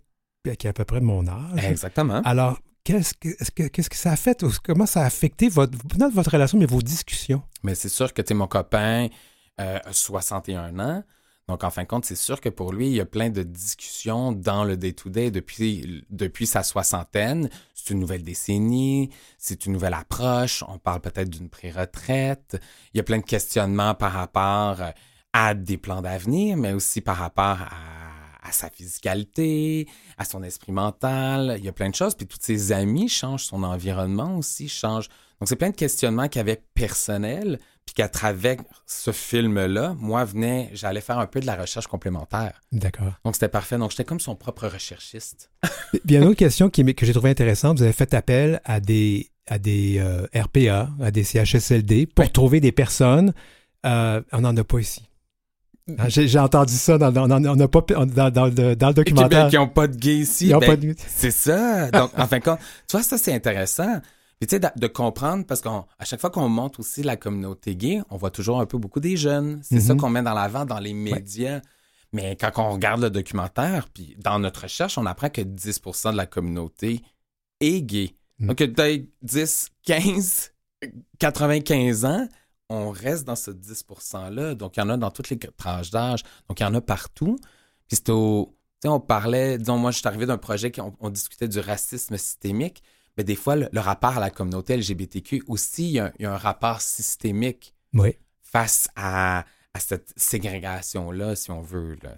qui 0.58 0.68
a 0.68 0.72
à 0.72 0.74
peu 0.74 0.86
près 0.86 1.02
mon 1.02 1.28
âge. 1.28 1.64
Exactement. 1.66 2.22
Alors, 2.26 2.60
qu'est-ce 2.84 3.14
que, 3.14 3.96
ça 3.96 4.12
a 4.12 4.16
fait? 4.16 4.44
ou 4.44 4.52
Comment 4.64 4.86
ça 4.86 5.02
a 5.04 5.06
affecté 5.06 5.48
votre, 5.50 5.78
non 5.98 6.10
votre 6.10 6.32
relation, 6.32 6.58
mais 6.58 6.66
vos 6.66 6.82
discussions? 6.82 7.42
Mais 7.64 7.76
c'est 7.76 7.90
sûr 7.90 8.14
que 8.14 8.22
tu 8.22 8.34
mon 8.34 8.48
copain 8.48 9.08
euh, 9.62 9.80
a 9.84 9.94
61 9.94 10.80
ans. 10.80 11.04
Donc, 11.50 11.66
en 11.66 11.70
fin 11.70 11.84
de 11.84 11.88
compte, 11.88 12.06
c'est 12.06 12.16
sûr 12.16 12.40
que 12.40 12.48
pour 12.48 12.72
lui, 12.72 12.88
il 12.88 12.94
y 12.94 13.02
a 13.02 13.06
plein 13.06 13.30
de 13.30 13.44
discussions 13.44 14.32
dans 14.32 14.64
le 14.64 14.78
day-to-day 14.78 15.30
depuis, 15.30 16.06
depuis 16.10 16.48
sa 16.48 16.64
soixantaine. 16.64 17.50
C'est 17.74 17.94
une 17.94 18.00
nouvelle 18.00 18.24
décennie, 18.24 19.10
c'est 19.38 19.66
une 19.66 19.74
nouvelle 19.74 19.94
approche. 19.94 20.64
On 20.70 20.78
parle 20.78 21.02
peut-être 21.02 21.30
d'une 21.30 21.50
pré-retraite. 21.50 22.58
Il 22.94 22.98
y 22.98 23.00
a 23.02 23.04
plein 23.04 23.18
de 23.18 23.26
questionnements 23.26 23.94
par 23.94 24.14
rapport 24.14 24.78
à 25.34 25.54
des 25.54 25.78
plans 25.78 26.02
d'avenir, 26.02 26.56
mais 26.56 26.72
aussi 26.72 27.02
par 27.02 27.18
rapport 27.18 27.58
à, 27.62 28.52
sa 28.52 28.70
physicalité, 28.70 29.88
à 30.18 30.26
son 30.26 30.44
esprit 30.44 30.72
mental. 30.72 31.56
Il 31.58 31.66
y 31.66 31.70
a 31.70 31.74
plein 31.74 31.90
de 31.90 31.96
choses. 31.96 32.16
Puis 32.16 32.28
tous 32.28 32.38
ses 32.40 32.72
amis 32.72 33.10
changent, 33.10 33.46
son 33.46 33.64
environnement 33.64 34.38
aussi 34.38 34.70
change. 34.70 35.10
Donc, 35.40 35.50
c'est 35.50 35.56
plein 35.58 35.72
de 35.72 35.76
questionnements 35.76 36.30
qu'il 36.30 36.40
avait 36.40 36.64
personnels, 36.74 37.60
puis 37.86 37.96
qu'à 37.96 38.08
travers 38.10 38.58
ce 38.86 39.12
film-là, 39.12 39.96
moi, 40.00 40.24
venais, 40.26 40.70
j'allais 40.74 41.02
faire 41.02 41.20
un 41.20 41.26
peu 41.28 41.40
de 41.40 41.46
la 41.46 41.56
recherche 41.56 41.88
complémentaire. 41.88 42.62
D'accord. 42.72 43.14
Donc, 43.26 43.36
c'était 43.36 43.50
parfait. 43.50 43.78
Donc, 43.78 43.92
j'étais 43.92 44.06
comme 44.06 44.20
son 44.20 44.36
propre 44.36 44.68
recherchiste. 44.68 45.50
Puis 45.92 46.02
il 46.06 46.12
y 46.12 46.16
a 46.18 46.20
une 46.22 46.28
autre 46.28 46.38
question 46.40 46.70
qui, 46.70 46.84
que 46.96 47.06
j'ai 47.06 47.14
trouvée 47.14 47.30
intéressante. 47.30 47.78
Vous 47.78 47.84
avez 47.84 47.94
fait 47.94 48.14
appel 48.14 48.62
à 48.66 48.80
des, 48.80 49.30
à 49.48 49.60
des 49.60 49.98
euh, 50.00 50.26
RPA, 50.34 50.90
à 51.02 51.12
des 51.12 51.24
CHSLD 51.24 52.06
pour 52.08 52.32
trouver 52.32 52.60
des 52.62 52.72
personnes. 52.72 53.34
euh, 53.86 54.22
on 54.32 54.42
n'en 54.42 54.56
a 54.56 54.64
pas 54.64 54.80
ici. 54.80 55.04
Ah, 55.98 56.08
J'ai 56.08 56.40
entendu 56.40 56.74
ça 56.74 56.98
dans, 56.98 57.12
dans, 57.12 57.28
dans- 57.28 57.46
on 57.52 57.56
n'a 57.58 57.68
pas, 57.68 57.82
dans, 57.82 58.30
dans 58.32 58.46
le, 58.46 58.52
le 58.70 58.94
documentaire. 58.94 59.50
qui 59.50 59.58
n'ont 59.58 59.68
pas 59.68 59.88
de 59.88 59.98
gays 59.98 60.16
ici. 60.20 60.54
Ben, 60.58 60.78
de- 60.80 60.96
C'est 61.10 61.30
ça. 61.32 61.92
Donc, 61.92 62.12
en 62.18 62.26
fin 62.26 62.40
de 62.40 62.44
compte, 62.46 62.60
tu 62.88 62.94
vois, 62.96 63.04
ça, 63.04 63.18
c'est 63.18 63.34
intéressant. 63.34 64.00
Puis, 64.44 64.48
tu 64.48 64.56
sais, 64.56 64.60
de, 64.60 64.68
de 64.76 64.88
comprendre, 64.88 65.46
parce 65.46 65.62
qu'à 65.62 65.86
chaque 66.04 66.20
fois 66.20 66.30
qu'on 66.30 66.50
monte 66.50 66.78
aussi 66.78 67.02
la 67.02 67.16
communauté 67.16 67.78
gay, 67.78 68.02
on 68.10 68.18
voit 68.18 68.30
toujours 68.30 68.60
un 68.60 68.66
peu 68.66 68.78
beaucoup 68.78 69.00
des 69.00 69.16
jeunes. 69.16 69.62
C'est 69.64 69.80
ça 69.80 69.94
Mhm. 69.94 70.02
qu'on 70.02 70.10
met 70.10 70.22
dans 70.22 70.34
l'avant 70.34 70.66
dans 70.66 70.80
les 70.80 70.94
médias. 70.94 71.62
Mais 72.12 72.36
quand 72.36 72.52
on 72.58 72.72
regarde 72.74 73.02
le 73.02 73.10
documentaire, 73.10 73.88
puis 73.88 74.18
dans 74.20 74.40
notre 74.40 74.64
recherche, 74.64 74.98
on 74.98 75.06
apprend 75.06 75.30
que 75.30 75.40
10% 75.40 76.12
de 76.12 76.18
la 76.18 76.26
communauté 76.26 77.02
est 77.62 77.82
gay. 77.84 78.18
Mhm. 78.40 78.48
Donc, 78.48 78.58
peut-être 78.58 79.06
10, 79.22 79.70
15, 79.86 80.52
95 81.20 82.04
ans, 82.06 82.28
on 82.70 82.90
reste 82.90 83.26
dans 83.26 83.36
ce 83.38 83.50
10 83.52 83.84
%-là. 83.84 84.56
Donc, 84.56 84.76
il 84.76 84.82
y 84.82 84.84
en 84.84 84.90
a 84.90 84.98
dans 84.98 85.12
toutes 85.12 85.30
les 85.30 85.38
tranches 85.40 85.90
d'âge. 85.92 86.24
Donc, 86.50 86.60
il 86.60 86.64
y 86.64 86.66
en 86.66 86.74
a 86.74 86.82
partout. 86.82 87.38
Puis, 87.88 87.96
c'est 87.98 88.10
au. 88.10 88.58
Tu 88.82 88.88
sais, 88.88 88.94
on 88.94 89.00
parlait, 89.00 89.58
disons, 89.58 89.78
moi, 89.78 89.92
je 89.92 90.00
suis 90.00 90.08
arrivé 90.08 90.26
d'un 90.26 90.38
projet 90.38 90.70
qu'on 90.70 90.94
on 91.00 91.10
discutait 91.10 91.48
du 91.48 91.60
racisme 91.60 92.18
systémique. 92.18 92.84
Mais 93.18 93.24
des 93.24 93.36
fois, 93.36 93.56
le, 93.56 93.70
le 93.72 93.80
rapport 93.80 94.18
à 94.18 94.20
la 94.20 94.30
communauté 94.30 94.76
LGBTQ 94.78 95.44
aussi, 95.48 95.84
il 95.86 95.92
y 95.92 96.00
a, 96.00 96.06
un- 96.06 96.12
il 96.20 96.24
y 96.24 96.26
a 96.26 96.34
un 96.34 96.38
rapport 96.38 96.82
systémique 96.82 97.74
Oui. 97.94 98.16
face 98.42 98.88
à, 98.96 99.46
à 99.74 99.80
cette 99.80 100.14
ségrégation-là, 100.16 101.36
si 101.36 101.52
on 101.52 101.62
veut. 101.62 101.98
Là. 102.04 102.12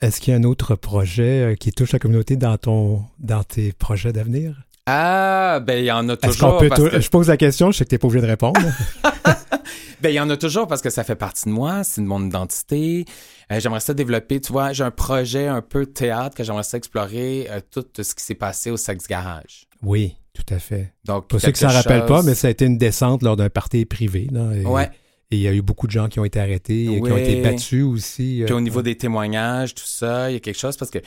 Est-ce 0.00 0.20
qu'il 0.20 0.32
y 0.32 0.36
a 0.36 0.38
un 0.38 0.44
autre 0.44 0.74
projet 0.74 1.52
euh, 1.52 1.54
qui 1.56 1.72
touche 1.72 1.92
la 1.92 1.98
communauté 1.98 2.36
dans, 2.36 2.58
ton, 2.58 3.04
dans 3.18 3.42
tes 3.44 3.72
projets 3.72 4.12
d'avenir? 4.12 4.62
Ah, 4.86 5.60
ben, 5.66 5.78
il 5.78 5.86
y 5.86 5.92
en 5.92 6.08
a 6.10 6.16
toujours. 6.16 6.54
qu'on 6.54 6.58
peut. 6.60 6.68
parce 6.68 6.80
tou- 6.82 6.90
que- 6.90 7.00
Je 7.00 7.08
pose 7.10 7.28
la 7.28 7.36
question, 7.38 7.70
je 7.72 7.78
sais 7.78 7.84
que 7.84 7.88
tu 7.90 7.94
n'es 7.94 7.98
pas 7.98 8.06
obligé 8.08 8.20
de 8.22 8.30
répondre. 8.30 8.60
Ben, 10.00 10.10
il 10.10 10.16
y 10.16 10.20
en 10.20 10.28
a 10.28 10.36
toujours 10.36 10.66
parce 10.66 10.82
que 10.82 10.90
ça 10.90 11.02
fait 11.02 11.14
partie 11.16 11.46
de 11.46 11.50
moi, 11.54 11.82
c'est 11.82 12.02
de 12.02 12.06
mon 12.06 12.26
identité. 12.26 13.06
Euh, 13.50 13.58
j'aimerais 13.58 13.80
ça 13.80 13.94
développer, 13.94 14.38
tu 14.38 14.52
vois, 14.52 14.74
j'ai 14.74 14.84
un 14.84 14.90
projet 14.90 15.46
un 15.46 15.62
peu 15.62 15.86
théâtre 15.86 16.36
que 16.36 16.44
j'aimerais 16.44 16.62
ça 16.62 16.76
explorer 16.76 17.46
euh, 17.50 17.60
tout 17.70 17.86
ce 18.02 18.14
qui 18.14 18.22
s'est 18.22 18.34
passé 18.34 18.70
au 18.70 18.76
Sex 18.76 19.06
Garage. 19.08 19.66
Oui, 19.84 20.16
tout 20.32 20.54
à 20.54 20.58
fait. 20.58 20.92
Donc, 21.04 21.28
Pour 21.28 21.40
ceux 21.40 21.52
qui 21.52 21.60
s'en 21.60 21.68
rappellent 21.68 22.06
pas, 22.06 22.22
mais 22.22 22.34
ça 22.34 22.48
a 22.48 22.50
été 22.50 22.64
une 22.66 22.78
descente 22.78 23.22
lors 23.22 23.36
d'un 23.36 23.50
party 23.50 23.84
privé. 23.84 24.28
là, 24.32 24.52
et, 24.54 24.64
Ouais. 24.64 24.90
et 25.30 25.36
il 25.36 25.40
y 25.42 25.48
a 25.48 25.52
eu 25.52 25.62
beaucoup 25.62 25.86
de 25.86 25.92
gens 25.92 26.08
qui 26.08 26.18
ont 26.20 26.24
été 26.24 26.40
arrêtés 26.40 26.84
et 26.84 27.00
qui 27.00 27.10
ont 27.10 27.14
Oui. 27.14 27.20
été 27.20 27.42
battus 27.42 27.84
aussi. 27.84 28.42
euh, 28.42 28.46
Puis 28.46 28.54
au 28.54 28.60
niveau 28.60 28.82
des 28.82 28.96
témoignages, 28.96 29.74
tout 29.74 29.84
ça, 29.86 30.30
il 30.30 30.34
y 30.34 30.36
a 30.36 30.40
quelque 30.40 30.58
chose 30.58 30.76
parce 30.76 30.90
que 30.90 30.98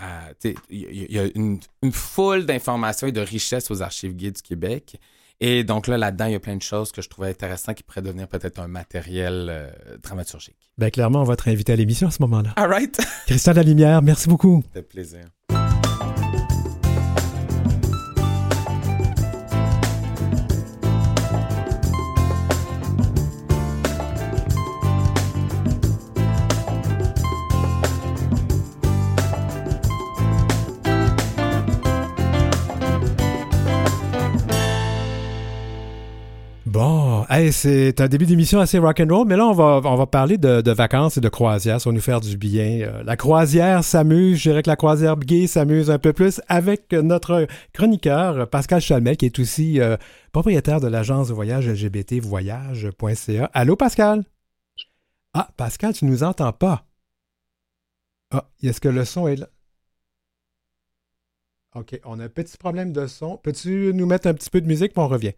euh, 0.00 0.52
il 0.70 1.12
y, 1.12 1.18
a- 1.18 1.28
une, 1.34 1.58
une 1.82 1.92
foule 1.92 2.44
d'informations 2.46 3.06
et 3.06 3.12
de 3.12 3.20
richesses 3.20 3.70
aux 3.70 3.80
archives 3.82 4.14
gays 4.14 4.30
du 4.32 4.42
Québec. 4.42 4.96
Et 5.40 5.64
donc 5.64 5.86
là, 5.86 5.98
là-dedans, 5.98 6.26
il 6.26 6.32
y 6.32 6.34
a 6.34 6.40
plein 6.40 6.56
de 6.56 6.62
choses 6.62 6.92
que 6.92 7.02
je 7.02 7.08
trouvais 7.10 7.28
intéressantes 7.28 7.76
qui 7.76 7.82
pourraient 7.82 8.00
devenir 8.02 8.26
peut-être 8.28 8.58
un 8.58 8.68
matériel 8.68 9.48
euh, 9.50 9.70
dramaturgique. 10.02 10.56
Ben, 10.78 10.90
clairement, 10.90 11.20
on 11.20 11.24
va 11.24 11.36
te 11.36 11.42
réinviter 11.44 11.72
à 11.72 11.76
l'émission 11.76 12.08
à 12.08 12.10
ce 12.10 12.22
moment-là. 12.22 12.52
All 12.56 12.68
right. 12.70 12.98
Christian 13.26 13.52
Lalimière, 13.52 14.00
merci 14.02 14.28
beaucoup. 14.28 14.62
C'était 14.66 14.82
plaisir. 14.86 15.24
Hey, 37.36 37.52
c'est 37.52 38.00
un 38.00 38.08
début 38.08 38.26
d'émission 38.26 38.60
assez 38.60 38.78
rock'n'roll, 38.78 39.26
mais 39.26 39.36
là, 39.36 39.46
on 39.46 39.52
va, 39.52 39.80
on 39.84 39.96
va 39.96 40.06
parler 40.06 40.38
de, 40.38 40.70
vacances 40.70 41.16
et 41.16 41.20
de 41.20 41.28
croisières. 41.28 41.80
Ça 41.80 41.90
va 41.90 41.94
nous 41.94 42.00
faire 42.00 42.20
du 42.20 42.36
bien. 42.36 42.80
Euh, 42.82 43.02
la 43.02 43.16
croisière 43.16 43.84
s'amuse, 43.84 44.38
je 44.38 44.50
dirais 44.50 44.62
que 44.62 44.70
la 44.70 44.76
croisière 44.76 45.16
gay 45.16 45.46
s'amuse 45.46 45.90
un 45.90 45.98
peu 45.98 46.12
plus 46.12 46.40
avec 46.48 46.92
notre 46.92 47.46
chroniqueur, 47.72 48.48
Pascal 48.48 48.80
Chalmel, 48.80 49.16
qui 49.16 49.26
est 49.26 49.38
aussi 49.38 49.80
euh, 49.80 49.96
propriétaire 50.32 50.80
de 50.80 50.88
l'agence 50.88 51.28
de 51.28 51.34
voyage 51.34 51.68
LGBT 51.68 52.20
voyage.ca. 52.20 53.50
Allô, 53.52 53.76
Pascal? 53.76 54.24
Ah, 55.34 55.48
Pascal, 55.56 55.92
tu 55.92 56.06
nous 56.06 56.22
entends 56.22 56.52
pas. 56.52 56.86
Ah, 58.30 58.48
est-ce 58.62 58.80
que 58.80 58.88
le 58.88 59.04
son 59.04 59.28
est 59.28 59.36
là? 59.36 59.48
OK, 61.74 62.00
on 62.04 62.18
a 62.20 62.24
un 62.24 62.28
petit 62.28 62.56
problème 62.56 62.92
de 62.92 63.06
son. 63.06 63.36
Peux-tu 63.36 63.92
nous 63.92 64.06
mettre 64.06 64.26
un 64.26 64.34
petit 64.34 64.48
peu 64.48 64.62
de 64.62 64.66
musique, 64.66 64.94
puis 64.94 65.02
on 65.02 65.08
revient? 65.08 65.34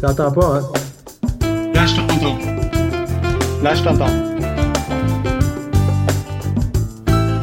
T'entends 0.00 0.32
pas, 0.32 0.58
hein? 0.58 0.62
Là, 1.74 1.86
je 1.86 1.96
t'entends. 1.96 2.38
Là, 3.62 3.74
je 3.74 3.82
t'entends. 3.84 4.30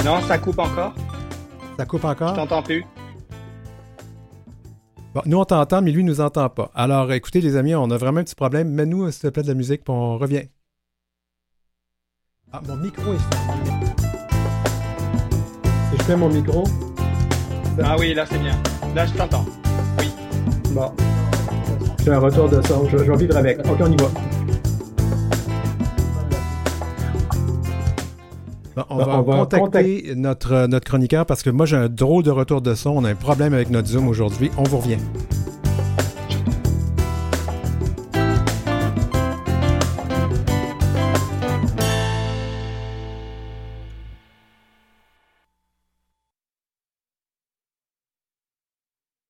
Non, 0.04 0.22
ça 0.28 0.38
coupe 0.40 0.58
encore? 0.58 0.94
Ça 1.78 1.86
coupe 1.86 2.02
Je 2.02 2.08
encore? 2.08 2.34
t'entends 2.34 2.64
plus. 2.64 2.84
Bon, 5.14 5.22
nous, 5.26 5.38
on 5.38 5.46
t'entend, 5.46 5.82
mais 5.82 5.92
lui, 5.92 6.02
il 6.02 6.06
nous 6.06 6.20
entend 6.22 6.50
pas. 6.50 6.72
Alors, 6.74 7.12
écoutez, 7.12 7.42
les 7.42 7.56
amis, 7.56 7.76
on 7.76 7.92
a 7.92 7.98
vraiment 7.98 8.22
un 8.22 8.24
petit 8.24 8.36
problème. 8.36 8.70
Mets-nous, 8.70 9.12
s'il 9.12 9.22
te 9.22 9.28
plaît, 9.28 9.44
de 9.44 9.48
la 9.50 9.54
musique, 9.54 9.84
puis 9.84 9.94
on 9.94 10.18
revient. 10.18 10.48
Ah, 12.52 12.62
mon 12.68 12.78
micro 12.78 13.14
est 13.14 13.36
fermé. 13.36 13.92
Si 15.92 15.98
je 15.98 16.04
fais 16.04 16.16
mon 16.16 16.30
micro... 16.30 16.64
Ah 17.84 17.96
oui, 18.00 18.16
là, 18.16 18.26
c'est 18.26 18.40
bien. 18.40 18.60
Là, 18.96 19.06
je 19.06 19.14
t'entends. 19.14 19.46
Oui. 20.00 20.10
Bon. 20.72 20.92
Un 22.10 22.20
retour 22.20 22.48
de 22.50 22.62
son. 22.66 22.88
Je, 22.88 22.98
je 23.00 23.12
vais 23.12 23.18
vivre 23.18 23.36
avec. 23.36 23.60
OK, 23.60 23.78
on 23.82 23.92
y 23.92 23.98
va. 23.98 24.08
Bon, 28.76 28.84
on, 28.90 28.96
Bon, 28.96 29.06
va 29.06 29.20
on 29.20 29.22
va 29.24 29.38
contacter 29.46 30.14
notre, 30.16 30.54
euh, 30.54 30.68
notre 30.68 30.86
chroniqueur 30.86 31.26
parce 31.26 31.44
que 31.44 31.50
moi, 31.50 31.66
j'ai 31.66 31.76
un 31.76 31.90
drôle 31.90 32.24
de 32.24 32.32
retour 32.32 32.62
de 32.62 32.76
son. 32.76 32.92
On 32.92 33.04
a 33.04 33.10
un 33.10 33.16
problème 33.16 33.54
avec 33.54 33.70
notre 33.72 33.88
Zoom 33.88 34.08
aujourd'hui. 34.08 34.52
On 34.58 34.64
vous 34.64 34.78
revient. 34.78 35.00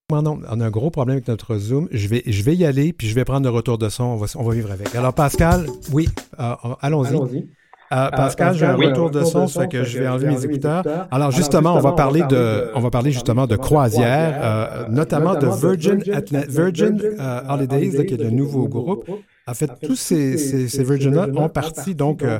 Non, 0.09 0.39
on 0.49 0.61
a 0.61 0.65
un 0.65 0.69
gros 0.69 0.89
problème 0.89 1.17
avec 1.17 1.27
notre 1.27 1.57
Zoom. 1.57 1.89
Je 1.91 2.07
vais, 2.07 2.23
je 2.25 2.41
vais 2.41 2.55
y 2.55 2.63
aller, 2.63 2.93
puis 2.93 3.09
je 3.09 3.13
vais 3.13 3.25
prendre 3.25 3.43
le 3.45 3.49
retour 3.49 3.77
de 3.77 3.89
son. 3.89 4.05
On 4.05 4.15
va, 4.15 4.25
on 4.37 4.43
va 4.43 4.53
vivre 4.53 4.71
avec. 4.71 4.95
Alors, 4.95 5.13
Pascal, 5.13 5.65
oui, 5.91 6.07
euh, 6.39 6.53
allons-y. 6.79 7.09
Allons-y. 7.09 7.49
Euh, 7.91 8.09
Pascal, 8.11 8.55
j'ai 8.55 8.65
un 8.65 8.77
oui. 8.77 8.85
retour 8.85 9.11
de 9.11 9.25
son, 9.25 9.47
ça 9.47 9.63
fait 9.63 9.67
que 9.67 9.83
je 9.83 9.99
vais 9.99 10.07
enlever 10.07 10.27
mes 10.27 10.45
écouteurs. 10.45 10.83
Alors 11.11 11.31
justement, 11.31 11.75
on 11.75 11.81
va 11.81 11.91
parler 11.91 12.21
de, 12.29 12.71
on 12.73 12.79
va 12.79 12.89
parler 12.89 13.11
justement 13.11 13.47
de 13.47 13.57
croisière, 13.57 14.39
euh, 14.41 14.87
notamment 14.87 15.35
de 15.35 15.47
Virgin, 15.47 15.99
Atla- 16.13 16.47
Virgin 16.47 17.01
euh, 17.01 17.41
Holidays, 17.49 18.05
qui 18.05 18.13
est 18.13 18.23
le 18.23 18.29
nouveau 18.29 18.69
groupe. 18.69 19.09
En 19.45 19.53
fait, 19.53 19.71
tous 19.83 19.95
ces, 19.97 20.37
ces, 20.37 20.69
ces 20.69 20.83
Virgin-là 20.85 21.27
ont 21.35 21.49
parti 21.49 21.95
donc 21.95 22.23
euh, 22.23 22.39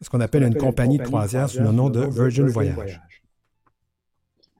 ce 0.00 0.08
qu'on 0.08 0.20
appelle, 0.20 0.42
une, 0.42 0.54
compagnie, 0.54 0.96
de 0.96 1.02
croisière 1.02 1.50
sous 1.50 1.62
le 1.62 1.70
nom 1.72 1.90
de 1.90 2.00
Virgin, 2.00 2.46
Voyage. 2.46 2.98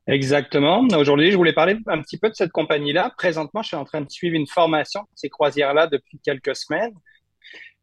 Exactement. 0.06 0.86
Aujourd'hui, 0.96 1.30
je 1.30 1.36
voulais 1.36 1.54
parler 1.54 1.78
un 1.86 2.02
petit 2.02 2.18
peu 2.18 2.28
de 2.28 2.34
cette 2.34 2.52
compagnie-là. 2.52 3.12
Présentement, 3.16 3.62
je 3.62 3.68
suis 3.68 3.76
en 3.76 3.84
train 3.84 4.02
de 4.02 4.10
suivre 4.10 4.36
une 4.36 4.46
formation 4.46 5.00
de 5.00 5.06
ces 5.14 5.30
croisières-là 5.30 5.86
depuis 5.86 6.18
quelques 6.22 6.54
semaines. 6.56 6.92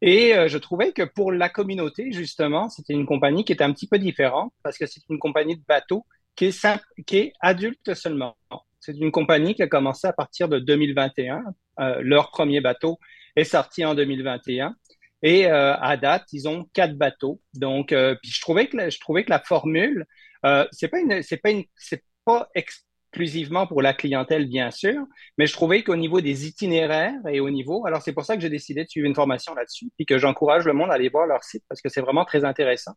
Et 0.00 0.34
euh, 0.34 0.48
je 0.48 0.58
trouvais 0.58 0.92
que 0.92 1.02
pour 1.02 1.32
la 1.32 1.48
communauté, 1.48 2.12
justement, 2.12 2.68
c'était 2.68 2.92
une 2.92 3.06
compagnie 3.06 3.44
qui 3.44 3.52
était 3.52 3.64
un 3.64 3.72
petit 3.72 3.88
peu 3.88 3.98
différente 3.98 4.52
parce 4.62 4.78
que 4.78 4.86
c'est 4.86 5.02
une 5.08 5.18
compagnie 5.18 5.56
de 5.56 5.62
bateaux 5.66 6.06
qui 6.36 6.46
est, 6.46 6.66
qui 7.06 7.16
est 7.18 7.32
adulte 7.40 7.94
seulement. 7.94 8.36
C'est 8.80 8.96
une 8.96 9.12
compagnie 9.12 9.54
qui 9.54 9.62
a 9.62 9.68
commencé 9.68 10.06
à 10.06 10.12
partir 10.12 10.48
de 10.48 10.58
2021. 10.58 11.42
Euh, 11.80 12.00
leur 12.02 12.30
premier 12.30 12.60
bateau 12.60 12.98
est 13.36 13.44
sorti 13.44 13.84
en 13.84 13.94
2021. 13.94 14.74
Et 15.22 15.46
euh, 15.46 15.76
à 15.76 15.96
date, 15.96 16.24
ils 16.32 16.48
ont 16.48 16.66
quatre 16.72 16.96
bateaux. 16.96 17.40
Donc, 17.54 17.92
euh, 17.92 18.16
puis 18.20 18.32
je 18.32 18.40
trouvais 18.40 18.66
que 18.66 18.76
la, 18.76 18.90
je 18.90 18.98
trouvais 18.98 19.24
que 19.24 19.30
la 19.30 19.38
formule, 19.38 20.04
euh, 20.44 20.66
c'est 20.72 20.88
pas 20.88 20.98
une, 20.98 21.22
c'est 21.22 21.36
pas 21.36 21.50
une, 21.50 21.64
c'est 21.76 22.02
pas 22.24 22.48
exclusivement 22.54 23.66
pour 23.66 23.82
la 23.82 23.92
clientèle, 23.92 24.46
bien 24.48 24.70
sûr, 24.70 25.04
mais 25.36 25.46
je 25.46 25.52
trouvais 25.52 25.82
qu'au 25.82 25.96
niveau 25.96 26.20
des 26.20 26.46
itinéraires 26.46 27.20
et 27.30 27.40
au 27.40 27.50
niveau, 27.50 27.86
alors 27.86 28.00
c'est 28.02 28.12
pour 28.12 28.24
ça 28.24 28.36
que 28.36 28.42
j'ai 28.42 28.48
décidé 28.48 28.84
de 28.84 28.88
suivre 28.88 29.06
une 29.06 29.14
formation 29.14 29.54
là-dessus, 29.54 29.90
puis 29.96 30.06
que 30.06 30.18
j'encourage 30.18 30.64
le 30.64 30.72
monde 30.72 30.90
à 30.90 30.94
aller 30.94 31.10
voir 31.10 31.26
leur 31.26 31.44
site 31.44 31.62
parce 31.68 31.80
que 31.82 31.88
c'est 31.88 32.00
vraiment 32.00 32.24
très 32.24 32.44
intéressant. 32.44 32.92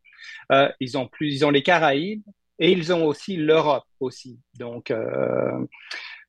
Euh, 0.51 0.71
ils 0.79 0.97
ont 0.97 1.07
plus, 1.07 1.33
ils 1.33 1.45
ont 1.45 1.49
les 1.49 1.63
Caraïbes 1.63 2.23
et 2.59 2.71
ils 2.71 2.93
ont 2.93 3.05
aussi 3.05 3.35
l'Europe 3.35 3.83
aussi. 3.99 4.39
Donc, 4.57 4.91
euh, 4.91 5.65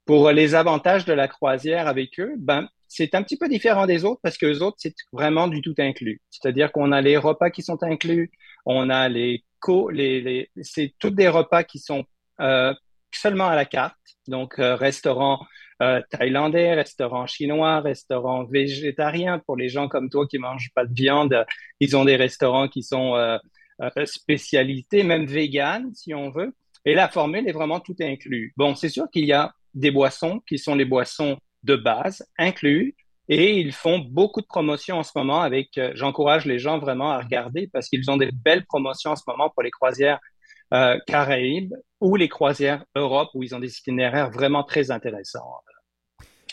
pour 0.04 0.30
les 0.30 0.54
avantages 0.54 1.04
de 1.04 1.12
la 1.12 1.28
croisière 1.28 1.86
avec 1.88 2.18
eux, 2.18 2.34
ben 2.38 2.68
c'est 2.88 3.14
un 3.14 3.22
petit 3.22 3.36
peu 3.36 3.48
différent 3.48 3.86
des 3.86 4.04
autres 4.04 4.20
parce 4.22 4.38
que 4.38 4.46
les 4.46 4.62
autres, 4.62 4.76
c'est 4.78 4.94
vraiment 5.12 5.48
du 5.48 5.60
tout 5.60 5.74
inclus. 5.78 6.20
C'est-à-dire 6.30 6.72
qu'on 6.72 6.92
a 6.92 7.00
les 7.00 7.16
repas 7.16 7.50
qui 7.50 7.62
sont 7.62 7.82
inclus, 7.82 8.30
on 8.64 8.90
a 8.90 9.08
les 9.08 9.44
co, 9.60 9.90
les, 9.90 10.20
les 10.20 10.50
c'est 10.62 10.94
tous 10.98 11.10
des 11.10 11.28
repas 11.28 11.64
qui 11.64 11.78
sont 11.78 12.04
euh, 12.40 12.74
seulement 13.12 13.48
à 13.48 13.54
la 13.54 13.64
carte. 13.64 13.96
Donc, 14.28 14.58
euh, 14.58 14.74
restaurant 14.74 15.44
euh, 15.82 16.00
thaïlandais, 16.10 16.74
restaurant 16.74 17.26
chinois, 17.26 17.80
restaurant 17.80 18.44
végétarien. 18.44 19.40
Pour 19.40 19.56
les 19.56 19.68
gens 19.68 19.88
comme 19.88 20.10
toi 20.10 20.26
qui 20.26 20.38
mangent 20.38 20.70
pas 20.74 20.84
de 20.84 20.94
viande, 20.94 21.44
ils 21.80 21.96
ont 21.96 22.04
des 22.04 22.16
restaurants 22.16 22.68
qui 22.68 22.82
sont 22.82 23.14
euh, 23.16 23.38
spécialités, 24.04 25.02
même 25.02 25.26
vegan, 25.26 25.90
si 25.94 26.14
on 26.14 26.30
veut. 26.30 26.54
Et 26.84 26.94
la 26.94 27.08
formule 27.08 27.48
est 27.48 27.52
vraiment 27.52 27.80
tout 27.80 27.96
inclus. 28.00 28.52
Bon, 28.56 28.74
c'est 28.74 28.88
sûr 28.88 29.06
qu'il 29.10 29.26
y 29.26 29.32
a 29.32 29.52
des 29.74 29.90
boissons 29.90 30.40
qui 30.48 30.58
sont 30.58 30.74
les 30.74 30.84
boissons 30.84 31.38
de 31.62 31.76
base 31.76 32.24
inclus. 32.38 32.94
Et 33.28 33.58
ils 33.58 33.72
font 33.72 33.98
beaucoup 33.98 34.40
de 34.40 34.46
promotions 34.46 34.98
en 34.98 35.02
ce 35.02 35.10
moment 35.16 35.42
avec, 35.42 35.80
j'encourage 35.94 36.46
les 36.46 36.60
gens 36.60 36.78
vraiment 36.78 37.10
à 37.10 37.18
regarder 37.18 37.68
parce 37.72 37.88
qu'ils 37.88 38.08
ont 38.08 38.16
des 38.16 38.30
belles 38.30 38.64
promotions 38.64 39.10
en 39.10 39.16
ce 39.16 39.24
moment 39.26 39.50
pour 39.50 39.64
les 39.64 39.72
croisières 39.72 40.20
euh, 40.74 40.98
Caraïbes 41.06 41.74
ou 42.00 42.16
les 42.16 42.28
croisières 42.28 42.84
Europe 42.94 43.28
où 43.34 43.42
ils 43.42 43.54
ont 43.54 43.60
des 43.60 43.76
itinéraires 43.78 44.30
vraiment 44.30 44.64
très 44.64 44.90
intéressants. 44.90 45.44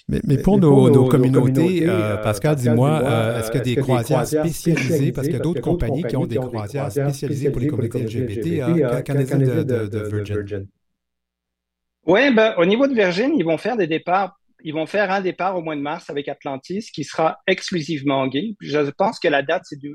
Mais, 0.10 0.19
mais, 0.26 0.38
pour, 0.38 0.58
nos, 0.58 0.89
nos, 0.89 1.08
communautés, 1.08 1.88
euh, 1.88 2.17
Pascal, 2.17 2.56
dis-moi, 2.58 3.02
est-ce 3.38 3.52
qu'il 3.52 3.60
y 3.60 3.62
a 3.62 3.76
des 3.76 3.82
croisières 3.82 4.28
spécialisées, 4.28 5.12
parce 5.13 5.28
qu'il 5.28 5.38
y 5.38 5.39
a 5.39 5.43
d'autres 5.43 5.62
compagnies 5.62 6.04
qui 6.04 6.17
ont 6.17 6.26
des 6.26 6.36
croisières 6.36 6.91
spécialisées 6.91 7.52
pour 7.52 7.62
les 7.62 7.67
communautés 7.67 8.04
LGBT, 8.04 9.04
qu'en 9.06 9.15
est-il 9.15 9.39
de, 9.39 9.63
de, 9.63 9.88
de, 9.88 10.23
Virgin? 10.26 10.67
Oui, 12.06 12.34
ben, 12.34 12.54
au 12.58 12.65
niveau 12.65 12.86
de 12.88 12.93
Virgin, 12.93 13.34
ils 13.38 13.45
vont 13.45 13.58
faire 13.58 13.78
des 13.78 13.88
départs 13.88 14.38
ils 14.63 14.73
vont 14.73 14.86
faire 14.86 15.12
un 15.12 15.21
départ 15.21 15.58
au 15.58 15.62
mois 15.62 15.76
de 15.76 15.82
mars 15.82 16.10
avec 16.10 16.28
Atlantis 16.30 16.89
qui 16.93 17.04
sera 17.04 17.39
exclusivement 17.47 18.26
gay. 18.28 18.56
Je 18.62 18.80
pense 18.91 19.19
que 19.19 19.28
la 19.28 19.41
date, 19.41 19.63
c'est 19.65 19.78
du, 19.78 19.93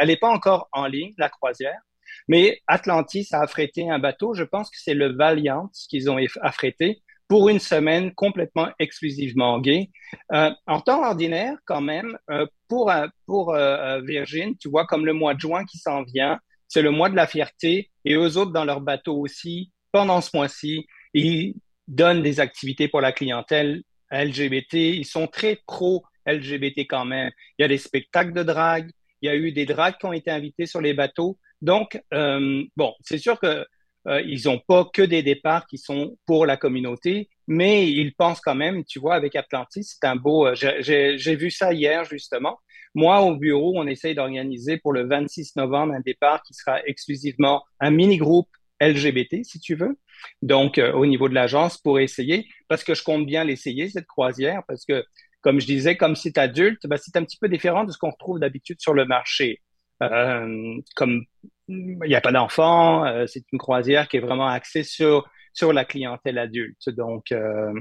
elle 0.00 0.08
n'est 0.08 0.16
pas 0.16 0.30
encore 0.30 0.68
en 0.72 0.86
ligne, 0.86 1.12
la 1.18 1.28
croisière. 1.28 1.78
Mais 2.26 2.60
Atlantis 2.66 3.28
a 3.32 3.40
affrété 3.40 3.88
un 3.88 3.98
bateau. 3.98 4.34
Je 4.34 4.44
pense 4.44 4.70
que 4.70 4.76
c'est 4.78 4.94
le 4.94 5.12
Valiant 5.12 5.70
qu'ils 5.88 6.10
ont 6.10 6.18
affrété 6.42 7.02
pour 7.28 7.50
une 7.50 7.58
semaine 7.60 8.14
complètement 8.14 8.68
exclusivement 8.78 9.60
gay. 9.60 9.90
Euh, 10.32 10.50
en 10.66 10.80
temps 10.80 11.06
ordinaire, 11.06 11.56
quand 11.66 11.82
même, 11.82 12.18
euh, 12.30 12.46
pour, 12.68 12.90
euh, 12.90 13.06
pour 13.26 13.54
euh, 13.54 14.00
Virgin, 14.00 14.56
tu 14.56 14.68
vois, 14.70 14.86
comme 14.86 15.04
le 15.04 15.12
mois 15.12 15.34
de 15.34 15.40
juin 15.40 15.64
qui 15.64 15.78
s'en 15.78 16.02
vient, 16.02 16.40
c'est 16.68 16.82
le 16.82 16.90
mois 16.90 17.10
de 17.10 17.16
la 17.16 17.26
fierté 17.26 17.90
et 18.04 18.14
eux 18.14 18.36
autres 18.38 18.52
dans 18.52 18.64
leur 18.64 18.80
bateau 18.80 19.18
aussi, 19.18 19.72
pendant 19.92 20.20
ce 20.20 20.34
mois-ci, 20.34 20.86
ils 21.12 21.54
donnent 21.86 22.22
des 22.22 22.40
activités 22.40 22.88
pour 22.88 23.00
la 23.00 23.12
clientèle 23.12 23.82
LGBT, 24.10 24.74
ils 24.74 25.06
sont 25.06 25.26
très 25.26 25.60
pro-LGBT 25.66 26.80
quand 26.88 27.04
même. 27.04 27.30
Il 27.58 27.62
y 27.62 27.64
a 27.64 27.68
des 27.68 27.78
spectacles 27.78 28.32
de 28.32 28.42
drague, 28.42 28.90
il 29.22 29.26
y 29.26 29.28
a 29.28 29.36
eu 29.36 29.52
des 29.52 29.66
dragues 29.66 29.96
qui 29.98 30.06
ont 30.06 30.12
été 30.12 30.30
invités 30.30 30.66
sur 30.66 30.80
les 30.80 30.94
bateaux. 30.94 31.38
Donc, 31.62 32.00
euh, 32.14 32.62
bon, 32.76 32.94
c'est 33.02 33.18
sûr 33.18 33.38
que 33.40 33.66
euh, 34.06 34.36
n'ont 34.44 34.60
pas 34.66 34.88
que 34.92 35.02
des 35.02 35.22
départs 35.22 35.66
qui 35.66 35.76
sont 35.76 36.16
pour 36.26 36.46
la 36.46 36.56
communauté, 36.56 37.28
mais 37.46 37.90
ils 37.90 38.14
pensent 38.14 38.40
quand 38.40 38.54
même, 38.54 38.84
tu 38.84 39.00
vois, 39.00 39.14
avec 39.14 39.36
Atlantis, 39.36 39.84
c'est 40.00 40.06
un 40.06 40.16
beau. 40.16 40.46
Euh, 40.46 40.54
j'ai 40.54 41.36
vu 41.36 41.50
ça 41.50 41.72
hier 41.72 42.04
justement. 42.04 42.58
Moi, 42.94 43.20
au 43.20 43.36
bureau, 43.36 43.74
on 43.76 43.86
essaye 43.86 44.14
d'organiser 44.14 44.78
pour 44.78 44.92
le 44.92 45.06
26 45.06 45.56
novembre 45.56 45.94
un 45.94 46.00
départ 46.00 46.42
qui 46.42 46.54
sera 46.54 46.80
exclusivement 46.86 47.62
un 47.80 47.90
mini-groupe 47.90 48.48
LGBT, 48.80 49.44
si 49.44 49.60
tu 49.60 49.74
veux. 49.74 49.98
Donc, 50.42 50.80
au 50.94 51.04
niveau 51.04 51.28
de 51.28 51.34
l'agence, 51.34 51.78
pour 51.78 52.00
essayer, 52.00 52.48
parce 52.66 52.84
que 52.84 52.94
je 52.94 53.02
compte 53.02 53.26
bien 53.26 53.44
l'essayer, 53.44 53.88
cette 53.88 54.06
croisière, 54.06 54.62
parce 54.66 54.84
que, 54.84 55.04
comme 55.40 55.60
je 55.60 55.66
disais, 55.66 55.96
comme 55.96 56.16
c'est 56.16 56.38
adulte, 56.38 56.86
ben, 56.86 56.96
c'est 56.96 57.16
un 57.16 57.24
petit 57.24 57.38
peu 57.38 57.48
différent 57.48 57.84
de 57.84 57.92
ce 57.92 57.98
qu'on 57.98 58.10
retrouve 58.10 58.40
d'habitude 58.40 58.80
sur 58.80 58.94
le 58.94 59.04
marché. 59.04 59.60
Euh, 60.02 60.76
comme 60.96 61.24
il 61.68 61.98
n'y 61.98 62.14
a 62.14 62.20
pas 62.20 62.32
d'enfants, 62.32 63.04
euh, 63.04 63.26
c'est 63.26 63.44
une 63.52 63.58
croisière 63.58 64.08
qui 64.08 64.16
est 64.16 64.20
vraiment 64.20 64.48
axée 64.48 64.84
sur 64.84 65.28
sur 65.58 65.72
la 65.72 65.84
clientèle 65.84 66.38
adulte. 66.38 66.88
Donc, 66.90 67.32
euh, 67.32 67.72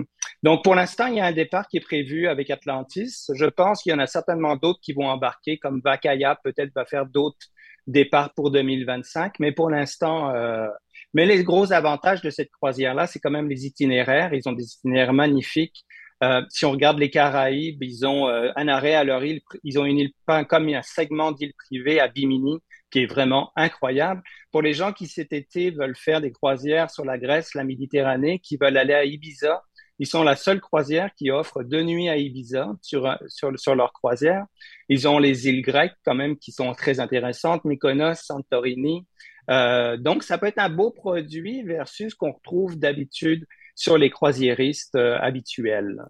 donc 0.42 0.64
pour 0.64 0.74
l'instant, 0.74 1.08
il 1.08 1.16
y 1.16 1.20
a 1.20 1.26
un 1.26 1.32
départ 1.32 1.68
qui 1.68 1.78
est 1.78 1.82
prévu 1.82 2.28
avec 2.28 2.50
Atlantis. 2.50 3.28
Je 3.34 3.46
pense 3.46 3.84
qu'il 3.84 3.92
y 3.92 3.96
en 3.96 4.00
a 4.00 4.08
certainement 4.08 4.56
d'autres 4.56 4.80
qui 4.82 4.94
vont 4.94 5.08
embarquer, 5.08 5.60
comme 5.60 5.82
Vakaya 5.84 6.40
peut-être 6.44 6.74
va 6.74 6.86
faire 6.86 7.06
d'autres 7.06 7.48
départs 7.86 8.34
pour 8.34 8.50
2025. 8.50 9.36
Mais 9.40 9.52
pour 9.52 9.70
l'instant, 9.70 10.34
euh, 10.34 10.68
mais 11.14 11.28
les 11.28 11.44
gros 11.44 11.72
avantages 11.72 12.22
de 12.22 12.32
cette 12.32 12.52
croisière-là, 12.52 13.06
c'est 13.06 13.20
quand 13.20 13.32
même 13.32 13.48
les 13.48 13.68
itinéraires. 13.68 14.34
Ils 14.34 14.48
ont 14.50 14.54
des 14.54 14.66
itinéraires 14.66 15.14
magnifiques. 15.14 15.86
Euh, 16.24 16.42
si 16.50 16.66
on 16.66 16.72
regarde 16.72 16.98
les 16.98 17.10
Caraïbes, 17.10 17.82
ils 17.84 18.06
ont 18.06 18.28
euh, 18.28 18.50
un 18.56 18.68
arrêt 18.68 18.96
à 18.96 19.04
leur 19.04 19.24
île. 19.24 19.42
Ils 19.64 19.80
ont 19.80 19.86
une 19.86 20.00
île, 20.00 20.12
comme 20.50 20.68
un 20.70 20.82
segment 20.82 21.32
d'île 21.32 21.54
privée 21.54 22.00
à 22.00 22.08
Bimini 22.08 22.60
qui 22.90 23.00
est 23.00 23.06
vraiment 23.06 23.52
incroyable. 23.56 24.22
Pour 24.52 24.62
les 24.62 24.74
gens 24.74 24.94
qui 24.94 25.08
cet 25.08 25.34
été 25.34 25.72
veulent 25.72 25.96
faire 25.96 26.22
des 26.22 26.32
croisières 26.32 26.90
sur 26.90 27.06
la 27.06 27.18
Grèce, 27.18 27.54
la 27.54 27.64
Méditerranée, 27.64 28.40
qui 28.40 28.58
veulent 28.58 28.78
aller 28.78 28.94
à 28.94 29.04
Ibiza, 29.04 29.62
ils 30.00 30.08
sont 30.08 30.24
la 30.24 30.36
seule 30.36 30.62
croisière 30.62 31.10
qui 31.16 31.32
offre 31.32 31.64
deux 31.64 31.82
nuits 31.82 32.08
à 32.08 32.18
Ibiza 32.18 32.70
sur, 32.82 33.18
sur, 33.28 33.58
sur 33.60 33.76
leur 33.76 33.92
croisière. 33.94 34.46
Ils 34.90 35.08
ont 35.08 35.20
les 35.20 35.48
îles 35.48 35.62
grecques 35.62 35.96
quand 36.06 36.16
même 36.16 36.38
qui 36.38 36.52
sont 36.52 36.72
très 36.74 37.00
intéressantes, 37.00 37.66
Mykonos, 37.66 38.16
Santorini. 38.16 39.06
Euh, 39.50 39.98
donc, 39.98 40.24
ça 40.24 40.38
peut 40.38 40.48
être 40.48 40.60
un 40.60 40.70
beau 40.70 40.92
produit 40.92 41.64
versus 41.64 42.12
ce 42.12 42.16
qu'on 42.16 42.32
retrouve 42.32 42.78
d'habitude 42.78 43.46
sur 43.78 43.98
les 43.98 44.10
croisiéristes 44.10 44.96
euh, 44.96 45.18
habituels. 45.22 46.04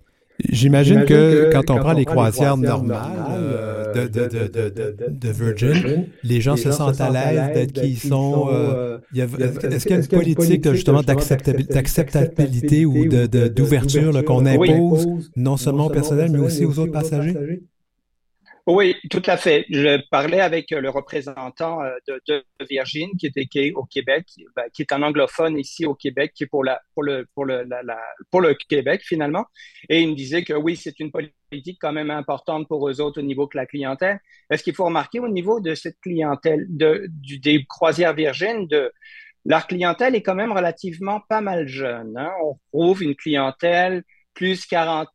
J'imagine 0.49 1.03
que, 1.05 1.49
quand 1.51 1.69
on 1.71 1.77
prend 1.77 1.93
les 1.93 2.05
croisières 2.05 2.57
normales 2.57 3.11
euh, 3.31 3.93
de, 3.93 4.07
de, 4.07 4.47
de, 4.47 4.95
de, 5.09 5.29
Virgin, 5.29 6.05
les 6.23 6.41
gens 6.41 6.55
se 6.55 6.71
sentent 6.71 7.01
à 7.01 7.09
l'aise 7.09 7.53
d'être 7.53 7.73
qui 7.73 7.89
ils 7.89 7.97
sont. 7.97 8.47
Est-ce 9.15 9.83
qu'il 9.83 9.95
y 9.95 9.99
a 9.99 10.01
une 10.01 10.07
politique 10.07 10.71
justement 10.71 11.01
d'acceptabilité 11.01 12.85
ou 12.85 13.07
d'ouverture 13.07 14.23
qu'on 14.23 14.45
impose 14.45 15.07
non 15.35 15.57
seulement 15.57 15.87
au 15.87 15.89
personnel, 15.89 16.31
mais 16.31 16.39
aussi 16.39 16.65
aux 16.65 16.77
autres 16.77 16.93
passagers? 16.93 17.35
Oui, 18.67 18.97
tout 19.09 19.21
à 19.25 19.37
fait. 19.37 19.65
Je 19.69 20.01
parlais 20.09 20.41
avec 20.41 20.73
euh, 20.73 20.81
le 20.81 20.89
représentant 20.89 21.81
euh, 21.81 21.95
de, 22.05 22.21
de 22.27 22.43
Virgin 22.69 23.09
qui 23.17 23.27
était 23.27 23.71
au 23.73 23.85
Québec, 23.85 24.25
ben, 24.57 24.65
qui 24.73 24.81
est 24.81 24.91
un 24.91 25.03
anglophone 25.03 25.57
ici 25.57 25.85
au 25.85 25.95
Québec, 25.95 26.33
qui 26.35 26.43
est 26.43 26.47
pour 26.47 26.65
la 26.65 26.81
pour 26.93 27.03
le 27.03 27.25
pour 27.33 27.45
le 27.45 27.65
pour 28.29 28.41
le 28.41 28.55
Québec 28.55 29.03
finalement, 29.05 29.45
et 29.87 30.01
il 30.01 30.09
me 30.09 30.15
disait 30.15 30.43
que 30.43 30.51
oui, 30.51 30.75
c'est 30.75 30.99
une 30.99 31.11
politique 31.11 31.77
quand 31.79 31.93
même 31.93 32.11
importante 32.11 32.67
pour 32.67 32.89
eux 32.89 32.99
autres 32.99 33.21
au 33.21 33.23
niveau 33.23 33.45
de 33.45 33.57
la 33.57 33.65
clientèle. 33.65 34.19
Est-ce 34.49 34.63
qu'il 34.63 34.75
faut 34.75 34.83
remarquer 34.83 35.21
au 35.21 35.29
niveau 35.29 35.61
de 35.61 35.73
cette 35.73 36.01
clientèle 36.01 36.65
de 36.67 37.07
du, 37.09 37.39
des 37.39 37.63
croisières 37.69 38.15
Virgin 38.15 38.67
de 38.67 38.91
leur 39.45 39.65
clientèle 39.67 40.13
est 40.13 40.21
quand 40.21 40.35
même 40.35 40.51
relativement 40.51 41.21
pas 41.29 41.39
mal 41.39 41.69
jeune. 41.69 42.17
Hein? 42.17 42.33
On 42.43 42.57
trouve 42.73 43.01
une 43.01 43.15
clientèle 43.15 44.03
plus 44.33 44.65
40 44.65 45.07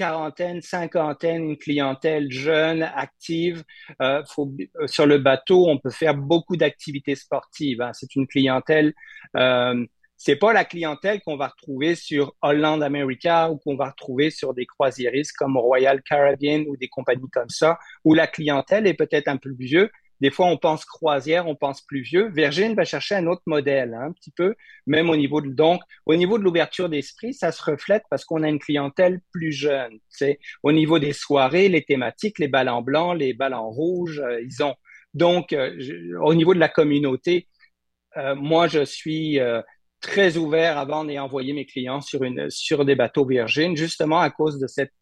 quarantaine, 0.00 0.62
cinquantaine, 0.62 1.50
une 1.50 1.58
clientèle 1.58 2.32
jeune, 2.32 2.82
active. 2.82 3.62
Euh, 4.00 4.22
euh, 4.38 4.86
sur 4.86 5.04
le 5.04 5.18
bateau, 5.18 5.68
on 5.68 5.76
peut 5.76 5.90
faire 5.90 6.14
beaucoup 6.14 6.56
d'activités 6.56 7.14
sportives. 7.14 7.82
Hein. 7.82 7.90
C'est 7.92 8.16
une 8.16 8.26
clientèle. 8.26 8.94
Euh, 9.36 9.84
c'est 10.16 10.36
pas 10.36 10.54
la 10.54 10.64
clientèle 10.64 11.20
qu'on 11.20 11.36
va 11.36 11.48
retrouver 11.48 11.94
sur 11.96 12.34
Holland 12.40 12.82
America 12.82 13.50
ou 13.50 13.58
qu'on 13.58 13.76
va 13.76 13.90
retrouver 13.90 14.30
sur 14.30 14.54
des 14.54 14.64
croisiéristes 14.64 15.36
comme 15.36 15.58
Royal 15.58 16.02
Caribbean 16.02 16.64
ou 16.66 16.78
des 16.78 16.88
compagnies 16.88 17.30
comme 17.30 17.50
ça, 17.50 17.78
où 18.04 18.14
la 18.14 18.26
clientèle 18.26 18.86
est 18.86 18.94
peut-être 18.94 19.28
un 19.28 19.36
peu 19.36 19.54
plus 19.54 19.66
vieux, 19.66 19.90
Des 20.20 20.30
fois, 20.30 20.46
on 20.46 20.58
pense 20.58 20.84
croisière, 20.84 21.46
on 21.46 21.54
pense 21.54 21.80
plus 21.80 22.02
vieux. 22.02 22.28
Virgin 22.28 22.74
va 22.74 22.84
chercher 22.84 23.14
un 23.14 23.26
autre 23.26 23.42
modèle, 23.46 23.94
hein, 23.94 24.08
un 24.08 24.12
petit 24.12 24.30
peu, 24.30 24.54
même 24.86 25.08
au 25.08 25.16
niveau 25.16 25.40
de, 25.40 25.48
donc, 25.48 25.80
au 26.06 26.14
niveau 26.14 26.38
de 26.38 26.44
l'ouverture 26.44 26.88
d'esprit, 26.88 27.32
ça 27.32 27.52
se 27.52 27.62
reflète 27.62 28.02
parce 28.10 28.24
qu'on 28.24 28.42
a 28.42 28.48
une 28.48 28.58
clientèle 28.58 29.20
plus 29.32 29.52
jeune. 29.52 29.98
C'est 30.08 30.38
au 30.62 30.72
niveau 30.72 30.98
des 30.98 31.12
soirées, 31.12 31.68
les 31.68 31.82
thématiques, 31.84 32.38
les 32.38 32.48
balles 32.48 32.68
en 32.68 32.82
blanc, 32.82 33.14
les 33.14 33.32
balles 33.32 33.54
en 33.54 33.70
rouge, 33.70 34.20
euh, 34.20 34.42
ils 34.42 34.62
ont. 34.62 34.74
Donc, 35.14 35.52
euh, 35.52 35.76
au 36.22 36.34
niveau 36.34 36.54
de 36.54 36.60
la 36.60 36.68
communauté, 36.68 37.48
euh, 38.16 38.34
moi, 38.34 38.68
je 38.68 38.84
suis 38.84 39.38
très 40.00 40.36
ouvert 40.36 40.78
à 40.78 40.84
vendre 40.84 41.10
et 41.10 41.18
envoyer 41.18 41.52
mes 41.52 41.66
clients 41.66 42.00
sur, 42.00 42.24
une, 42.24 42.50
sur 42.50 42.84
des 42.84 42.94
bateaux 42.94 43.26
Virgin, 43.26 43.76
justement 43.76 44.20
à 44.20 44.30
cause 44.30 44.58
de 44.58 44.66
cette 44.66 44.92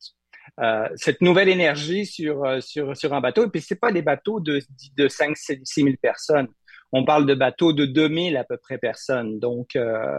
euh, 0.60 0.88
cette 0.96 1.20
nouvelle 1.20 1.48
énergie 1.48 2.06
sur, 2.06 2.44
euh, 2.44 2.60
sur, 2.60 2.96
sur 2.96 3.12
un 3.14 3.20
bateau. 3.20 3.46
Et 3.46 3.48
puis, 3.48 3.60
c'est 3.60 3.78
pas 3.78 3.92
des 3.92 4.02
bateaux 4.02 4.40
de, 4.40 4.60
de 4.96 5.08
5 5.08 5.36
6 5.36 5.62
000 5.74 5.88
personnes. 6.00 6.48
On 6.92 7.04
parle 7.04 7.26
de 7.26 7.34
bateaux 7.34 7.72
de 7.72 7.84
2000 7.84 8.36
à 8.36 8.44
peu 8.44 8.56
près 8.56 8.78
personnes. 8.78 9.38
Donc, 9.38 9.76
euh, 9.76 10.18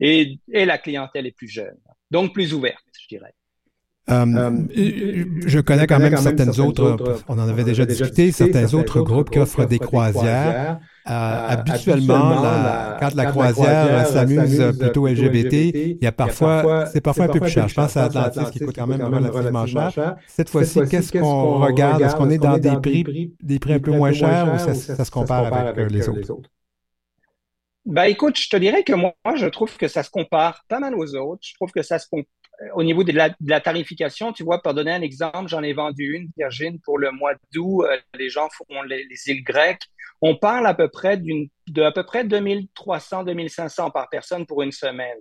et, 0.00 0.38
et 0.52 0.64
la 0.64 0.78
clientèle 0.78 1.26
est 1.26 1.36
plus 1.36 1.48
jeune. 1.48 1.76
Donc, 2.10 2.32
plus 2.32 2.52
ouverte, 2.52 2.84
je 3.00 3.08
dirais. 3.08 3.34
Euh, 4.10 4.50
je 5.46 5.60
connais 5.60 5.86
quand 5.86 5.98
même, 5.98 6.16
certaines, 6.16 6.60
autres, 6.60 7.22
on 7.28 7.38
en 7.38 7.48
avait 7.48 7.64
déjà 7.64 7.86
discuté, 7.86 8.32
certains, 8.32 8.74
autres 8.74 9.00
groupes 9.02 9.30
qui 9.30 9.38
offrent 9.38 9.66
des 9.66 9.78
croisières. 9.78 10.80
Euh, 11.10 11.48
habituellement, 11.48 12.42
quand 13.00 13.14
la 13.14 13.26
croisière 13.26 14.06
s'amuse 14.06 14.78
plutôt 14.78 15.08
LGBT, 15.08 15.54
il 15.74 15.98
y 16.00 16.06
a 16.06 16.12
parfois, 16.12 16.86
c'est 16.86 17.00
parfois 17.00 17.24
un 17.24 17.28
peu 17.28 17.40
plus 17.40 17.50
cher. 17.50 17.68
Je 17.68 17.74
pense 17.74 17.96
à 17.96 18.04
Atlantis 18.04 18.50
qui 18.52 18.60
coûte 18.60 18.74
quand 18.74 18.86
même 18.86 19.02
relativement 19.02 19.66
cher. 19.66 20.16
Cette 20.26 20.50
fois-ci, 20.50 20.80
qu'est-ce 20.88 21.12
qu'on 21.12 21.58
regarde? 21.58 22.02
Est-ce 22.02 22.16
qu'on 22.16 22.30
est 22.30 22.38
dans 22.38 22.58
des 22.58 22.76
prix, 22.80 23.34
des 23.42 23.58
prix 23.58 23.74
un 23.74 23.80
peu 23.80 23.92
moins 23.92 24.12
chers 24.12 24.54
ou 24.54 24.58
ça, 24.58 25.04
se 25.04 25.10
compare 25.10 25.52
avec 25.52 25.90
les 25.90 26.08
autres? 26.08 26.48
Ben 27.86 28.04
écoute, 28.04 28.38
je 28.38 28.48
te 28.48 28.56
dirais 28.56 28.84
que 28.84 28.92
moi, 28.92 29.14
je 29.34 29.46
trouve 29.46 29.74
que 29.78 29.88
ça 29.88 30.02
se 30.02 30.10
compare 30.10 30.64
pas 30.68 30.78
mal 30.78 30.94
aux 30.94 31.14
autres. 31.16 31.40
Je 31.42 31.54
trouve 31.54 31.72
que 31.72 31.82
ça 31.82 31.98
se 31.98 32.06
compare 32.08 32.28
au 32.74 32.82
niveau 32.82 33.04
de 33.04 33.12
la, 33.12 33.60
tarification, 33.60 34.32
tu 34.32 34.44
vois, 34.44 34.60
pour 34.62 34.74
donner 34.74 34.92
un 34.92 35.00
exemple, 35.00 35.48
j'en 35.48 35.62
ai 35.62 35.72
vendu 35.72 36.14
une, 36.14 36.30
Virgin, 36.36 36.78
pour 36.80 36.98
le 36.98 37.10
mois 37.10 37.32
d'août. 37.52 37.84
Euh, 37.84 37.96
les 38.14 38.28
gens 38.28 38.48
font 38.50 38.82
les, 38.82 39.06
îles 39.26 39.42
grecques. 39.42 39.86
On 40.22 40.36
parle 40.36 40.66
à 40.66 40.74
peu 40.74 40.88
près 40.88 41.16
d'une, 41.16 41.48
de 41.68 41.82
à 41.82 41.92
peu 41.92 42.04
près 42.04 42.24
2300, 42.24 43.24
2500 43.24 43.90
par 43.90 44.08
personne 44.10 44.46
pour 44.46 44.62
une 44.62 44.72
semaine. 44.72 45.16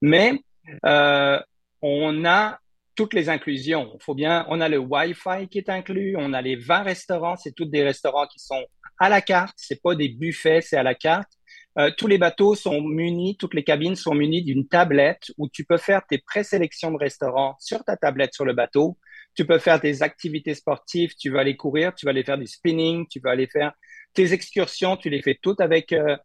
Mais 0.00 0.40
euh, 0.86 1.40
on 1.82 2.24
a 2.24 2.58
toutes 2.94 3.14
les 3.14 3.28
inclusions. 3.28 3.96
Faut 4.00 4.14
bien, 4.14 4.46
on 4.48 4.60
a 4.60 4.68
le 4.68 4.78
Wi-Fi 4.78 5.48
qui 5.50 5.58
est 5.58 5.68
inclus, 5.68 6.14
on 6.18 6.32
a 6.32 6.40
les 6.40 6.56
20 6.56 6.82
restaurants, 6.82 7.36
c'est 7.36 7.52
tous 7.52 7.64
des 7.64 7.82
restaurants 7.82 8.26
qui 8.26 8.38
sont 8.38 8.64
à 8.98 9.08
la 9.08 9.20
carte, 9.20 9.54
c'est 9.56 9.82
pas 9.82 9.94
des 9.94 10.08
buffets, 10.08 10.60
c'est 10.60 10.76
à 10.76 10.82
la 10.82 10.94
carte. 10.94 11.30
Euh, 11.76 11.90
tous 11.96 12.06
les 12.06 12.18
bateaux 12.18 12.54
sont 12.54 12.80
munis, 12.80 13.36
toutes 13.36 13.54
les 13.54 13.64
cabines 13.64 13.96
sont 13.96 14.14
munies 14.14 14.44
d'une 14.44 14.68
tablette 14.68 15.32
où 15.38 15.48
tu 15.48 15.64
peux 15.64 15.76
faire 15.76 16.06
tes 16.06 16.18
présélections 16.18 16.92
de 16.92 16.98
restaurants 16.98 17.56
sur 17.58 17.82
ta 17.82 17.96
tablette 17.96 18.32
sur 18.32 18.44
le 18.44 18.52
bateau. 18.52 18.96
Tu 19.34 19.44
peux 19.44 19.58
faire 19.58 19.80
des 19.80 20.04
activités 20.04 20.54
sportives, 20.54 21.14
tu 21.18 21.30
vas 21.30 21.40
aller 21.40 21.56
courir, 21.56 21.92
tu 21.96 22.06
vas 22.06 22.10
aller 22.10 22.22
faire 22.22 22.38
du 22.38 22.46
spinning, 22.46 23.08
tu 23.08 23.18
vas 23.18 23.32
aller 23.32 23.48
faire 23.48 23.72
tes 24.14 24.32
excursions, 24.32 24.96
tu 24.96 25.10
les 25.10 25.22
fais 25.22 25.38
toutes 25.40 25.60
avec, 25.60 25.92
euh, 25.92 26.16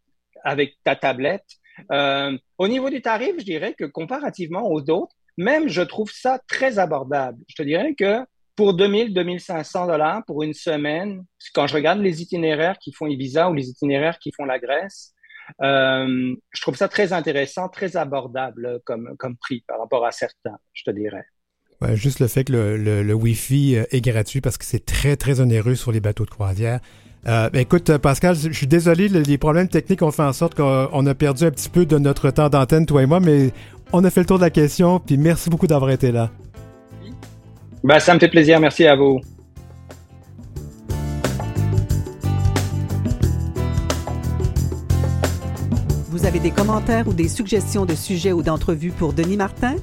avec 0.44 0.76
ta 0.84 0.96
tablette. 0.96 1.46
Euh, 1.92 2.36
au 2.58 2.68
niveau 2.68 2.90
du 2.90 3.02
tarif, 3.02 3.34
je 3.38 3.44
dirais 3.44 3.74
que 3.74 3.84
comparativement 3.84 4.70
aux 4.70 4.88
autres, 4.90 5.14
même 5.36 5.68
je 5.68 5.82
trouve 5.82 6.10
ça 6.10 6.40
très 6.48 6.78
abordable. 6.78 7.38
Je 7.48 7.54
te 7.54 7.62
dirais 7.62 7.94
que 7.94 8.20
pour 8.56 8.74
2000, 8.74 9.14
2500 9.14 9.86
dollars 9.86 10.22
pour 10.26 10.42
une 10.42 10.52
semaine, 10.52 11.24
quand 11.54 11.66
je 11.66 11.74
regarde 11.74 12.00
les 12.00 12.20
itinéraires 12.20 12.78
qui 12.78 12.92
font 12.92 13.06
Ibiza 13.06 13.48
ou 13.50 13.54
les 13.54 13.68
itinéraires 13.68 14.18
qui 14.18 14.32
font 14.32 14.44
la 14.44 14.58
Grèce, 14.58 15.14
euh, 15.62 16.34
je 16.52 16.60
trouve 16.60 16.76
ça 16.76 16.88
très 16.88 17.12
intéressant, 17.12 17.68
très 17.68 17.96
abordable 17.96 18.80
comme, 18.84 19.16
comme 19.18 19.36
prix 19.36 19.64
par 19.66 19.78
rapport 19.78 20.04
à 20.04 20.12
certains, 20.12 20.58
je 20.74 20.84
te 20.84 20.90
dirais. 20.90 21.24
Juste 21.94 22.20
le 22.20 22.28
fait 22.28 22.44
que 22.44 22.52
le, 22.52 23.02
le, 23.02 23.14
Wi-Fi 23.14 23.76
euh, 23.76 23.84
est 23.90 24.02
gratuit 24.02 24.42
parce 24.42 24.58
que 24.58 24.66
c'est 24.66 24.84
très, 24.84 25.16
très 25.16 25.40
onéreux 25.40 25.74
sur 25.74 25.92
les 25.92 26.00
bateaux 26.00 26.26
de 26.26 26.30
croisière. 26.30 26.80
Euh, 27.28 27.50
ben, 27.50 27.60
écoute, 27.60 27.96
Pascal, 27.98 28.34
je 28.34 28.50
suis 28.50 28.66
désolé, 28.66 29.08
les 29.08 29.38
problèmes 29.38 29.68
techniques 29.68 30.02
ont 30.02 30.10
fait 30.10 30.22
en 30.22 30.32
sorte 30.32 30.54
qu'on 30.54 31.06
a 31.06 31.14
perdu 31.14 31.44
un 31.44 31.50
petit 31.50 31.68
peu 31.68 31.84
de 31.84 31.98
notre 31.98 32.30
temps 32.30 32.48
d'antenne, 32.48 32.86
toi 32.86 33.02
et 33.02 33.06
moi, 33.06 33.20
mais 33.20 33.52
on 33.92 34.02
a 34.04 34.10
fait 34.10 34.20
le 34.20 34.26
tour 34.26 34.38
de 34.38 34.44
la 34.44 34.50
question, 34.50 35.00
puis 35.00 35.18
merci 35.18 35.50
beaucoup 35.50 35.66
d'avoir 35.66 35.90
été 35.90 36.12
là. 36.12 36.30
Ben, 37.84 37.98
ça 37.98 38.14
me 38.14 38.18
fait 38.18 38.28
plaisir, 38.28 38.58
merci 38.60 38.86
à 38.86 38.96
vous. 38.96 39.20
Vous 46.08 46.26
avez 46.26 46.38
des 46.38 46.50
commentaires 46.50 47.06
ou 47.08 47.12
des 47.12 47.28
suggestions 47.28 47.86
de 47.86 47.94
sujets 47.94 48.32
ou 48.32 48.42
d'entrevues 48.42 48.92
pour 48.92 49.12
Denis 49.12 49.36
Martin? 49.36 49.76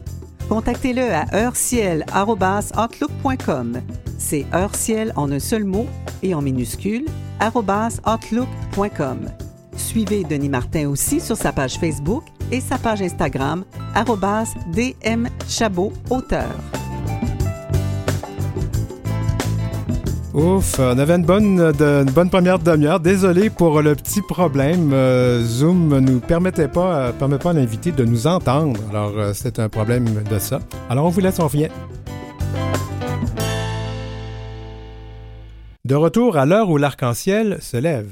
Contactez-le 0.50 1.14
à 1.14 1.26
heurciel.outlook.com. 1.34 3.82
C'est 4.18 4.46
heurciel 4.54 5.14
en 5.16 5.32
un 5.32 5.40
seul 5.40 5.64
mot 5.64 5.86
et 6.24 6.34
en 6.34 6.42
minuscule, 6.42 7.06
outlook.com. 7.42 9.20
Suivez 9.76 10.24
Denis 10.24 10.50
Martin 10.50 10.90
aussi 10.90 11.20
sur 11.20 11.38
sa 11.38 11.52
page 11.52 11.78
Facebook 11.78 12.24
et 12.52 12.62
sa 12.62 12.78
page 12.78 13.02
Instagram, 13.02 13.66
dmchabot 14.74 15.92
auteur. 16.10 16.50
Ouf, 20.38 20.78
on 20.78 21.00
avait 21.00 21.15
une 21.15 21.26
bonne, 21.26 22.30
première 22.30 22.60
demi-heure. 22.60 23.00
Désolé 23.00 23.50
pour 23.50 23.82
le 23.82 23.95
petit 23.95 24.21
problème. 24.21 24.91
Euh, 24.93 25.41
Zoom 25.41 25.89
ne 25.89 26.00
nous 26.00 26.19
permettait 26.19 26.67
pas, 26.67 27.08
euh, 27.08 27.12
permet 27.12 27.39
pas 27.39 27.50
à 27.50 27.54
l'invité 27.54 27.91
de 27.91 28.06
nous 28.06 28.28
entendre. 28.28 28.80
Alors, 28.91 29.13
euh, 29.17 29.32
c'est 29.34 29.58
un 29.58 29.67
problème 29.67 30.06
de 30.30 30.38
ça. 30.38 30.60
Alors, 30.91 31.08
on 31.08 31.10
vous 31.10 31.21
laisse, 31.21 31.39
on 31.39 31.45
revient. 31.45 31.69
De 35.86 35.95
retour 35.95 36.38
à 36.38 36.45
l'heure 36.45 36.69
où 36.69 36.78
l'arc-en-ciel 36.78 37.58
se 37.60 37.78
lève. 37.78 38.10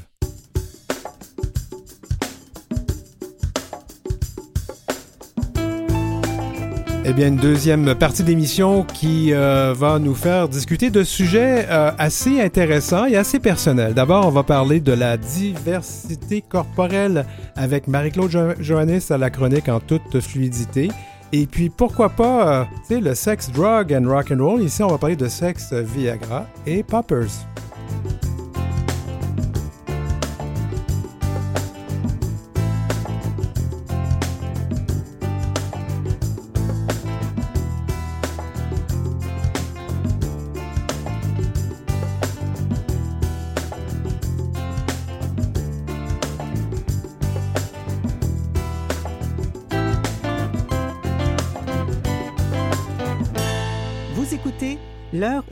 Eh 7.08 7.13
bien, 7.13 7.28
une 7.28 7.36
deuxième 7.36 7.94
partie 7.94 8.24
d'émission 8.24 8.84
qui 8.84 9.32
euh, 9.32 9.76
va 9.78 10.00
nous 10.00 10.15
faire 10.15 10.50
discuter 10.50 10.89
de 10.89 11.04
sujets 11.04 11.68
euh, 11.70 11.91
assez 12.00 12.41
intéressants 12.41 13.06
et 13.06 13.15
assez 13.15 13.38
personnels. 13.38 13.94
D'abord, 13.94 14.26
on 14.26 14.32
va 14.32 14.41
parler 14.41 14.80
de 14.80 14.91
la 14.91 15.15
diversité 15.15 16.41
corporelle 16.41 17.28
avec 17.56 17.88
Marie-Claude 17.88 18.56
Johannes 18.60 19.02
à 19.12 19.20
la 19.20 19.30
chronique 19.30 19.70
en 19.70 19.80
toute 19.80 20.20
fluidité. 20.20 20.89
Et 21.32 21.46
puis, 21.46 21.70
pourquoi 21.70 22.10
pas, 22.10 22.62
euh, 22.62 22.63
tu 22.88 22.96
sais, 22.96 23.02
le 23.02 23.13
sex, 23.13 23.52
drug 23.52 23.94
and 23.94 24.10
rock 24.10 24.32
and 24.32 24.44
roll. 24.44 24.63
Ici, 24.63 24.82
on 24.82 24.88
va 24.88 24.98
parler 24.98 25.15
de 25.15 25.28
sexe, 25.28 25.74
Viagra 25.74 26.48
et 26.65 26.82
poppers. 26.82 27.46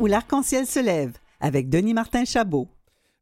Où 0.04 0.06
l'arc-en-ciel 0.06 0.66
se 0.66 0.82
lève 0.82 1.14
avec 1.40 1.70
Denis 1.70 1.94
Martin 1.94 2.26
Chabot. 2.26 2.68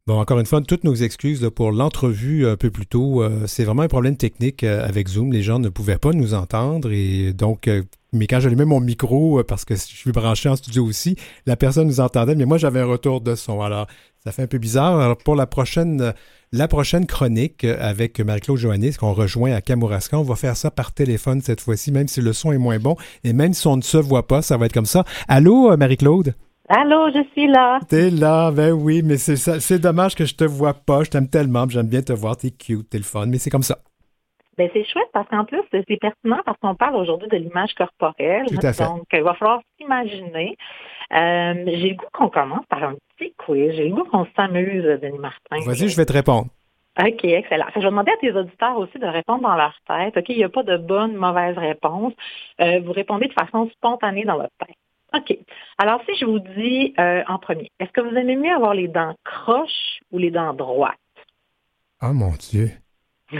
Bon, 0.07 0.19
encore 0.19 0.39
une 0.39 0.47
fois, 0.47 0.61
toutes 0.61 0.83
nos 0.83 0.95
excuses 0.95 1.47
pour 1.53 1.71
l'entrevue 1.71 2.47
un 2.47 2.55
peu 2.55 2.71
plus 2.71 2.87
tôt. 2.87 3.21
Euh, 3.21 3.45
c'est 3.45 3.65
vraiment 3.65 3.83
un 3.83 3.87
problème 3.87 4.17
technique 4.17 4.63
euh, 4.63 4.83
avec 4.83 5.07
Zoom. 5.07 5.31
Les 5.31 5.43
gens 5.43 5.59
ne 5.59 5.69
pouvaient 5.69 5.99
pas 5.99 6.11
nous 6.11 6.33
entendre 6.33 6.91
et 6.91 7.33
donc, 7.33 7.67
euh, 7.67 7.83
mais 8.13 8.25
quand 8.25 8.39
j'allumais 8.39 8.65
mon 8.65 8.79
micro, 8.79 9.43
parce 9.43 9.63
que 9.63 9.75
je 9.75 9.79
suis 9.79 10.11
branché 10.11 10.49
en 10.49 10.55
studio 10.55 10.83
aussi, 10.83 11.17
la 11.45 11.55
personne 11.55 11.85
nous 11.85 11.99
entendait, 11.99 12.33
mais 12.33 12.45
moi 12.45 12.57
j'avais 12.57 12.79
un 12.79 12.87
retour 12.87 13.21
de 13.21 13.35
son. 13.35 13.61
Alors, 13.61 13.85
ça 14.23 14.31
fait 14.31 14.41
un 14.41 14.47
peu 14.47 14.57
bizarre. 14.57 14.99
Alors, 14.99 15.17
pour 15.17 15.35
la 15.35 15.45
prochaine, 15.45 16.13
la 16.51 16.67
prochaine 16.67 17.05
chronique 17.05 17.63
avec 17.63 18.19
Marie-Claude 18.19 18.57
Johannis, 18.57 18.95
qu'on 18.95 19.13
rejoint 19.13 19.53
à 19.53 19.61
Kamouraska, 19.61 20.17
on 20.17 20.23
va 20.23 20.35
faire 20.35 20.57
ça 20.57 20.71
par 20.71 20.93
téléphone 20.93 21.41
cette 21.41 21.61
fois-ci, 21.61 21.91
même 21.91 22.07
si 22.07 22.21
le 22.21 22.33
son 22.33 22.51
est 22.51 22.57
moins 22.57 22.79
bon 22.79 22.95
et 23.23 23.33
même 23.33 23.53
si 23.53 23.67
on 23.67 23.77
ne 23.77 23.83
se 23.83 23.97
voit 23.97 24.25
pas, 24.25 24.41
ça 24.41 24.57
va 24.57 24.65
être 24.65 24.73
comme 24.73 24.87
ça. 24.87 25.05
Allô, 25.27 25.77
Marie-Claude? 25.77 26.33
Allô, 26.73 27.09
je 27.09 27.21
suis 27.33 27.47
là. 27.47 27.79
T'es 27.89 28.09
là, 28.09 28.49
ben 28.49 28.71
oui, 28.71 29.01
mais 29.03 29.17
c'est 29.17 29.79
dommage 29.79 30.15
que 30.15 30.23
je 30.23 30.33
te 30.33 30.45
vois 30.45 30.73
pas. 30.73 31.03
Je 31.03 31.09
t'aime 31.09 31.27
tellement, 31.27 31.67
j'aime 31.67 31.89
bien 31.89 32.01
te 32.01 32.13
voir, 32.13 32.37
t'es 32.37 32.51
cute, 32.51 32.89
t'es 32.89 32.97
le 32.97 33.03
fun, 33.03 33.25
mais 33.25 33.39
c'est 33.39 33.49
comme 33.49 33.61
ça. 33.61 33.79
Ben 34.57 34.69
c'est 34.71 34.85
chouette 34.85 35.09
parce 35.11 35.27
qu'en 35.27 35.43
plus, 35.43 35.59
c'est 35.71 35.99
pertinent 35.99 36.39
parce 36.45 36.57
qu'on 36.59 36.75
parle 36.75 36.95
aujourd'hui 36.95 37.27
de 37.27 37.35
l'image 37.35 37.73
corporelle. 37.73 38.45
Tout 38.47 38.65
à 38.65 38.71
fait. 38.71 38.85
Donc, 38.85 39.03
il 39.11 39.21
va 39.21 39.33
falloir 39.33 39.59
s'imaginer. 39.77 40.55
Euh, 41.11 41.53
j'ai 41.67 41.89
le 41.89 41.95
goût 41.95 42.05
qu'on 42.13 42.29
commence 42.29 42.65
par 42.67 42.83
un 42.85 42.95
petit 43.17 43.33
quiz. 43.37 43.75
J'ai 43.75 43.89
le 43.89 43.95
goût 43.95 44.05
qu'on 44.05 44.25
s'amuse, 44.37 44.83
Denis 45.01 45.19
Martin. 45.19 45.57
Vas-y, 45.65 45.89
je 45.89 45.97
vais 45.97 46.05
te 46.05 46.13
répondre. 46.13 46.47
OK, 46.97 47.25
excellent. 47.25 47.65
Je 47.75 47.81
vais 47.81 47.85
demander 47.85 48.11
à 48.11 48.17
tes 48.17 48.31
auditeurs 48.31 48.77
aussi 48.77 48.97
de 48.97 49.07
répondre 49.07 49.41
dans 49.41 49.55
leur 49.55 49.75
tête. 49.85 50.15
OK, 50.15 50.29
il 50.29 50.37
n'y 50.37 50.43
a 50.45 50.49
pas 50.49 50.63
de 50.63 50.77
bonne, 50.77 51.15
mauvaise 51.15 51.57
réponse. 51.57 52.13
Euh, 52.61 52.79
vous 52.85 52.93
répondez 52.93 53.27
de 53.27 53.33
façon 53.33 53.69
spontanée 53.71 54.23
dans 54.23 54.37
votre 54.37 54.55
tête. 54.65 54.77
OK. 55.13 55.37
Alors, 55.77 56.01
si 56.05 56.15
je 56.17 56.25
vous 56.25 56.39
dis 56.39 56.93
euh, 56.99 57.21
en 57.27 57.37
premier, 57.37 57.71
est-ce 57.79 57.91
que 57.91 58.01
vous 58.01 58.15
aimez 58.15 58.35
mieux 58.35 58.53
avoir 58.53 58.73
les 58.73 58.87
dents 58.87 59.15
croches 59.25 59.99
ou 60.11 60.17
les 60.17 60.31
dents 60.31 60.53
droites? 60.53 60.95
Oh 62.01 62.13
mon 62.13 62.31
Dieu. 62.31 62.71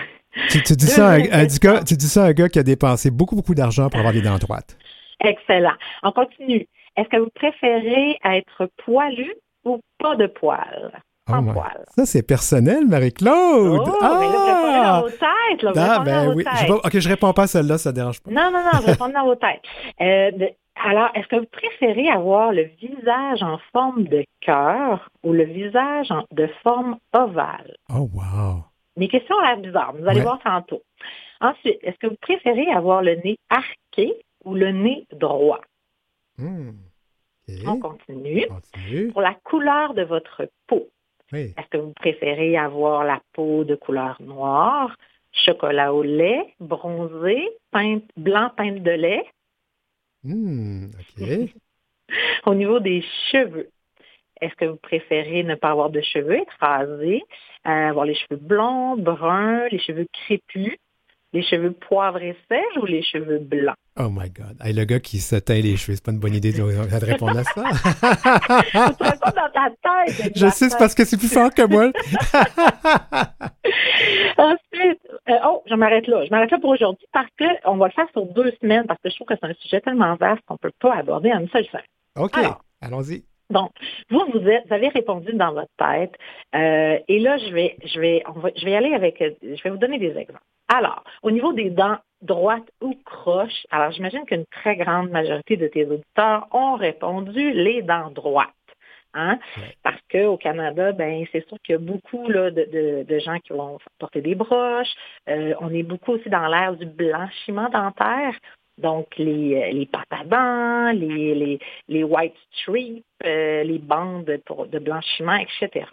tu, 0.49 0.75
dis 0.75 0.87
ça 0.87 1.11
à, 1.11 1.13
un 1.13 1.45
gars, 1.45 1.83
tu 1.83 1.95
dis 1.95 2.07
ça 2.07 2.23
à 2.23 2.27
un 2.27 2.33
gars 2.33 2.49
qui 2.49 2.59
a 2.59 2.63
dépensé 2.63 3.09
beaucoup, 3.09 3.35
beaucoup 3.35 3.55
d'argent 3.55 3.89
pour 3.89 3.99
avoir 3.99 4.13
les 4.13 4.21
dents 4.21 4.37
droites. 4.37 4.77
Excellent. 5.23 5.75
On 6.03 6.11
continue. 6.11 6.67
Est-ce 6.97 7.07
que 7.09 7.17
vous 7.17 7.29
préférez 7.33 8.17
être 8.23 8.69
poilu 8.83 9.33
ou 9.63 9.79
pas 9.97 10.15
de 10.15 10.27
poil? 10.27 10.91
Oh 11.29 11.53
ça, 11.95 12.05
c'est 12.05 12.23
personnel, 12.23 12.87
Marie-Claude. 12.87 13.83
Oh, 13.85 13.97
ah! 14.01 14.17
mais 14.19 14.27
là, 14.27 14.91
dans 14.91 15.01
vos 15.01 15.09
têtes. 15.09 15.63
Là, 15.63 15.71
ah, 15.77 15.99
ben 16.03 16.33
oui. 16.33 16.43
Je, 16.67 16.73
ok, 16.73 16.99
je 16.99 17.09
réponds 17.09 17.31
pas 17.31 17.43
à 17.43 17.47
celle-là, 17.47 17.77
ça 17.77 17.91
dérange 17.91 18.21
pas. 18.21 18.31
Non, 18.31 18.49
non, 18.51 18.63
non, 18.63 18.79
je 18.81 18.87
réponds 18.87 19.09
dans 19.09 19.25
vos 19.25 19.35
têtes. 19.35 19.61
Euh, 20.01 20.31
alors, 20.75 21.09
est-ce 21.13 21.27
que 21.27 21.35
vous 21.35 21.45
préférez 21.51 22.09
avoir 22.09 22.51
le 22.53 22.63
visage 22.63 23.43
en 23.43 23.59
forme 23.71 24.05
de 24.05 24.23
cœur 24.39 25.09
ou 25.23 25.33
le 25.33 25.43
visage 25.43 26.09
de 26.31 26.47
forme 26.63 26.97
ovale? 27.13 27.75
Oh, 27.89 28.09
wow. 28.13 28.63
Mes 28.97 29.07
questions 29.07 29.35
ont 29.35 29.41
l'air 29.41 29.57
bizarres. 29.57 29.93
Vous 29.93 30.07
allez 30.07 30.21
voir 30.21 30.39
tantôt. 30.43 30.81
Ensuite, 31.39 31.79
est-ce 31.81 31.97
que 31.97 32.07
vous 32.07 32.17
préférez 32.21 32.67
avoir 32.71 33.01
le 33.01 33.15
nez 33.15 33.37
arqué 33.49 34.13
ou 34.43 34.55
le 34.55 34.71
nez 34.71 35.05
droit? 35.11 35.61
Hmm. 36.37 36.71
On 37.67 37.79
continue. 37.79 38.47
Pour 39.11 39.21
la 39.21 39.35
couleur 39.43 39.93
de 39.93 40.03
votre 40.03 40.47
peau, 40.67 40.87
est-ce 41.33 41.67
que 41.69 41.77
vous 41.77 41.93
préférez 41.93 42.57
avoir 42.57 43.03
la 43.03 43.21
peau 43.33 43.63
de 43.63 43.75
couleur 43.75 44.17
noire, 44.21 44.95
chocolat 45.31 45.93
au 45.93 46.03
lait, 46.03 46.53
bronzé, 46.59 47.49
blanc 48.17 48.51
peinte 48.55 48.83
de 48.83 48.91
lait? 48.91 49.25
Hmm, 50.23 50.87
au 52.45 52.53
niveau 52.53 52.79
des 52.79 53.03
cheveux, 53.31 53.69
est-ce 54.39 54.55
que 54.55 54.65
vous 54.65 54.77
préférez 54.77 55.43
ne 55.43 55.55
pas 55.55 55.71
avoir 55.71 55.89
de 55.89 56.01
cheveux, 56.01 56.33
être 56.33 56.55
rasé, 56.59 57.23
euh, 57.67 57.89
avoir 57.89 58.05
les 58.05 58.15
cheveux 58.15 58.39
blonds, 58.39 58.97
bruns, 58.97 59.67
les 59.71 59.79
cheveux 59.79 60.07
crépus, 60.11 60.77
les 61.33 61.43
cheveux 61.43 61.71
poivrés 61.71 62.35
sèches 62.49 62.77
ou 62.77 62.85
les 62.85 63.03
cheveux 63.03 63.39
blancs? 63.39 63.77
Oh 63.99 64.09
my 64.09 64.29
God. 64.29 64.57
le 64.63 64.85
gars 64.85 65.01
qui 65.01 65.19
se 65.19 65.35
teint 65.35 65.59
les 65.59 65.75
cheveux, 65.75 65.95
c'est 65.95 66.05
pas 66.05 66.11
une 66.11 66.19
bonne 66.19 66.33
idée 66.33 66.53
de, 66.53 66.61
répondre 66.61 67.37
à 67.37 67.43
ça. 67.43 67.61
dans 68.73 69.49
ta 69.51 69.69
tête. 69.69 70.31
Je 70.35 70.47
sais, 70.47 70.69
c'est 70.69 70.77
parce 70.77 70.95
que 70.95 71.03
c'est 71.03 71.17
plus 71.17 71.31
fort 71.31 71.53
que 71.53 71.63
moi. 71.63 71.87
Ensuite, 74.37 75.01
euh, 75.29 75.37
oh, 75.45 75.61
je 75.67 75.75
m'arrête 75.75 76.07
là. 76.07 76.23
Je 76.25 76.29
m'arrête 76.31 76.51
là 76.51 76.59
pour 76.59 76.69
aujourd'hui 76.69 77.05
parce 77.11 77.27
qu'on 77.37 77.75
va 77.75 77.87
le 77.87 77.91
faire 77.91 78.07
sur 78.13 78.25
deux 78.27 78.51
semaines 78.61 78.85
parce 78.87 79.01
que 79.01 79.09
je 79.09 79.15
trouve 79.15 79.27
que 79.27 79.35
c'est 79.39 79.47
un 79.47 79.53
sujet 79.55 79.81
tellement 79.81 80.15
vaste 80.15 80.41
qu'on 80.47 80.53
ne 80.55 80.59
peut 80.59 80.71
pas 80.79 80.95
aborder 80.95 81.33
en 81.33 81.41
une 81.41 81.49
seule 81.49 81.65
semaine. 81.65 81.83
OK. 82.17 82.37
Allons-y. 82.81 83.25
Donc, 83.49 83.71
vous, 84.09 84.23
vous, 84.33 84.39
avez 84.69 84.87
répondu 84.87 85.33
dans 85.33 85.51
votre 85.51 85.71
tête. 85.77 86.13
Euh, 86.55 86.97
et 87.09 87.19
là, 87.19 87.37
je 87.37 87.53
vais, 87.53 87.75
je 87.83 87.99
vais, 87.99 88.23
je 88.55 88.65
vais 88.65 88.75
aller 88.75 88.93
avec, 88.93 89.19
je 89.19 89.61
vais 89.61 89.69
vous 89.69 89.77
donner 89.77 89.99
des 89.99 90.17
exemples. 90.17 90.39
Alors, 90.73 91.03
au 91.21 91.31
niveau 91.31 91.51
des 91.51 91.69
dents 91.69 91.97
droites 92.21 92.69
ou 92.81 92.95
croches, 93.05 93.65
alors 93.71 93.91
j'imagine 93.91 94.25
qu'une 94.25 94.45
très 94.45 94.75
grande 94.75 95.09
majorité 95.09 95.57
de 95.57 95.67
tes 95.67 95.85
auditeurs 95.85 96.47
ont 96.51 96.75
répondu 96.75 97.51
les 97.51 97.81
dents 97.81 98.11
droites. 98.11 98.49
Hein? 99.13 99.39
Parce 99.83 99.99
qu'au 100.09 100.37
Canada, 100.37 100.93
ben 100.93 101.25
c'est 101.31 101.45
sûr 101.47 101.57
qu'il 101.63 101.73
y 101.73 101.75
a 101.75 101.79
beaucoup 101.79 102.29
là, 102.29 102.49
de, 102.49 103.19
gens 103.19 103.39
qui 103.39 103.51
vont 103.51 103.77
porter 103.99 104.21
des 104.21 104.35
broches. 104.35 104.93
Euh, 105.27 105.53
on 105.59 105.73
est 105.73 105.83
beaucoup 105.83 106.13
aussi 106.13 106.29
dans 106.29 106.47
l'ère 106.47 106.75
du 106.75 106.85
blanchiment 106.85 107.69
dentaire. 107.69 108.33
Donc, 108.77 109.17
les, 109.17 109.71
les 109.73 109.85
pâtes 109.85 110.07
à 110.11 110.23
dents, 110.23 110.91
les, 110.97 111.59
les, 111.87 112.03
white 112.03 112.33
strips, 112.53 113.03
euh, 113.25 113.63
les 113.63 113.79
bandes 113.79 114.25
de 114.25 114.79
blanchiment, 114.79 115.35
etc. 115.35 115.85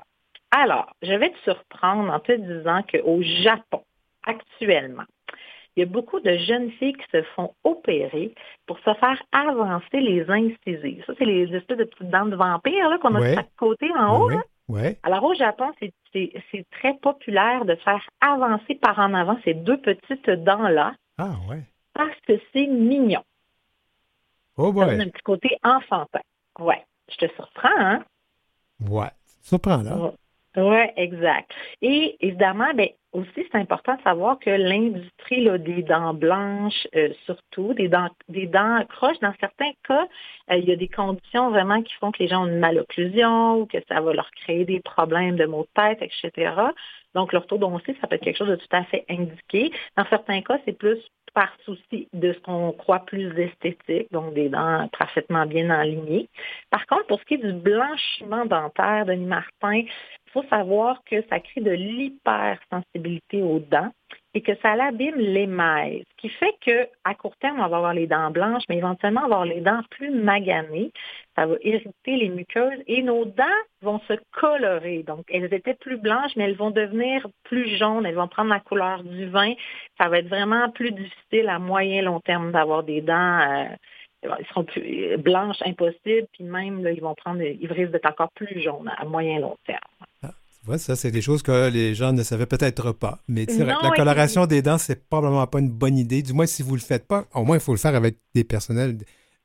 Alors, 0.51 0.87
je 1.03 1.12
vais 1.12 1.31
te 1.31 1.38
surprendre 1.41 2.11
en 2.11 2.21
te 2.21 2.33
disant 2.33 2.83
qu'au 2.83 3.21
Japon, 3.23 3.83
actuellement, 4.25 5.05
il 5.79 5.83
y 5.83 5.85
a 5.85 5.87
beaucoup 5.87 6.19
de 6.19 6.37
jeunes 6.38 6.73
filles 6.73 6.95
qui 6.95 7.09
se 7.12 7.23
font 7.37 7.55
opérer 7.62 8.35
pour 8.67 8.81
se 8.81 8.93
faire 8.95 9.23
avancer 9.31 10.01
les 10.01 10.29
incisives. 10.29 11.05
Ça, 11.07 11.12
c'est 11.17 11.25
les 11.25 11.55
espèces 11.55 11.79
de 11.79 11.85
petites 11.85 12.11
dents 12.11 12.27
de 12.27 12.35
vampire 12.35 12.99
qu'on 13.01 13.14
a 13.14 13.21
de 13.21 13.35
chaque 13.37 13.55
côté 13.57 13.88
en 13.97 14.21
haut. 14.21 14.31
Alors 15.05 15.23
au 15.23 15.35
Japon, 15.35 15.71
c'est 15.81 16.67
très 16.73 16.95
populaire 16.95 17.64
de 17.64 17.77
faire 17.77 18.05
avancer 18.21 18.75
par 18.75 18.99
en 18.99 19.14
avant 19.14 19.38
ces 19.45 19.55
deux 19.55 19.81
petites 19.81 20.29
dents-là. 20.29 20.95
Ah 21.17 21.37
ouais. 21.49 21.62
Parce 21.95 22.19
que 22.27 22.33
c'est 22.53 22.67
mignon. 22.67 23.23
Oh 24.57 24.73
boy. 24.73 24.97
Ça 24.97 25.03
un 25.05 25.09
petit 25.09 25.23
côté 25.23 25.57
enfantin. 25.62 26.21
Ouais. 26.59 26.85
Je 27.09 27.19
te 27.25 27.33
surprends, 27.35 27.69
hein? 27.79 28.03
Ouais. 28.81 29.11
Surprends, 29.43 29.83
là. 29.85 30.12
Oui, 30.57 30.81
exact. 30.97 31.53
Et 31.83 32.17
évidemment, 32.21 32.75
ben, 32.75 32.88
aussi, 33.12 33.47
c'est 33.51 33.55
important 33.55 33.97
de 33.97 34.03
savoir 34.03 34.38
que 34.38 34.51
l'industrie 34.51 35.49
des 35.61 35.83
dents 35.83 36.12
blanches, 36.12 36.87
euh, 36.94 37.09
surtout, 37.25 37.73
des 37.73 37.88
dents, 37.88 38.11
des 38.29 38.47
dents 38.47 38.85
croches, 38.88 39.18
dans 39.21 39.33
certains 39.40 39.73
cas, 39.87 40.07
euh, 40.51 40.57
il 40.57 40.68
y 40.68 40.73
a 40.73 40.77
des 40.77 40.88
conditions 40.88 41.51
vraiment 41.51 41.83
qui 41.83 41.94
font 41.94 42.12
que 42.12 42.23
les 42.23 42.29
gens 42.29 42.42
ont 42.42 42.47
une 42.47 42.59
malocclusion 42.59 43.61
ou 43.61 43.66
que 43.66 43.79
ça 43.88 44.01
va 44.01 44.12
leur 44.12 44.31
créer 44.33 44.64
des 44.64 44.81
problèmes 44.81 45.37
de 45.37 45.47
maux 45.47 45.66
de 45.75 45.83
tête, 45.83 46.03
etc. 46.03 46.53
Donc, 47.14 47.33
l'orthodontie, 47.33 47.97
ça 48.01 48.07
peut 48.07 48.16
être 48.16 48.25
quelque 48.25 48.37
chose 48.37 48.49
de 48.49 48.57
tout 48.57 48.66
à 48.73 48.85
fait 48.85 49.07
indiqué. 49.09 49.73
Dans 49.97 50.05
certains 50.07 50.42
cas, 50.42 50.59
c'est 50.66 50.77
plus 50.77 50.99
par 51.35 51.53
souci 51.64 52.09
de 52.12 52.33
ce 52.33 52.38
qu'on 52.40 52.73
croit 52.73 53.01
plus 53.01 53.38
esthétique, 53.38 54.11
donc 54.11 54.35
des 54.35 54.49
dents 54.49 54.88
parfaitement 54.99 55.47
bien 55.47 55.71
alignées. 55.71 56.29
Par 56.71 56.87
contre, 56.87 57.07
pour 57.07 57.21
ce 57.21 57.25
qui 57.27 57.35
est 57.35 57.38
du 57.38 57.53
blanchiment 57.53 58.44
dentaire, 58.47 59.07
Denis 59.07 59.27
Martin, 59.27 59.75
il 59.75 60.33
faut 60.33 60.42
savoir 60.51 61.03
que 61.05 61.23
ça 61.29 61.40
crée 61.40 61.61
de 61.61 61.71
l'hypersensibilité 61.71 62.98
aux 63.43 63.61
dents 63.61 63.91
et 64.35 64.43
que 64.43 64.55
ça 64.63 64.77
l'abîme 64.77 65.17
l'émail, 65.17 66.05
ce 66.11 66.17
qui 66.17 66.29
fait 66.29 66.55
qu'à 66.61 67.15
court 67.15 67.37
terme, 67.39 67.61
on 67.61 67.69
va 67.69 67.77
avoir 67.77 67.95
les 67.95 68.07
dents 68.07 68.31
blanches, 68.31 68.63
mais 68.69 68.77
éventuellement 68.77 69.25
avoir 69.25 69.45
les 69.45 69.61
dents 69.61 69.81
plus 69.91 70.11
maganées. 70.11 70.93
Ça 71.35 71.47
va 71.47 71.57
irriter 71.63 72.17
les 72.17 72.29
muqueuses 72.29 72.83
et 72.87 73.03
nos 73.03 73.25
dents 73.25 73.45
vont 73.83 74.01
se 74.01 74.15
colorer. 74.33 75.03
Donc, 75.03 75.25
elles 75.29 75.53
étaient 75.53 75.75
plus 75.75 75.97
blanches, 75.97 76.33
mais 76.37 76.45
elles 76.45 76.57
vont 76.57 76.71
devenir 76.71 77.27
plus 77.45 77.79
jaunes, 77.79 78.05
elles 78.05 78.15
vont 78.15 78.29
prendre 78.29 78.51
la 78.51 78.61
couleur 78.61 79.03
du 79.03 79.27
vin. 79.27 79.55
Ça 79.99 80.09
va 80.09 80.19
être 80.19 80.29
vraiment 80.29 80.71
plus 80.71 80.93
difficile 80.93 81.49
à 81.49 81.59
moyen 81.59 82.03
long 82.03 82.21
terme 82.21 82.53
d'avoir 82.53 82.83
des 82.83 83.01
dents. 83.01 83.41
Euh, 83.41 83.65
ils 84.23 84.47
seront 84.49 84.65
plus 84.65 85.17
blanches, 85.19 85.63
impossible, 85.65 86.27
puis 86.33 86.45
même, 86.45 86.87
ils 86.87 87.01
vont 87.01 87.15
prendre, 87.15 87.41
ils 87.41 87.73
risquent 87.73 87.93
d'être 87.93 88.11
encore 88.11 88.31
plus 88.35 88.61
jaunes 88.61 88.93
à 88.97 89.05
moyen 89.05 89.39
long 89.39 89.57
terme. 89.65 90.08
Vois, 90.68 90.76
ça, 90.76 90.96
c'est 90.96 91.11
des 91.11 91.22
choses 91.22 91.42
que 91.42 91.70
les 91.70 91.94
gens 91.94 92.12
ne 92.12 92.22
savaient 92.22 92.44
peut-être 92.44 92.92
pas. 92.92 93.20
Mais 93.26 93.46
la 93.46 93.90
coloration 93.96 94.44
des 94.44 94.61
dents, 94.61 94.76
c'est 94.76 95.09
probablement 95.09 95.46
pas 95.46 95.61
une 95.61 95.70
bonne 95.70 95.96
idée. 95.96 96.20
Du 96.20 96.35
moins, 96.35 96.44
si 96.44 96.62
vous 96.62 96.72
ne 96.72 96.76
le 96.76 96.83
faites 96.83 97.09
pas, 97.09 97.24
au 97.35 97.42
moins, 97.42 97.57
il 97.57 97.61
faut 97.61 97.72
le 97.72 97.78
faire 97.78 97.94
avec 97.94 98.16
des 98.35 98.44
personnels, 98.44 98.98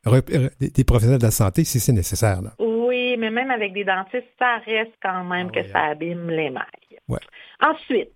des 0.04 0.84
professionnels 0.84 1.20
de 1.20 1.26
la 1.26 1.32
santé 1.32 1.64
si 1.64 1.80
c'est 1.80 1.94
nécessaire. 1.94 2.42
Oui, 2.60 3.16
mais 3.18 3.32
même 3.32 3.52
avec 3.52 3.72
des 3.72 3.86
dentistes, 3.86 4.28
ça 4.38 4.58
reste 4.66 4.92
quand 5.02 5.24
même 5.24 5.48
ah 5.50 5.62
que 5.62 5.68
ça 5.70 5.80
abîme 5.86 6.30
l'émail. 6.30 6.66
Ouais. 7.08 7.20
Ensuite, 7.62 8.12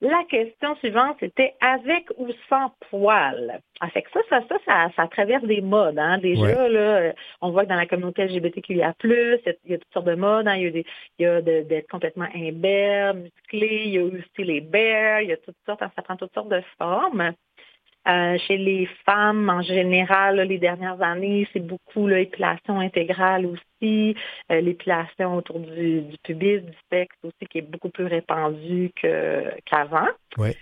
la 0.00 0.22
question 0.30 0.76
suivante, 0.76 1.16
c'était 1.18 1.54
avec 1.60 2.08
ou 2.18 2.28
sans 2.48 2.72
poils. 2.88 3.60
Ah, 3.80 3.88
fait 3.90 4.02
que 4.02 4.10
ça, 4.12 4.20
ça, 4.28 4.42
ça, 4.64 4.90
ça, 4.94 5.08
traverse 5.08 5.44
des 5.44 5.60
modes. 5.60 5.98
Hein. 5.98 6.18
Déjà, 6.18 6.68
là, 6.68 7.12
on 7.40 7.50
voit 7.50 7.64
que 7.64 7.68
dans 7.68 7.74
la 7.74 7.86
communauté 7.86 8.24
LGBTQIA+, 8.26 8.94
il 9.02 9.10
y 9.66 9.74
a 9.74 9.78
toutes 9.78 9.92
sortes 9.92 10.06
de 10.06 10.14
modes. 10.14 10.46
Hein. 10.46 10.56
Il 10.56 10.84
y 11.18 11.26
a, 11.26 11.42
d'être 11.42 11.90
complètement 11.90 12.28
imberbe, 12.32 13.18
musclé, 13.18 13.82
il 13.86 13.90
y 13.90 13.98
a 13.98 14.04
aussi 14.04 14.44
les 14.44 14.60
bears, 14.60 15.22
il 15.22 15.30
y 15.30 15.32
a 15.32 15.36
toutes 15.36 15.56
sortes, 15.66 15.82
hein. 15.82 15.90
ça 15.96 16.02
prend 16.02 16.16
toutes 16.16 16.34
sortes 16.34 16.48
de 16.48 16.62
formes. 16.78 17.32
Euh, 18.06 18.38
chez 18.46 18.56
les 18.56 18.88
femmes, 19.04 19.50
en 19.50 19.60
général, 19.60 20.40
les 20.40 20.58
dernières 20.58 21.02
années, 21.02 21.46
c'est 21.52 21.60
beaucoup 21.60 22.06
l'épilation 22.06 22.80
intégrale 22.80 23.44
aussi, 23.44 24.14
euh, 24.50 24.60
l'épilation 24.60 25.36
autour 25.36 25.60
du, 25.60 26.04
pubis, 26.22 26.60
du 26.60 26.72
sexe 26.90 27.16
aussi, 27.22 27.46
qui 27.50 27.58
est 27.58 27.62
beaucoup 27.70 27.90
plus 27.90 28.06
répandue 28.06 28.92
qu'avant. 28.94 30.08
ouais. 30.38 30.56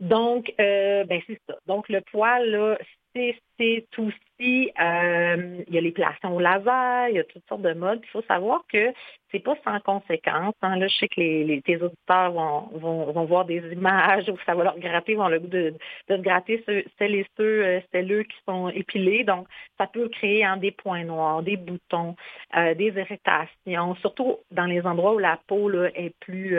Donc, 0.00 0.52
euh, 0.58 1.04
ben 1.04 1.20
c'est 1.26 1.40
ça. 1.46 1.56
Donc, 1.66 1.88
le 1.90 2.00
poil, 2.00 2.50
là, 2.50 2.78
c'est 3.14 3.86
aussi, 3.98 4.70
euh, 4.80 5.62
il 5.66 5.74
y 5.74 5.78
a 5.78 5.80
l'épilation 5.80 6.34
au 6.34 6.40
laser, 6.40 7.08
il 7.08 7.16
y 7.16 7.18
a 7.18 7.24
toutes 7.24 7.46
sortes 7.48 7.62
de 7.62 7.72
modes. 7.72 8.00
Il 8.02 8.08
faut 8.08 8.22
savoir 8.22 8.64
que 8.72 8.92
c'est 9.30 9.40
pas 9.40 9.56
sans 9.64 9.80
conséquence. 9.80 10.54
Hein. 10.62 10.76
Là, 10.76 10.88
je 10.88 10.96
sais 10.96 11.08
que 11.08 11.20
les, 11.20 11.60
tes 11.62 11.76
auditeurs 11.76 12.32
vont, 12.32 12.68
vont, 13.12 13.24
voir 13.24 13.44
des 13.44 13.62
images 13.72 14.28
où 14.28 14.36
ça 14.46 14.54
va 14.54 14.64
leur 14.64 14.78
gratter, 14.78 15.14
vont 15.14 15.28
le 15.28 15.40
goût 15.40 15.48
de, 15.48 15.74
de 16.08 16.16
gratter 16.16 16.64
celles 16.98 17.14
et 17.14 17.26
ceux, 17.36 17.64
euh, 17.64 17.80
celles 17.92 18.26
qui 18.26 18.36
sont 18.48 18.68
épilés. 18.68 19.24
Donc, 19.24 19.46
ça 19.78 19.86
peut 19.86 20.08
créer 20.08 20.44
hein, 20.44 20.56
des 20.56 20.70
points 20.70 21.04
noirs, 21.04 21.42
des 21.42 21.56
boutons, 21.56 22.16
euh, 22.56 22.74
des 22.74 22.92
irritations, 22.96 23.94
surtout 23.96 24.38
dans 24.50 24.66
les 24.66 24.82
endroits 24.82 25.14
où 25.14 25.18
la 25.18 25.38
peau 25.46 25.70
est 25.72 26.14
plus 26.20 26.56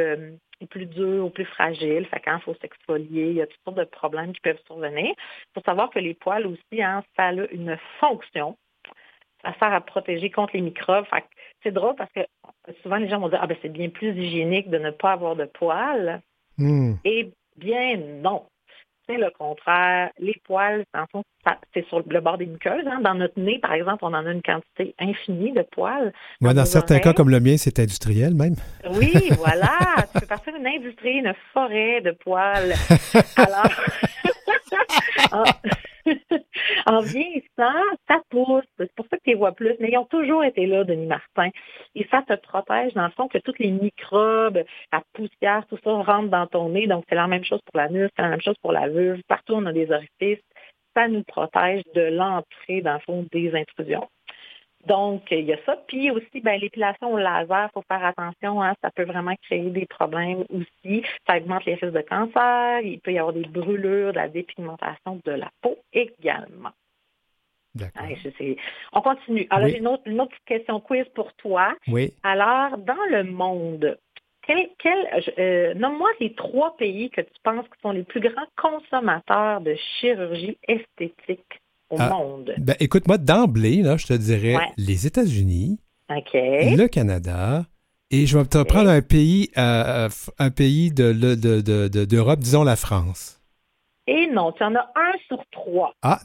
plus 0.66 0.86
dur 0.86 1.26
ou 1.26 1.30
plus 1.30 1.46
fragile. 1.46 2.06
Fait 2.08 2.20
quand 2.20 2.38
il 2.38 2.42
faut 2.44 2.56
s'exfolier, 2.62 3.30
il 3.30 3.34
y 3.34 3.42
a 3.42 3.48
toutes 3.48 3.62
sortes 3.64 3.78
de 3.78 3.84
problèmes 3.84 4.34
qui 4.34 4.42
peuvent 4.42 4.62
survenir. 4.66 5.14
Il 5.16 5.54
faut 5.54 5.62
savoir 5.62 5.90
que 5.90 6.00
les 6.00 6.14
poils 6.14 6.46
aussi, 6.48 6.82
hein, 6.82 7.04
ça 7.16 7.28
a 7.28 7.32
une 7.32 7.78
fonction. 8.00 8.58
Ça 9.44 9.54
sert 9.60 9.74
à 9.74 9.82
protéger 9.82 10.30
contre 10.30 10.54
les 10.54 10.62
microbes. 10.62 11.06
c'est 11.64 11.72
drôle 11.72 11.96
parce 11.96 12.12
que 12.12 12.22
souvent 12.84 12.98
les 12.98 13.10
gens 13.10 13.20
vont 13.20 13.30
dire 13.30 13.40
Ah 13.42 13.48
ben 13.48 13.58
c'est 13.62 13.70
bien 13.70 13.90
plus 13.90 14.16
hygiénique 14.16 14.70
de 14.70 14.78
ne 14.78 14.92
pas 14.92 15.14
avoir 15.14 15.36
de 15.36 15.46
poils. 15.46 16.22
Hmm. 16.58 16.94
Eh 17.06 17.32
bien 17.58 17.98
non 17.98 18.46
le 19.18 19.30
contraire. 19.38 20.10
Les 20.20 20.36
poils, 20.46 20.84
c'est 21.74 21.86
sur 21.88 22.02
le 22.08 22.20
bord 22.22 22.38
des 22.38 22.46
muqueuses. 22.46 22.86
Hein. 22.88 23.00
Dans 23.02 23.16
notre 23.16 23.40
nez, 23.40 23.60
par 23.60 23.74
exemple, 23.74 24.04
on 24.04 24.14
en 24.14 24.26
a 24.26 24.32
une 24.32 24.42
quantité 24.42 24.96
infinie 25.00 25.52
de 25.52 25.64
poils. 25.72 26.14
Dans, 26.40 26.54
dans 26.54 26.66
certains 26.66 27.00
cas, 27.00 27.14
comme 27.14 27.30
le 27.30 27.40
mien, 27.40 27.56
c'est 27.58 27.80
industriel 27.80 28.34
même. 28.36 28.56
Oui, 28.92 29.14
voilà. 29.38 29.78
tu 30.14 30.20
peux 30.20 30.28
partir 30.28 30.54
d'une 30.54 30.68
industrie, 30.68 31.20
une 31.20 31.34
forêt 31.54 32.02
de 32.02 32.12
poils. 32.12 32.74
Alors, 33.38 33.72
en 36.86 37.00
vieillissant, 37.02 37.82
ça 38.08 38.22
pousse. 38.30 38.66
C'est 38.78 38.94
pour 38.96 39.06
ça 39.10 39.18
que 39.18 39.24
tu 39.24 39.32
les 39.32 39.36
vois 39.36 39.52
plus. 39.54 39.76
Mais 39.80 39.90
ils 39.92 39.98
ont 39.98 40.06
toujours 40.06 40.44
été 40.44 40.66
là, 40.66 40.84
Denis 40.84 41.06
Martin. 41.06 41.50
Et 41.96 42.08
ça 42.10 42.22
te 42.22 42.34
protège, 42.36 42.94
dans 42.94 43.06
le 43.06 43.12
fond, 43.12 43.28
que 43.28 43.38
tous 43.40 43.56
les 43.60 43.72
microbes, 43.72 44.64
la 44.92 45.02
poussière, 45.14 45.66
tout 45.68 45.78
ça 45.84 45.92
rentre 45.92 46.30
dans 46.30 46.48
ton 46.48 46.70
nez. 46.70 46.88
Donc, 46.88 47.06
c'est 47.10 47.16
la 47.16 47.28
même 47.28 47.44
chose 47.44 47.62
pour 47.66 47.78
la 47.78 47.90
nuque, 47.90 48.12
c'est 48.16 48.24
la 48.24 48.30
même 48.30 48.42
chose 48.42 48.58
pour 48.62 48.72
la 48.72 48.88
vulve. 48.88 49.22
Partout, 49.28 49.54
on 49.54 49.66
a 49.66 49.74
des 49.74 49.92
orifices. 49.92 50.44
Ça 50.96 51.08
nous 51.08 51.24
protège 51.24 51.84
de 51.96 52.02
l'entrée, 52.02 52.82
dans 52.82 52.94
le 52.94 53.00
fond, 53.00 53.26
des 53.32 53.56
intrusions. 53.56 54.08
Donc, 54.88 55.24
il 55.32 55.46
y 55.46 55.54
a 55.54 55.58
ça. 55.66 55.78
Puis 55.88 56.12
aussi, 56.12 56.42
ben, 56.42 56.60
l'épilation 56.60 57.14
au 57.14 57.18
laser, 57.18 57.70
il 57.70 57.74
faut 57.74 57.84
faire 57.88 58.04
attention, 58.04 58.62
hein, 58.62 58.74
ça 58.82 58.90
peut 58.92 59.04
vraiment 59.04 59.36
créer 59.44 59.70
des 59.70 59.86
problèmes 59.86 60.44
aussi. 60.50 61.04
Ça 61.28 61.38
augmente 61.38 61.66
les 61.66 61.76
risques 61.76 61.94
de 61.94 62.02
cancer, 62.02 62.82
il 62.82 63.00
peut 63.00 63.14
y 63.14 63.20
avoir 63.20 63.34
des 63.34 63.46
brûlures, 63.46 64.12
de 64.12 64.18
la 64.18 64.28
dépigmentation 64.28 65.20
de 65.24 65.32
la 65.32 65.50
peau 65.62 65.78
également. 65.94 66.72
D'accord. 67.74 68.06
On 68.92 69.02
continue. 69.02 69.48
Alors, 69.50 69.70
j'ai 69.70 69.78
une 69.78 69.88
autre, 69.88 70.36
question 70.46 70.80
quiz 70.82 71.06
pour 71.16 71.32
toi. 71.34 71.74
Oui. 71.88 72.14
Alors, 72.24 72.78
dans 72.78 73.06
le 73.10 73.24
monde, 73.24 73.98
quel, 74.42 74.68
euh, 75.40 75.74
nomme-moi 75.76 76.10
les 76.20 76.34
trois 76.34 76.76
pays 76.76 77.10
que 77.10 77.22
tu 77.22 77.34
penses 77.44 77.66
qui 77.66 77.82
sont 77.82 77.92
les 77.92 78.04
plus 78.04 78.20
grands 78.20 78.48
consommateurs 78.58 79.62
de 79.62 79.76
chirurgie 80.00 80.58
esthétique 80.68 81.61
au 81.92 81.98
ah, 82.00 82.10
monde? 82.10 82.54
Ben, 82.58 82.76
écoute, 82.80 83.08
moi, 83.08 83.18
d'emblée, 83.18 83.82
là, 83.82 83.98
je 83.98 84.08
te 84.08 84.14
dirais 84.14 84.56
les 84.78 85.08
États-Unis, 85.08 85.80
le 86.10 86.88
Canada, 86.88 87.66
et 88.10 88.26
je 88.26 88.38
vais 88.38 88.46
te 88.46 88.62
prendre 88.64 88.90
un 88.90 89.02
pays, 89.02 89.50
euh, 89.58 90.10
un 90.38 90.50
pays 90.50 90.92
de, 90.92 91.14
d'Europe, 92.06 92.40
disons 92.40 92.64
la 92.64 92.76
France. 92.76 93.40
Et 94.08 94.28
non, 94.28 94.52
tu 94.52 94.64
en 94.64 94.76
as 94.76 94.92
un 94.96 95.14
sur 95.28 95.42
trois. 95.52 95.94
Ah. 96.02 96.20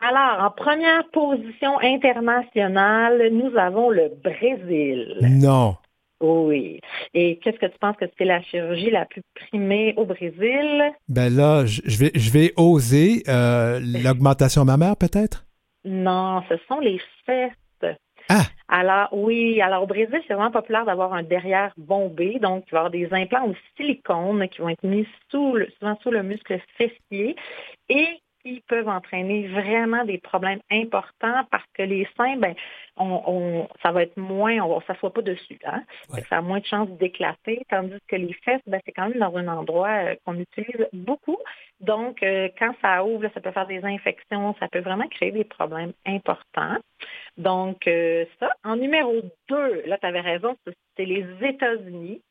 Alors, 0.00 0.46
en 0.46 0.50
première 0.50 1.06
position 1.10 1.78
internationale, 1.80 3.28
nous 3.32 3.54
avons 3.58 3.90
le 3.90 4.10
Brésil. 4.22 5.18
Non. 5.20 5.76
Oui. 6.20 6.80
Et 7.14 7.38
qu'est-ce 7.38 7.58
que 7.58 7.66
tu 7.66 7.78
penses 7.78 7.96
que 7.96 8.04
c'est 8.18 8.24
la 8.24 8.42
chirurgie 8.42 8.90
la 8.90 9.06
plus 9.06 9.22
primée 9.34 9.94
au 9.96 10.04
Brésil? 10.04 10.92
Ben 11.08 11.34
là, 11.34 11.64
je 11.66 11.98
vais, 11.98 12.10
je 12.14 12.30
vais 12.30 12.52
oser 12.56 13.22
euh, 13.28 13.80
l'augmentation 13.80 14.64
mammaire 14.64 14.96
peut-être? 14.96 15.46
Non, 15.84 16.42
ce 16.48 16.56
sont 16.68 16.80
les 16.80 17.00
fesses. 17.24 17.52
Ah. 18.28 18.44
Alors, 18.68 19.08
oui, 19.12 19.60
alors 19.60 19.82
au 19.82 19.86
Brésil, 19.86 20.20
c'est 20.28 20.34
vraiment 20.34 20.52
populaire 20.52 20.84
d'avoir 20.84 21.12
un 21.14 21.24
derrière 21.24 21.72
bombé. 21.76 22.38
Donc, 22.38 22.64
tu 22.66 22.72
vas 22.72 22.82
avoir 22.82 22.92
des 22.92 23.12
implants 23.12 23.48
au 23.48 23.54
silicone 23.76 24.48
qui 24.48 24.60
vont 24.60 24.68
être 24.68 24.84
mis 24.84 25.06
sous 25.30 25.56
le, 25.56 25.68
souvent 25.78 25.98
sous 26.00 26.12
le 26.12 26.22
muscle 26.22 26.60
fessier 26.78 27.34
et 27.88 28.06
qui 28.42 28.62
peuvent 28.68 28.88
entraîner 28.88 29.48
vraiment 29.48 30.04
des 30.04 30.18
problèmes 30.18 30.60
importants 30.70 31.44
parce 31.50 31.64
que 31.74 31.82
les 31.82 32.08
seins, 32.16 32.36
ben, 32.36 32.54
on, 32.96 33.68
ça 33.82 33.92
va 33.92 34.02
être 34.02 34.16
moins, 34.16 34.58
on 34.60 34.76
ne 34.78 34.84
s'assoit 34.84 35.12
pas 35.12 35.22
dessus. 35.22 35.58
Hein? 35.64 35.82
Ça 36.28 36.38
a 36.38 36.40
moins 36.40 36.60
de 36.60 36.66
chances 36.66 36.90
d'éclater, 36.98 37.62
tandis 37.68 37.98
que 38.08 38.16
les 38.16 38.32
fesses, 38.44 38.60
ben, 38.66 38.80
c'est 38.84 38.92
quand 38.92 39.08
même 39.08 39.18
dans 39.18 39.36
un 39.36 39.48
endroit 39.48 39.88
euh, 39.88 40.14
qu'on 40.24 40.38
utilise 40.38 40.86
beaucoup. 40.92 41.38
Donc, 41.80 42.22
euh, 42.22 42.48
quand 42.58 42.74
ça 42.82 43.04
ouvre, 43.04 43.28
ça 43.32 43.40
peut 43.40 43.52
faire 43.52 43.66
des 43.66 43.84
infections, 43.84 44.54
ça 44.60 44.68
peut 44.68 44.80
vraiment 44.80 45.08
créer 45.08 45.32
des 45.32 45.44
problèmes 45.44 45.92
importants. 46.06 46.78
Donc, 47.36 47.86
euh, 47.86 48.24
ça. 48.38 48.50
En 48.64 48.76
numéro 48.76 49.14
2, 49.48 49.82
là, 49.86 49.98
tu 49.98 50.06
avais 50.06 50.20
raison, 50.20 50.56
c'est 50.96 51.04
les 51.04 51.26
États-Unis. 51.42 52.22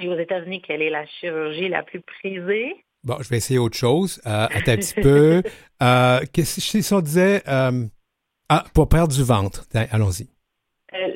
Et 0.00 0.08
aux 0.08 0.18
États-Unis, 0.18 0.60
quelle 0.60 0.82
est 0.82 0.90
la 0.90 1.06
chirurgie 1.06 1.68
la 1.68 1.82
plus 1.82 2.00
prisée? 2.00 2.84
Bon, 3.04 3.16
je 3.20 3.28
vais 3.28 3.36
essayer 3.36 3.58
autre 3.58 3.76
chose. 3.76 4.20
Euh, 4.26 4.46
attends 4.46 4.72
un 4.72 4.76
petit 4.76 5.00
peu. 5.00 5.42
Euh, 5.82 6.20
qu'est-ce 6.32 6.72
que 6.72 6.80
si 6.80 6.94
on 6.94 7.00
disait 7.00 7.42
euh, 7.46 7.84
ah, 8.48 8.64
pour 8.74 8.88
perdre 8.88 9.12
du 9.12 9.22
ventre? 9.22 9.64
Allons-y. 9.90 10.28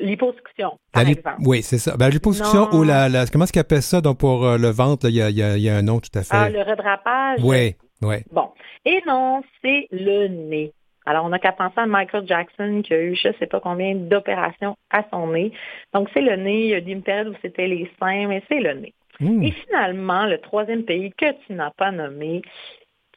L'hyposuction, 0.01 0.77
par 0.91 1.07
exemple. 1.07 1.37
Oui, 1.43 1.63
c'est 1.63 1.79
ça. 1.79 1.95
Ben, 1.97 2.09
L'hyposuction 2.09 2.69
ou 2.73 2.83
la, 2.83 3.09
la, 3.09 3.25
Comment 3.25 3.45
est-ce 3.45 3.53
qu'on 3.53 3.61
appelle 3.61 3.81
ça? 3.81 4.01
Donc, 4.01 4.19
pour 4.19 4.45
le 4.45 4.69
ventre, 4.69 5.07
il 5.07 5.15
y, 5.15 5.21
a, 5.21 5.29
y, 5.29 5.69
a, 5.69 5.75
un 5.75 5.81
nom 5.81 5.99
tout 6.01 6.11
à 6.13 6.21
fait. 6.21 6.35
Ah, 6.35 6.49
le 6.49 6.59
redrapage? 6.59 7.39
Oui, 7.41 7.75
oui. 8.03 8.17
Bon. 8.31 8.49
Et 8.85 9.01
non, 9.07 9.41
c'est 9.63 9.87
le 9.91 10.27
nez. 10.27 10.73
Alors, 11.05 11.25
on 11.25 11.29
n'a 11.29 11.39
qu'à 11.39 11.53
penser 11.53 11.77
à 11.79 11.87
Michael 11.87 12.27
Jackson 12.27 12.81
qui 12.83 12.93
a 12.93 13.01
eu 13.01 13.15
je 13.15 13.29
ne 13.29 13.33
sais 13.39 13.47
pas 13.47 13.61
combien 13.61 13.95
d'opérations 13.95 14.75
à 14.91 15.03
son 15.09 15.27
nez. 15.27 15.51
Donc, 15.93 16.09
c'est 16.13 16.21
le 16.21 16.35
nez. 16.35 16.65
Il 16.65 16.69
y 16.69 16.73
a 16.75 16.79
eu 16.79 16.91
une 16.91 17.01
période 17.01 17.29
où 17.29 17.35
c'était 17.41 17.67
les 17.67 17.89
seins, 17.99 18.27
mais 18.27 18.43
c'est 18.49 18.59
le 18.59 18.73
nez. 18.73 18.93
Hmm. 19.19 19.43
Et 19.43 19.51
finalement, 19.51 20.25
le 20.25 20.39
troisième 20.39 20.83
pays 20.83 21.11
que 21.17 21.31
tu 21.45 21.53
n'as 21.53 21.71
pas 21.71 21.91
nommé, 21.91 22.41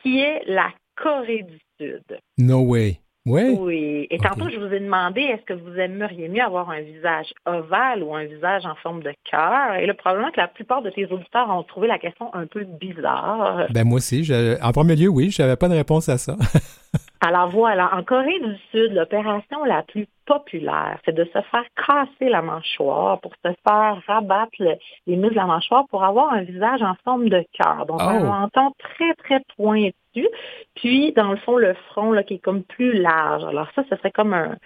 qui 0.03 0.21
est 0.21 0.43
la 0.47 0.71
Corée 0.97 1.45
du 1.45 1.59
Sud. 1.79 2.19
No 2.39 2.61
way. 2.61 2.99
Oui. 3.25 3.57
Oui. 3.57 4.07
Et 4.11 4.19
tantôt, 4.19 4.49
je 4.49 4.59
vous 4.59 4.73
ai 4.75 4.81
demandé, 4.81 5.21
est-ce 5.21 5.43
que 5.43 5.53
vous 5.53 5.77
aimeriez 5.77 6.29
mieux 6.29 6.43
avoir 6.43 6.71
un 6.71 6.81
visage 6.81 7.33
ovale 7.47 8.03
ou 8.03 8.15
un 8.15 8.25
visage 8.25 8.67
en 8.67 8.75
forme 8.75 9.03
de 9.03 9.13
cœur? 9.31 9.75
Et 9.77 9.87
le 9.87 9.95
problème, 9.95 10.25
c'est 10.27 10.33
que 10.33 10.41
la 10.41 10.49
plupart 10.49 10.83
de 10.83 10.91
tes 10.91 11.07
auditeurs 11.07 11.49
ont 11.49 11.63
trouvé 11.63 11.87
la 11.87 11.99
question 11.99 12.35
un 12.35 12.47
peu 12.47 12.65
bizarre. 12.65 13.69
Ben 13.71 13.85
moi 13.85 13.99
aussi. 13.99 14.29
en 14.61 14.73
premier 14.73 14.97
lieu, 14.97 15.09
oui, 15.09 15.31
je 15.31 15.41
n'avais 15.41 15.57
pas 15.57 15.69
de 15.69 15.75
réponse 15.75 16.09
à 16.09 16.19
ça. 16.19 16.37
Alors 17.25 17.51
voilà, 17.51 17.95
en 17.95 18.03
Corée 18.03 18.41
du 18.41 18.57
Sud, 18.73 18.95
l'opération 18.95 19.63
la 19.65 19.85
plus 19.85 20.09
populaire, 20.27 20.99
c'est 21.05 21.15
de 21.15 21.25
se 21.25 21.41
faire 21.41 21.65
casser 21.77 22.29
la 22.29 22.43
mâchoire 22.43 23.21
pour 23.21 23.33
se 23.45 23.53
faire 23.67 24.03
rabattre 24.09 24.57
les 24.59 25.17
muscles 25.17 25.35
de 25.35 25.39
la 25.39 25.47
mâchoire 25.47 25.87
pour 25.89 26.03
avoir 26.03 26.33
un 26.33 26.43
visage 26.43 26.83
en 26.83 26.95
forme 27.05 27.29
de 27.29 27.45
cœur. 27.53 27.87
Donc, 27.87 28.03
un 28.03 28.23
oh. 28.23 28.27
menton 28.27 28.73
très, 28.77 29.15
très 29.15 29.41
pointu. 29.57 30.27
Puis, 30.75 31.13
dans 31.13 31.31
le 31.31 31.37
fond, 31.37 31.59
le 31.59 31.75
front 31.91 32.11
là, 32.11 32.25
qui 32.25 32.35
est 32.35 32.39
comme 32.39 32.65
plus 32.65 32.93
large. 32.93 33.45
Alors 33.45 33.69
ça, 33.77 33.85
ce 33.89 33.95
serait 33.95 34.11
comme 34.11 34.35
un, 34.35 34.57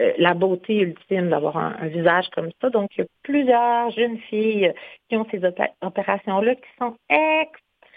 euh, 0.00 0.12
la 0.18 0.34
beauté 0.34 0.80
ultime 0.80 1.28
d'avoir 1.30 1.56
un, 1.56 1.86
visage 1.88 2.28
comme 2.34 2.50
ça. 2.60 2.68
Donc, 2.68 2.90
il 2.96 3.00
y 3.00 3.04
a 3.04 3.06
plusieurs 3.22 3.90
jeunes 3.90 4.18
filles 4.28 4.72
qui 5.08 5.16
ont 5.16 5.26
ces 5.30 5.40
opérations-là 5.80 6.54
qui 6.56 6.68
sont 6.78 6.94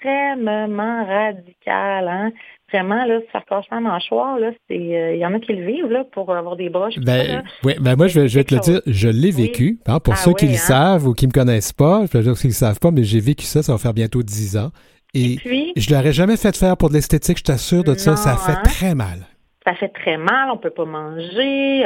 extrêmement 0.05 1.05
radicales. 1.05 2.07
Hein? 2.07 2.31
vraiment, 2.71 3.05
là, 3.05 3.19
se 3.19 3.31
faire 3.31 3.45
casser 3.45 3.67
la 3.71 3.79
mâchoire, 3.79 4.39
là, 4.39 4.51
c'est, 4.67 4.75
euh, 4.75 5.13
il 5.15 5.19
y 5.19 5.25
en 5.25 5.33
a 5.33 5.39
qui 5.39 5.53
le 5.53 5.65
vivent, 5.65 5.91
là, 5.91 6.03
pour 6.11 6.35
avoir 6.35 6.55
des 6.55 6.69
broches. 6.69 6.97
Ben, 6.97 7.43
oui, 7.63 7.73
ben 7.79 7.95
moi, 7.95 8.07
je 8.07 8.19
vais, 8.19 8.27
je 8.27 8.39
vais 8.39 8.43
te 8.43 8.55
le 8.55 8.61
dire, 8.61 8.81
je 8.85 9.07
l'ai 9.07 9.31
vécu. 9.31 9.79
Hein, 9.85 9.99
pour 9.99 10.13
ah 10.13 10.17
ceux 10.17 10.33
qui 10.33 10.47
le 10.47 10.53
hein? 10.53 10.57
savent 10.57 11.07
ou 11.07 11.13
qui 11.13 11.27
me 11.27 11.31
connaissent 11.31 11.73
pas, 11.73 12.05
je 12.05 12.17
vais 12.17 12.23
dire 12.23 12.33
qu'ils 12.33 12.49
ne 12.49 12.55
savent 12.55 12.79
pas, 12.79 12.91
mais 12.91 13.03
j'ai 13.03 13.19
vécu 13.19 13.45
ça, 13.45 13.61
ça 13.63 13.71
va 13.71 13.77
faire 13.77 13.93
bientôt 13.93 14.23
10 14.23 14.57
ans. 14.57 14.71
Et, 15.13 15.37
puis, 15.37 15.71
je 15.77 15.93
l'aurais 15.93 16.11
jamais 16.11 16.37
fait 16.37 16.57
faire 16.57 16.75
pour 16.75 16.89
de 16.89 16.95
l'esthétique, 16.95 17.37
je 17.37 17.43
t'assure 17.43 17.83
de 17.83 17.93
ça, 17.93 18.15
ça 18.15 18.35
fait 18.35 18.61
très 18.63 18.95
mal. 18.95 19.19
Ça 19.63 19.73
fait 19.75 19.89
très 19.89 20.17
mal, 20.17 20.49
on 20.51 20.57
peut 20.57 20.71
pas 20.71 20.85
manger 20.85 21.85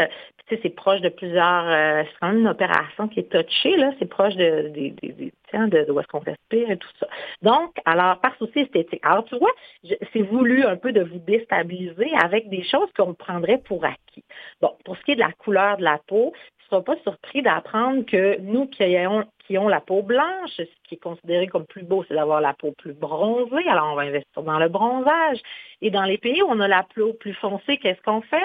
c'est 0.62 0.70
proche 0.70 1.02
de 1.02 1.10
plusieurs. 1.10 1.68
Euh, 1.68 2.04
c'est 2.06 2.20
quand 2.20 2.28
même 2.28 2.40
une 2.40 2.48
opération 2.48 3.08
qui 3.08 3.20
est 3.20 3.32
touchée, 3.32 3.78
là. 3.78 3.92
C'est 4.00 4.08
proche 4.10 4.36
de, 4.36 4.70
de, 4.70 4.90
de, 4.90 5.86
de, 5.86 5.92
où 5.92 6.00
est-ce 6.00 6.08
qu'on 6.08 6.20
respire 6.20 6.72
et 6.72 6.78
tout 6.78 6.90
ça. 7.00 7.08
Donc, 7.42 7.76
alors, 7.86 8.20
par 8.20 8.36
souci 8.38 8.60
esthétique. 8.60 9.00
Alors, 9.04 9.26
tu 9.26 9.38
vois, 9.38 9.52
c'est 10.14 10.22
voulu 10.22 10.64
un 10.64 10.78
peu 10.78 10.92
de 10.92 11.02
vous 11.02 11.20
déstabiliser 11.20 12.10
avec 12.24 12.50
des 12.50 12.64
choses 12.64 12.90
qu'on 12.96 13.14
prendrait 13.14 13.60
pour 13.60 13.84
acquis. 13.86 14.24
Bon, 14.62 14.72
pour 14.86 14.98
ce 14.98 15.04
qui 15.04 15.12
est 15.12 15.16
de 15.16 15.22
la 15.22 15.32
couleur 15.34 15.78
de 15.78 15.84
la 15.84 16.00
peau, 16.08 16.34
tu 16.36 16.76
ne 16.76 16.82
seras 16.82 16.82
pas 16.82 17.02
surpris 17.02 17.42
d'apprendre 17.42 18.06
que 18.06 18.40
nous 18.42 18.68
qui, 18.68 18.84
qui 19.48 19.58
ont 19.58 19.68
la 19.68 19.82
peau 19.82 20.04
blanche. 20.04 20.52
Ce 20.58 20.64
qui 20.88 20.96
est 20.96 21.04
considéré 21.04 21.48
comme 21.48 21.66
plus 21.66 21.84
beau, 21.84 22.04
c'est 22.08 22.14
d'avoir 22.16 22.42
la 22.42 22.54
peau 22.54 22.74
plus 22.78 22.94
bronzée. 22.94 23.68
Alors, 23.68 23.90
on 23.92 23.96
va 23.96 24.04
investir 24.04 24.44
dans 24.44 24.60
le 24.60 24.70
bronzage. 24.70 25.40
Et 25.82 25.90
dans 25.90 26.04
les 26.04 26.18
pays 26.18 26.42
où 26.42 26.48
on 26.50 26.60
a 26.60 26.68
la 26.68 26.86
peau 26.96 27.14
plus 27.14 27.34
foncée, 27.34 27.78
qu'est-ce 27.78 28.02
qu'on 28.02 28.22
fait? 28.22 28.38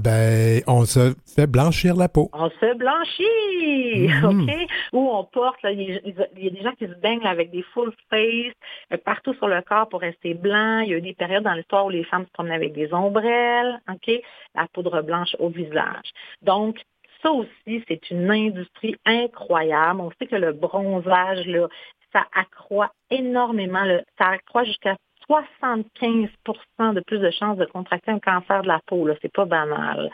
Ben, 0.00 0.62
on 0.66 0.84
se 0.84 1.14
fait 1.34 1.46
blanchir 1.46 1.96
la 1.96 2.08
peau. 2.08 2.30
On 2.32 2.48
se 2.48 2.74
blanchit, 2.74 4.08
mm-hmm. 4.08 4.42
OK? 4.42 4.70
Ou 4.92 5.10
on 5.10 5.24
porte, 5.24 5.58
il 5.64 6.00
y 6.36 6.46
a 6.46 6.50
des 6.50 6.62
gens 6.62 6.72
qui 6.72 6.86
se 6.86 6.94
baignent 7.00 7.26
avec 7.26 7.50
des 7.50 7.62
full 7.74 7.92
face 8.08 8.54
euh, 8.92 8.96
partout 9.04 9.34
sur 9.34 9.48
le 9.48 9.60
corps 9.62 9.88
pour 9.88 10.00
rester 10.00 10.34
blanc. 10.34 10.80
Il 10.80 10.90
y 10.90 10.94
a 10.94 10.98
eu 10.98 11.02
des 11.02 11.14
périodes 11.14 11.44
dans 11.44 11.54
l'histoire 11.54 11.86
où 11.86 11.90
les 11.90 12.04
femmes 12.04 12.24
se 12.24 12.32
promenaient 12.32 12.54
avec 12.54 12.72
des 12.72 12.92
ombrelles, 12.92 13.80
OK? 13.90 14.10
La 14.54 14.66
poudre 14.72 15.02
blanche 15.02 15.34
au 15.38 15.48
visage. 15.48 16.10
Donc, 16.42 16.78
ça 17.22 17.32
aussi, 17.32 17.84
c'est 17.88 18.10
une 18.10 18.30
industrie 18.30 18.96
incroyable. 19.04 20.00
On 20.00 20.10
sait 20.18 20.26
que 20.26 20.36
le 20.36 20.52
bronzage, 20.52 21.46
là, 21.46 21.68
ça 22.12 22.24
accroît 22.34 22.92
énormément, 23.10 23.84
ça 24.18 24.28
accroît 24.28 24.64
jusqu'à 24.64 24.96
75% 25.28 26.94
de 26.94 27.00
plus 27.00 27.18
de 27.18 27.30
chances 27.30 27.58
de 27.58 27.64
contracter 27.66 28.10
un 28.10 28.18
cancer 28.18 28.62
de 28.62 28.68
la 28.68 28.80
peau. 28.86 29.08
C'est 29.22 29.32
pas 29.32 29.44
banal. 29.44 30.10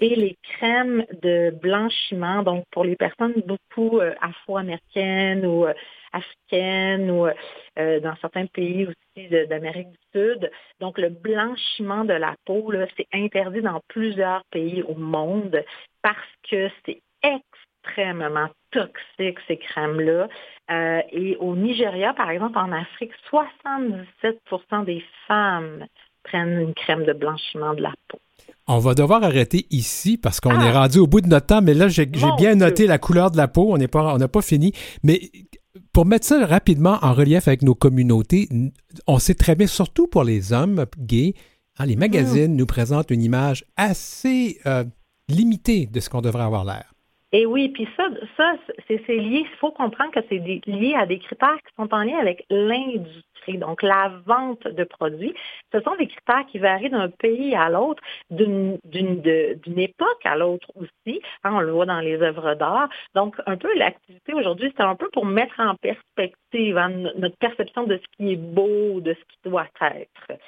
Et 0.00 0.14
les 0.14 0.36
crèmes 0.42 1.04
de 1.22 1.50
blanchiment, 1.50 2.44
donc 2.44 2.64
pour 2.70 2.84
les 2.84 2.94
personnes 2.94 3.34
beaucoup 3.46 3.98
euh, 3.98 4.14
afro-américaines 4.20 5.44
ou 5.44 5.66
euh, 5.66 5.74
africaines 6.12 7.10
ou 7.10 7.26
euh, 7.26 8.00
dans 8.00 8.14
certains 8.20 8.46
pays 8.46 8.86
aussi 8.86 9.28
d'Amérique 9.28 9.90
du 9.90 9.98
Sud, 10.14 10.50
donc 10.80 10.98
le 10.98 11.08
blanchiment 11.08 12.04
de 12.04 12.12
la 12.12 12.36
peau, 12.44 12.72
c'est 12.96 13.08
interdit 13.12 13.60
dans 13.60 13.80
plusieurs 13.88 14.44
pays 14.52 14.84
au 14.84 14.94
monde 14.94 15.64
parce 16.00 16.18
que 16.48 16.70
c'est 16.86 17.02
extrêmement 17.88 18.48
toxique, 18.72 19.38
ces 19.46 19.56
crèmes-là. 19.56 20.28
Euh, 20.70 21.00
et 21.12 21.36
au 21.36 21.56
Nigeria, 21.56 22.12
par 22.14 22.30
exemple, 22.30 22.58
en 22.58 22.72
Afrique, 22.72 23.12
77 23.30 24.38
des 24.86 25.02
femmes 25.26 25.86
prennent 26.22 26.60
une 26.60 26.74
crème 26.74 27.04
de 27.04 27.12
blanchiment 27.12 27.74
de 27.74 27.82
la 27.82 27.92
peau. 28.08 28.18
On 28.66 28.78
va 28.78 28.94
devoir 28.94 29.22
arrêter 29.22 29.66
ici 29.70 30.18
parce 30.18 30.40
qu'on 30.40 30.60
est 30.60 30.68
ah! 30.68 30.82
rendu 30.82 30.98
au 30.98 31.06
bout 31.06 31.22
de 31.22 31.28
notre 31.28 31.46
temps, 31.46 31.62
mais 31.62 31.74
là, 31.74 31.88
j'ai 31.88 32.06
bien 32.36 32.54
noté 32.54 32.86
la 32.86 32.98
couleur 32.98 33.30
de 33.30 33.38
la 33.38 33.48
peau. 33.48 33.72
On 33.72 33.78
n'a 33.78 33.88
pas, 33.88 34.18
pas 34.28 34.42
fini. 34.42 34.72
Mais 35.02 35.20
pour 35.92 36.04
mettre 36.04 36.26
ça 36.26 36.44
rapidement 36.44 36.98
en 37.00 37.14
relief 37.14 37.48
avec 37.48 37.62
nos 37.62 37.74
communautés, 37.74 38.48
on 39.06 39.18
sait 39.18 39.34
très 39.34 39.54
bien, 39.54 39.66
surtout 39.66 40.06
pour 40.06 40.22
les 40.22 40.52
hommes 40.52 40.84
gays, 40.98 41.34
hein, 41.78 41.86
les 41.86 41.96
magazines 41.96 42.54
nous 42.56 42.66
présentent 42.66 43.10
une 43.10 43.22
image 43.22 43.64
assez 43.76 44.58
euh, 44.66 44.84
limitée 45.28 45.86
de 45.86 46.00
ce 46.00 46.10
qu'on 46.10 46.20
devrait 46.20 46.44
avoir 46.44 46.64
l'air. 46.66 46.92
Et 47.32 47.44
oui, 47.44 47.68
puis 47.68 47.86
ça, 47.94 48.08
ça 48.38 48.54
c'est 48.86 49.06
lié, 49.08 49.40
il 49.40 49.56
faut 49.58 49.70
comprendre 49.70 50.10
que 50.12 50.20
c'est 50.30 50.38
lié 50.38 50.94
à 50.96 51.04
des 51.04 51.18
critères 51.18 51.58
qui 51.58 51.74
sont 51.76 51.92
en 51.92 52.02
lien 52.02 52.16
avec 52.18 52.46
l'industrie, 52.48 53.58
donc 53.58 53.82
la 53.82 54.12
vente 54.24 54.66
de 54.66 54.84
produits. 54.84 55.34
Ce 55.72 55.80
sont 55.80 55.94
des 55.96 56.06
critères 56.06 56.46
qui 56.46 56.58
varient 56.58 56.88
d'un 56.88 57.10
pays 57.10 57.54
à 57.54 57.68
l'autre, 57.68 58.02
d'une 58.30 58.78
époque 59.76 60.24
à 60.24 60.36
l'autre 60.36 60.72
aussi. 60.74 61.20
Hein, 61.44 61.52
on 61.52 61.60
le 61.60 61.72
voit 61.72 61.84
dans 61.84 62.00
les 62.00 62.16
œuvres 62.22 62.54
d'art. 62.54 62.88
Donc, 63.14 63.36
un 63.44 63.58
peu 63.58 63.76
l'activité 63.76 64.32
aujourd'hui, 64.32 64.72
c'est 64.74 64.82
un 64.82 64.96
peu 64.96 65.10
pour 65.10 65.26
mettre 65.26 65.60
en 65.60 65.74
perspective 65.74 66.78
hein, 66.78 66.88
notre 67.16 67.36
perception 67.36 67.84
de 67.84 67.98
ce 67.98 68.16
qui 68.16 68.32
est 68.32 68.36
beau, 68.36 69.00
de 69.02 69.12
ce 69.12 69.20
qui 69.20 69.50
doit 69.50 69.68
être. 69.82 70.40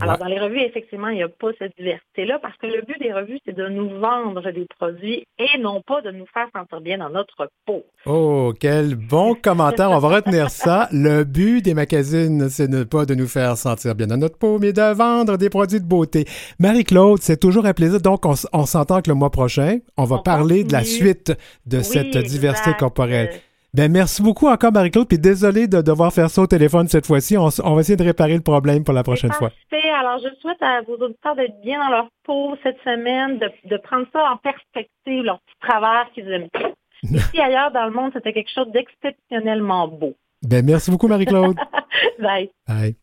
Alors, 0.00 0.18
dans 0.18 0.26
les 0.26 0.38
revues, 0.38 0.60
effectivement, 0.60 1.08
il 1.08 1.16
n'y 1.16 1.22
a 1.22 1.28
pas 1.28 1.48
cette 1.58 1.74
diversité-là 1.78 2.38
parce 2.40 2.56
que 2.58 2.66
le 2.66 2.82
but 2.82 2.98
des 3.00 3.12
revues, 3.12 3.38
c'est 3.46 3.56
de 3.56 3.66
nous 3.68 3.88
vendre 3.98 4.50
des 4.50 4.66
produits 4.78 5.24
et 5.38 5.58
non 5.58 5.80
pas 5.80 6.02
de 6.02 6.10
nous 6.10 6.26
faire 6.34 6.48
sentir 6.54 6.80
bien 6.82 6.98
dans 6.98 7.08
notre 7.08 7.48
peau. 7.64 7.84
Oh, 8.04 8.52
quel 8.60 8.94
bon 8.94 9.34
commentaire. 9.42 9.90
On 9.90 9.98
va 9.98 10.08
retenir 10.08 10.50
ça. 10.50 10.88
Le 10.92 11.24
but 11.24 11.62
des 11.62 11.72
magazines, 11.74 12.48
c'est 12.50 12.68
ne 12.68 12.84
pas 12.84 13.06
de 13.06 13.14
nous 13.14 13.26
faire 13.26 13.56
sentir 13.56 13.94
bien 13.94 14.06
dans 14.06 14.18
notre 14.18 14.38
peau, 14.38 14.58
mais 14.58 14.72
de 14.72 14.94
vendre 14.94 15.38
des 15.38 15.48
produits 15.48 15.80
de 15.80 15.86
beauté. 15.86 16.26
Marie-Claude, 16.58 17.20
c'est 17.22 17.40
toujours 17.40 17.64
un 17.64 17.72
plaisir. 17.72 18.00
Donc, 18.00 18.26
on, 18.26 18.66
s'entend 18.66 19.00
que 19.00 19.08
le 19.08 19.14
mois 19.14 19.30
prochain, 19.30 19.78
on 19.96 20.04
va 20.04 20.18
parler 20.18 20.64
de 20.64 20.72
la 20.72 20.84
suite 20.84 21.32
de 21.64 21.80
cette 21.80 22.16
diversité 22.16 22.72
corporelle. 22.78 23.30
Ben, 23.76 23.92
merci 23.92 24.22
beaucoup 24.22 24.48
encore, 24.48 24.72
Marie-Claude. 24.72 25.06
Puis 25.06 25.18
désolé 25.18 25.68
de 25.68 25.82
devoir 25.82 26.10
faire 26.10 26.30
ça 26.30 26.40
au 26.40 26.46
téléphone 26.46 26.88
cette 26.88 27.04
fois-ci. 27.04 27.36
On, 27.36 27.48
va 27.48 27.80
essayer 27.80 27.96
de 27.96 28.02
réparer 28.02 28.34
le 28.34 28.40
problème 28.40 28.84
pour 28.84 28.94
la 28.94 29.02
prochaine 29.02 29.32
fois. 29.32 29.50
Alors, 29.98 30.18
je 30.18 30.28
souhaite 30.40 30.62
à 30.62 30.80
vos 30.82 30.94
auditeurs 30.94 31.36
d'être 31.36 31.60
bien 31.62 31.78
dans 31.78 31.90
leur 31.90 32.08
peau 32.24 32.56
cette 32.62 32.78
semaine, 32.84 33.38
de, 33.38 33.76
prendre 33.78 34.06
ça 34.12 34.30
en 34.32 34.36
perspective, 34.36 35.24
leur 35.24 35.40
petit 35.40 35.54
travers 35.60 36.06
qu'ils 36.14 36.30
aiment. 36.30 36.48
Ici, 37.02 37.40
ailleurs 37.40 37.70
dans 37.70 37.84
le 37.84 37.92
monde, 37.92 38.12
c'était 38.14 38.32
quelque 38.32 38.50
chose 38.50 38.68
d'exceptionnellement 38.72 39.88
beau. 39.88 40.14
Ben, 40.42 40.64
merci 40.64 40.90
beaucoup, 40.90 41.08
Marie-Claude. 41.08 41.56
Bye. 42.18 42.50
Bye. 42.66 42.96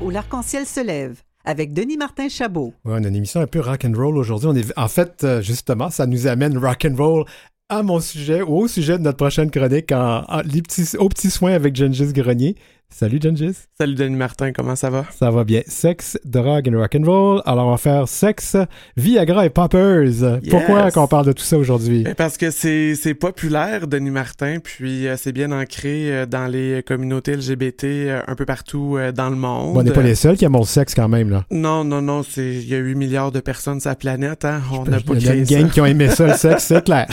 Où 0.00 0.10
l'arc-en-ciel 0.10 0.66
se 0.66 0.80
lève 0.80 1.22
avec 1.44 1.72
Denis 1.72 1.96
Martin 1.96 2.28
Chabot. 2.28 2.72
Ouais, 2.84 2.94
on 2.98 3.04
a 3.04 3.08
une 3.08 3.16
émission 3.16 3.40
un 3.40 3.46
peu 3.46 3.60
rock 3.60 3.84
and 3.84 3.94
roll 3.96 4.16
aujourd'hui. 4.16 4.64
En 4.76 4.88
fait, 4.88 5.24
euh, 5.24 5.42
justement, 5.42 5.90
ça 5.90 6.06
nous 6.06 6.26
amène 6.26 6.56
rock 6.56 6.86
and 6.88 6.96
roll 6.96 7.24
à 7.68 7.82
mon 7.82 8.00
sujet 8.00 8.42
ou 8.42 8.58
au 8.58 8.68
sujet 8.68 8.98
de 8.98 9.02
notre 9.02 9.16
prochaine 9.16 9.50
chronique 9.50 9.92
en, 9.92 10.24
les 10.44 10.62
petits, 10.62 10.96
aux 10.98 11.08
petits 11.08 11.30
soins 11.30 11.52
avec 11.52 11.74
Gengis 11.74 12.12
Grenier. 12.12 12.56
Salut 12.94 13.18
Gengis. 13.22 13.56
Salut 13.78 13.94
Denis 13.94 14.16
Martin, 14.16 14.52
comment 14.52 14.76
ça 14.76 14.90
va? 14.90 15.06
Ça 15.18 15.30
va 15.30 15.44
bien. 15.44 15.62
Sexe, 15.66 16.18
drogue 16.26 16.68
and 16.68 17.06
roll. 17.06 17.40
Alors 17.46 17.68
on 17.68 17.70
va 17.70 17.78
faire 17.78 18.06
sexe, 18.06 18.54
Viagra 18.98 19.46
et 19.46 19.50
poppers. 19.50 20.40
Pourquoi 20.50 20.90
qu'on 20.90 21.06
parle 21.06 21.26
de 21.26 21.32
tout 21.32 21.42
ça 21.42 21.56
aujourd'hui? 21.56 22.02
Ben, 22.02 22.14
parce 22.14 22.36
que 22.36 22.50
c'est 22.50 23.14
populaire, 23.18 23.86
Denis 23.86 24.10
Martin, 24.10 24.58
puis 24.62 25.08
euh, 25.08 25.16
c'est 25.16 25.32
bien 25.32 25.52
ancré 25.52 26.12
euh, 26.12 26.26
dans 26.26 26.46
les 26.46 26.82
communautés 26.82 27.34
LGBT 27.34 27.84
euh, 27.84 28.20
un 28.26 28.34
peu 28.34 28.44
partout 28.44 28.98
dans 29.14 29.30
le 29.30 29.36
monde. 29.36 29.72
Bon, 29.72 29.80
on 29.80 29.82
n'est 29.82 29.90
pas 29.90 30.02
les 30.02 30.14
seuls 30.14 30.36
qui 30.36 30.44
aiment 30.44 30.58
le 30.58 30.64
sexe 30.64 30.94
quand 30.94 31.08
même, 31.08 31.30
là. 31.30 31.46
Non, 31.50 31.84
non, 31.84 32.02
non, 32.02 32.20
il 32.36 32.68
y 32.68 32.74
a 32.74 32.78
8 32.78 32.94
milliards 32.94 33.32
de 33.32 33.40
personnes 33.40 33.80
sur 33.80 33.88
la 33.88 33.96
planète, 33.96 34.44
hein? 34.44 34.60
On 34.70 34.84
n'a 34.84 35.00
pas 35.00 35.14
Il 35.14 35.24
y 35.24 35.28
a 35.30 35.34
une 35.34 35.44
gang 35.44 35.70
qui 35.70 35.80
ont 35.80 35.86
aimé 35.86 36.10
ça, 36.10 36.26
le 36.26 36.34
sexe, 36.34 36.64
c'est 36.64 36.84
clair. 36.84 37.08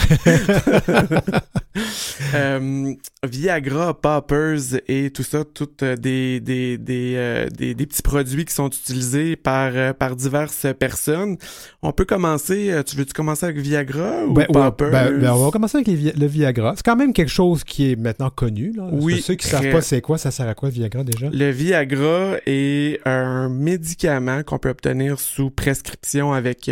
Viagra, 3.26 4.00
poppers 4.00 4.80
et 4.88 5.10
tout 5.10 5.22
ça, 5.22 5.44
tout 5.44 5.69
euh, 5.82 5.96
des, 5.96 6.40
des, 6.40 6.78
des, 6.78 7.14
euh, 7.16 7.48
des, 7.48 7.74
des, 7.74 7.86
petits 7.86 8.02
produits 8.02 8.44
qui 8.44 8.54
sont 8.54 8.68
utilisés 8.68 9.36
par, 9.36 9.72
euh, 9.74 9.92
par 9.92 10.16
diverses 10.16 10.66
personnes. 10.78 11.36
On 11.82 11.92
peut 11.92 12.04
commencer, 12.04 12.72
tu 12.86 12.96
veux-tu 12.96 13.12
commencer 13.12 13.46
avec 13.46 13.58
Viagra 13.58 14.24
ou 14.26 14.32
ben, 14.32 14.46
ben, 14.50 14.70
ben, 14.78 15.32
on 15.32 15.44
va 15.44 15.50
commencer 15.50 15.78
avec 15.78 15.88
le 15.88 16.26
Viagra. 16.26 16.74
C'est 16.76 16.84
quand 16.84 16.96
même 16.96 17.12
quelque 17.12 17.30
chose 17.30 17.64
qui 17.64 17.92
est 17.92 17.96
maintenant 17.96 18.30
connu. 18.30 18.72
Là. 18.72 18.88
Oui. 18.92 19.20
Ceux 19.20 19.34
qui 19.34 19.46
ne 19.46 19.50
savent 19.50 19.72
pas 19.72 19.82
c'est 19.82 20.00
quoi, 20.00 20.18
ça 20.18 20.30
sert 20.30 20.48
à 20.48 20.54
quoi 20.54 20.68
le 20.68 20.74
Viagra 20.74 21.04
déjà? 21.04 21.28
Le 21.32 21.50
Viagra 21.50 22.36
est 22.46 23.00
un 23.06 23.48
médicament 23.48 24.42
qu'on 24.42 24.58
peut 24.58 24.70
obtenir 24.70 25.18
sous 25.18 25.50
prescription 25.50 26.32
avec 26.32 26.70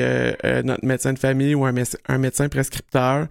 notre 0.64 0.84
médecin 0.84 1.12
de 1.12 1.18
famille 1.18 1.54
ou 1.54 1.64
un, 1.64 1.74
un 2.08 2.18
médecin 2.18 2.48
prescripteur 2.48 3.26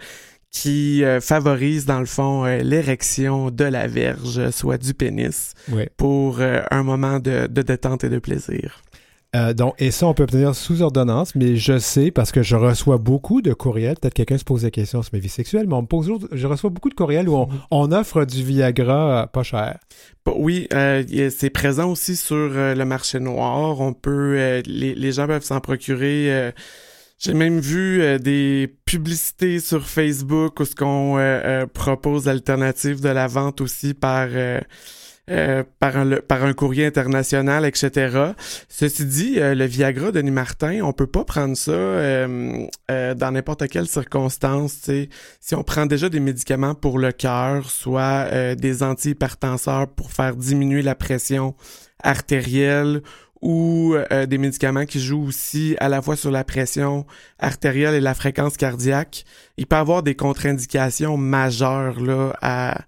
qui 0.61 1.03
euh, 1.03 1.21
favorise 1.21 1.85
dans 1.85 1.99
le 1.99 2.05
fond 2.05 2.45
euh, 2.45 2.57
l'érection 2.59 3.51
de 3.51 3.63
la 3.63 3.85
verge, 3.85 4.49
soit 4.49 4.77
du 4.77 4.93
pénis, 4.95 5.53
pour 5.97 6.39
euh, 6.39 6.61
un 6.71 6.81
moment 6.81 7.19
de, 7.19 7.47
détente 7.47 8.03
et 8.03 8.09
de 8.09 8.17
plaisir. 8.17 8.81
donc, 9.55 9.75
et 9.77 9.91
ça, 9.91 10.07
on 10.07 10.15
peut 10.15 10.23
obtenir 10.23 10.55
sous 10.55 10.81
ordonnance, 10.81 11.35
mais 11.35 11.57
je 11.57 11.77
sais 11.77 12.09
parce 12.09 12.31
que 12.31 12.41
je 12.41 12.55
reçois 12.55 12.97
beaucoup 12.97 13.43
de 13.43 13.53
courriels. 13.53 13.97
Peut-être 14.01 14.15
quelqu'un 14.15 14.39
se 14.39 14.43
pose 14.43 14.63
la 14.63 14.71
question 14.71 15.03
sur 15.03 15.13
ma 15.13 15.19
vie 15.19 15.29
sexuelle, 15.29 15.67
mais 15.67 15.75
on 15.75 15.83
me 15.83 15.87
pose, 15.87 16.11
je 16.31 16.47
reçois 16.47 16.71
beaucoup 16.71 16.89
de 16.89 16.95
courriels 16.95 17.29
où 17.29 17.45
on, 17.69 17.91
offre 17.91 18.25
du 18.25 18.43
Viagra 18.43 19.29
pas 19.31 19.43
cher. 19.43 19.77
Oui, 20.25 20.67
c'est 20.71 21.51
présent 21.51 21.91
aussi 21.91 22.15
sur 22.15 22.35
le 22.35 22.83
marché 22.83 23.19
noir. 23.19 23.79
On 23.79 23.93
peut, 23.93 24.61
les, 24.65 24.95
les, 24.95 25.11
gens 25.11 25.27
peuvent 25.27 25.43
s'en 25.43 25.59
procurer 25.59 26.51
j'ai 27.19 27.33
même 27.33 27.59
vu 27.59 28.01
euh, 28.01 28.19
des 28.19 28.75
publicités 28.85 29.59
sur 29.59 29.87
Facebook 29.87 30.59
où 30.59 30.65
ce 30.65 30.75
qu'on 30.75 31.17
euh, 31.17 31.41
euh, 31.43 31.65
propose 31.65 32.25
l'alternative 32.25 33.01
de 33.01 33.09
la 33.09 33.27
vente 33.27 33.59
aussi 33.61 33.93
par 33.93 34.27
par, 35.79 35.97
un, 35.97 36.21
par 36.25 36.45
un 36.45 36.53
courrier 36.53 36.85
international, 36.85 37.65
etc. 37.65 38.31
Ceci 38.69 39.05
dit, 39.05 39.35
le 39.35 39.65
Viagra 39.65 40.13
de 40.13 40.21
Martin, 40.21 40.79
on 40.83 40.93
peut 40.93 41.05
pas 41.05 41.25
prendre 41.25 41.57
ça 41.57 41.73
dans 41.73 43.31
n'importe 43.33 43.67
quelle 43.67 43.87
circonstance. 43.87 44.89
Si 45.41 45.53
on 45.53 45.63
prend 45.63 45.85
déjà 45.85 46.07
des 46.07 46.21
médicaments 46.21 46.75
pour 46.75 46.97
le 46.97 47.11
cœur, 47.11 47.69
soit 47.69 48.55
des 48.55 48.83
antihypertenseurs 48.83 49.89
pour 49.89 50.13
faire 50.13 50.33
diminuer 50.33 50.81
la 50.81 50.95
pression 50.95 51.55
artérielle 52.01 53.01
ou 53.41 53.95
euh, 53.95 54.25
des 54.25 54.37
médicaments 54.37 54.85
qui 54.85 54.99
jouent 54.99 55.25
aussi 55.27 55.75
à 55.79 55.89
la 55.89 56.01
fois 56.01 56.15
sur 56.15 56.31
la 56.31 56.43
pression 56.43 57.05
artérielle 57.39 57.95
et 57.95 58.01
la 58.01 58.13
fréquence 58.13 58.57
cardiaque, 58.57 59.25
il 59.57 59.67
peut 59.67 59.75
avoir 59.75 60.03
des 60.03 60.15
contre-indications 60.15 61.17
majeures 61.17 61.99
là, 61.99 62.35
à, 62.41 62.81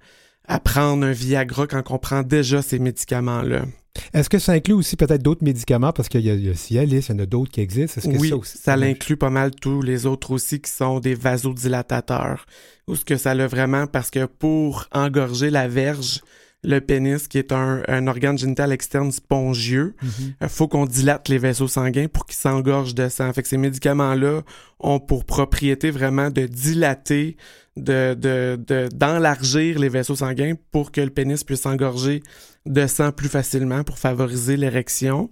à 0.47 0.59
prendre 0.59 1.05
un 1.05 1.11
Viagra 1.11 1.67
quand 1.67 1.83
on 1.91 1.99
prend 1.99 2.23
déjà 2.23 2.61
ces 2.61 2.79
médicaments-là. 2.79 3.65
Est-ce 4.13 4.29
que 4.29 4.39
ça 4.39 4.53
inclut 4.53 4.73
aussi 4.73 4.95
peut-être 4.95 5.21
d'autres 5.21 5.43
médicaments? 5.43 5.91
Parce 5.91 6.09
qu'il 6.09 6.21
y, 6.21 6.49
a 6.49 6.55
Cialis, 6.55 7.07
il 7.09 7.11
y 7.11 7.15
en 7.15 7.19
a 7.19 7.25
d'autres 7.25 7.51
qui 7.51 7.61
existent? 7.61 7.99
Que 8.01 8.17
oui, 8.17 8.29
ça, 8.29 8.59
ça 8.59 8.77
l'inclut 8.77 9.17
pas 9.17 9.29
mal 9.29 9.51
tous 9.51 9.81
les 9.81 10.05
autres 10.05 10.31
aussi 10.31 10.61
qui 10.61 10.71
sont 10.71 10.99
des 10.99 11.15
vasodilatateurs. 11.15 12.45
Ou 12.87 12.95
ce 12.95 13.03
que 13.03 13.17
ça 13.17 13.33
l'a 13.35 13.47
vraiment? 13.47 13.87
Parce 13.87 14.09
que 14.09 14.25
pour 14.25 14.87
engorger 14.93 15.49
la 15.49 15.67
verge, 15.67 16.21
le 16.63 16.79
pénis, 16.81 17.27
qui 17.27 17.37
est 17.37 17.51
un, 17.51 17.83
un 17.87 18.07
organe 18.07 18.37
génital 18.37 18.71
externe 18.71 19.11
spongieux. 19.11 19.95
Il 20.01 20.07
mhm. 20.07 20.33
euh, 20.43 20.47
faut 20.49 20.67
qu'on 20.67 20.85
dilate 20.85 21.29
les 21.29 21.37
vaisseaux 21.37 21.67
sanguins 21.67 22.07
pour 22.07 22.25
qu'ils 22.25 22.35
s'engorgent 22.35 22.95
de 22.95 23.07
sang. 23.07 23.31
Fait 23.33 23.41
que 23.41 23.47
ces 23.47 23.57
médicaments-là 23.57 24.41
ont 24.79 24.99
pour 24.99 25.25
propriété 25.25 25.91
vraiment 25.91 26.29
de 26.29 26.45
dilater, 26.45 27.37
de, 27.75 28.13
de, 28.13 28.89
d'enlargir 28.93 29.79
les 29.79 29.89
vaisseaux 29.89 30.15
sanguins 30.15 30.53
pour 30.71 30.91
que 30.91 31.01
le 31.01 31.09
pénis 31.09 31.43
puisse 31.43 31.61
s'engorger 31.61 32.21
de 32.65 32.87
sang 32.87 33.11
plus 33.11 33.29
facilement 33.29 33.83
pour 33.83 33.97
favoriser 33.97 34.57
l'érection. 34.57 35.31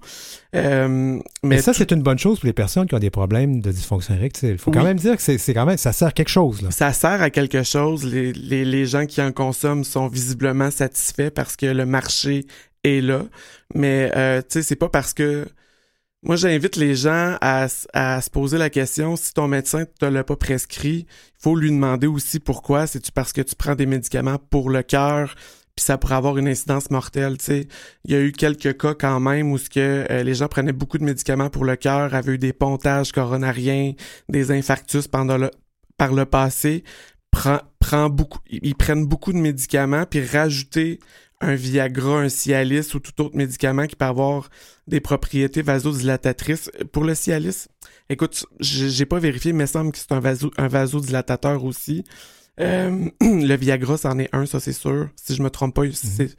Euh, 0.55 1.19
mais 1.43 1.61
ça, 1.61 1.73
c'est 1.73 1.91
une 1.91 2.01
bonne 2.01 2.17
chose 2.17 2.39
pour 2.39 2.47
les 2.47 2.53
personnes 2.53 2.87
qui 2.87 2.95
ont 2.95 2.99
des 2.99 3.09
problèmes 3.09 3.61
de 3.61 3.71
dysfonction 3.71 4.15
érectile. 4.15 4.51
Il 4.51 4.57
faut 4.57 4.71
quand 4.71 4.83
même 4.83 4.97
dire 4.97 5.17
que 5.17 5.21
c'est, 5.21 5.53
quand 5.53 5.65
même, 5.65 5.77
ça 5.77 5.91
sert 5.91 6.07
à 6.07 6.11
quelque 6.11 6.29
chose. 6.29 6.61
Là. 6.61 6.71
Ça 6.71 6.93
sert 6.93 7.21
à 7.21 7.29
quelque 7.29 7.63
chose. 7.63 8.05
Les, 8.05 8.33
les, 8.33 8.65
les 8.65 8.85
gens 8.85 9.05
qui 9.05 9.21
en 9.21 9.31
consomment 9.31 9.83
sont 9.83 10.07
visiblement 10.07 10.71
satisfaits 10.71 11.29
parce 11.29 11.55
que 11.55 11.65
le 11.65 11.85
marché 11.85 12.47
est 12.83 13.01
là. 13.01 13.23
Mais 13.75 14.11
euh, 14.15 14.41
tu 14.41 14.45
sais, 14.49 14.61
c'est 14.61 14.75
pas 14.75 14.89
parce 14.89 15.13
que 15.13 15.47
moi, 16.27 16.35
j'invite 16.35 16.75
les 16.75 16.93
gens 16.93 17.37
à, 17.39 17.67
à, 17.93 18.21
se 18.21 18.29
poser 18.29 18.57
la 18.57 18.69
question, 18.69 19.15
si 19.15 19.33
ton 19.33 19.47
médecin 19.47 19.79
ne 19.79 19.85
te 19.85 20.05
l'a 20.05 20.25
pas 20.25 20.35
prescrit, 20.35 21.07
il 21.07 21.41
faut 21.41 21.55
lui 21.55 21.69
demander 21.71 22.05
aussi 22.05 22.41
pourquoi. 22.41 22.85
C'est-tu 22.85 23.13
parce 23.13 23.31
que 23.31 23.39
tu 23.39 23.55
prends 23.55 23.75
des 23.75 23.85
médicaments 23.85 24.37
pour 24.37 24.69
le 24.69 24.83
cœur, 24.83 25.35
puis 25.73 25.85
ça 25.85 25.97
pourrait 25.97 26.15
avoir 26.15 26.37
une 26.37 26.49
incidence 26.49 26.91
mortelle. 26.91 27.37
sais? 27.39 27.69
Il 28.03 28.11
y 28.11 28.15
a 28.15 28.19
eu 28.19 28.33
quelques 28.33 28.77
cas 28.77 28.93
quand 28.93 29.21
même 29.21 29.53
où 29.53 29.57
ce 29.57 29.69
que 29.69 30.05
euh, 30.11 30.23
les 30.23 30.33
gens 30.33 30.49
prenaient 30.49 30.73
beaucoup 30.73 30.97
de 30.97 31.05
médicaments 31.05 31.49
pour 31.49 31.63
le 31.63 31.77
cœur, 31.77 32.13
avaient 32.13 32.33
eu 32.33 32.37
des 32.37 32.51
pontages 32.51 33.13
coronariens, 33.13 33.93
des 34.27 34.51
infarctus 34.51 35.07
pendant 35.07 35.37
le, 35.37 35.49
par 35.97 36.11
le 36.11 36.25
passé. 36.25 36.83
Prend, 37.31 37.59
prend 37.79 38.09
beaucoup, 38.09 38.39
ils 38.49 38.75
prennent 38.75 39.05
beaucoup 39.05 39.31
de 39.31 39.37
médicaments, 39.37 40.05
puis 40.05 40.25
rajouter 40.25 40.99
un 41.41 41.55
Viagra, 41.55 42.19
un 42.21 42.29
Cialis 42.29 42.95
ou 42.95 42.99
tout 42.99 43.21
autre 43.21 43.35
médicament 43.35 43.85
qui 43.85 43.95
peut 43.95 44.05
avoir 44.05 44.49
des 44.87 44.99
propriétés 44.99 45.61
vasodilatatrices. 45.61 46.71
Pour 46.91 47.03
le 47.03 47.13
Cialis, 47.13 47.67
écoute, 48.09 48.45
j'ai 48.59 49.05
pas 49.05 49.19
vérifié, 49.19 49.53
mais 49.53 49.59
il 49.59 49.61
me 49.61 49.65
semble 49.67 49.91
que 49.91 49.97
c'est 49.97 50.11
un, 50.11 50.19
vaso, 50.19 50.51
un 50.57 50.67
vasodilatateur 50.67 51.63
aussi. 51.63 52.03
Euh, 52.59 53.09
le 53.21 53.55
Viagra, 53.55 53.97
c'en 53.97 54.17
est 54.19 54.29
un, 54.33 54.45
ça 54.45 54.59
c'est 54.59 54.73
sûr. 54.73 55.09
Si 55.15 55.35
je 55.35 55.43
me 55.43 55.49
trompe 55.49 55.75
pas, 55.75 55.83
mhm. 55.83 56.29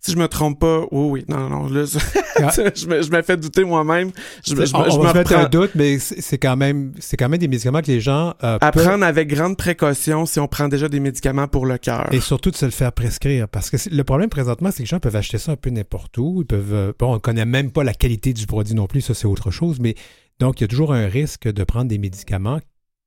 Si 0.00 0.12
je 0.12 0.16
me 0.16 0.28
trompe 0.28 0.60
pas, 0.60 0.80
oui, 0.92 1.08
oui, 1.10 1.24
non, 1.28 1.48
non, 1.48 1.68
là, 1.68 1.84
je, 1.84 1.98
ah. 2.36 2.50
je, 2.74 2.86
me, 2.86 3.02
je 3.02 3.10
me 3.10 3.22
fais 3.22 3.36
douter 3.36 3.64
moi-même. 3.64 4.10
Je, 4.46 4.54
je, 4.54 4.76
on, 4.76 4.90
je 4.90 4.98
me 4.98 5.34
un 5.34 5.48
doute, 5.48 5.72
mais 5.74 5.98
c'est 5.98 6.38
quand 6.38 6.56
même, 6.56 6.92
c'est 7.00 7.16
quand 7.16 7.28
même 7.28 7.40
des 7.40 7.48
médicaments 7.48 7.80
que 7.80 7.88
les 7.88 8.00
gens 8.00 8.34
euh, 8.44 8.58
à 8.60 8.70
prendre 8.70 9.04
avec 9.04 9.28
grande 9.28 9.56
précaution 9.56 10.24
si 10.24 10.38
on 10.38 10.46
prend 10.46 10.68
déjà 10.68 10.88
des 10.88 11.00
médicaments 11.00 11.48
pour 11.48 11.66
le 11.66 11.78
cœur. 11.78 12.12
Et 12.12 12.20
surtout 12.20 12.50
de 12.50 12.56
se 12.56 12.64
le 12.64 12.70
faire 12.70 12.92
prescrire, 12.92 13.48
parce 13.48 13.70
que 13.70 13.76
le 13.90 14.04
problème 14.04 14.30
présentement, 14.30 14.70
c'est 14.70 14.78
que 14.78 14.82
les 14.82 14.86
gens 14.86 15.00
peuvent 15.00 15.16
acheter 15.16 15.38
ça 15.38 15.52
un 15.52 15.56
peu 15.56 15.70
n'importe 15.70 16.16
où. 16.18 16.42
Ils 16.42 16.46
peuvent, 16.46 16.74
euh, 16.74 16.92
bon, 16.98 17.14
on 17.14 17.18
connaît 17.18 17.44
même 17.44 17.72
pas 17.72 17.82
la 17.82 17.94
qualité 17.94 18.32
du 18.32 18.46
produit 18.46 18.74
non 18.74 18.86
plus, 18.86 19.00
ça 19.00 19.14
c'est 19.14 19.26
autre 19.26 19.50
chose, 19.50 19.80
mais 19.80 19.94
donc 20.38 20.60
il 20.60 20.62
y 20.62 20.66
a 20.66 20.68
toujours 20.68 20.92
un 20.92 21.08
risque 21.08 21.48
de 21.48 21.64
prendre 21.64 21.88
des 21.88 21.98
médicaments 21.98 22.60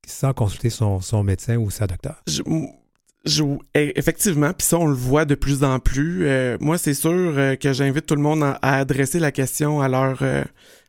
sans 0.06 0.32
consulter 0.32 0.70
son, 0.70 1.00
médecin 1.22 1.56
ou 1.56 1.70
sa 1.70 1.86
docteur. 1.86 2.22
Je, 2.26 2.42
e, 3.26 3.58
effectivement, 3.74 4.52
puis 4.52 4.66
ça, 4.66 4.78
on 4.78 4.86
le 4.86 4.94
voit 4.94 5.24
de 5.24 5.34
plus 5.34 5.62
en 5.62 5.78
plus. 5.78 6.26
Euh, 6.26 6.56
moi, 6.60 6.78
c'est 6.78 6.94
sûr 6.94 7.10
euh, 7.12 7.54
que 7.56 7.72
j'invite 7.72 8.06
tout 8.06 8.16
le 8.16 8.22
monde 8.22 8.42
à, 8.42 8.58
adresser 8.62 9.18
la 9.18 9.30
question 9.30 9.80
à 9.80 9.88
leur, 9.88 10.18
euh, 10.22 10.42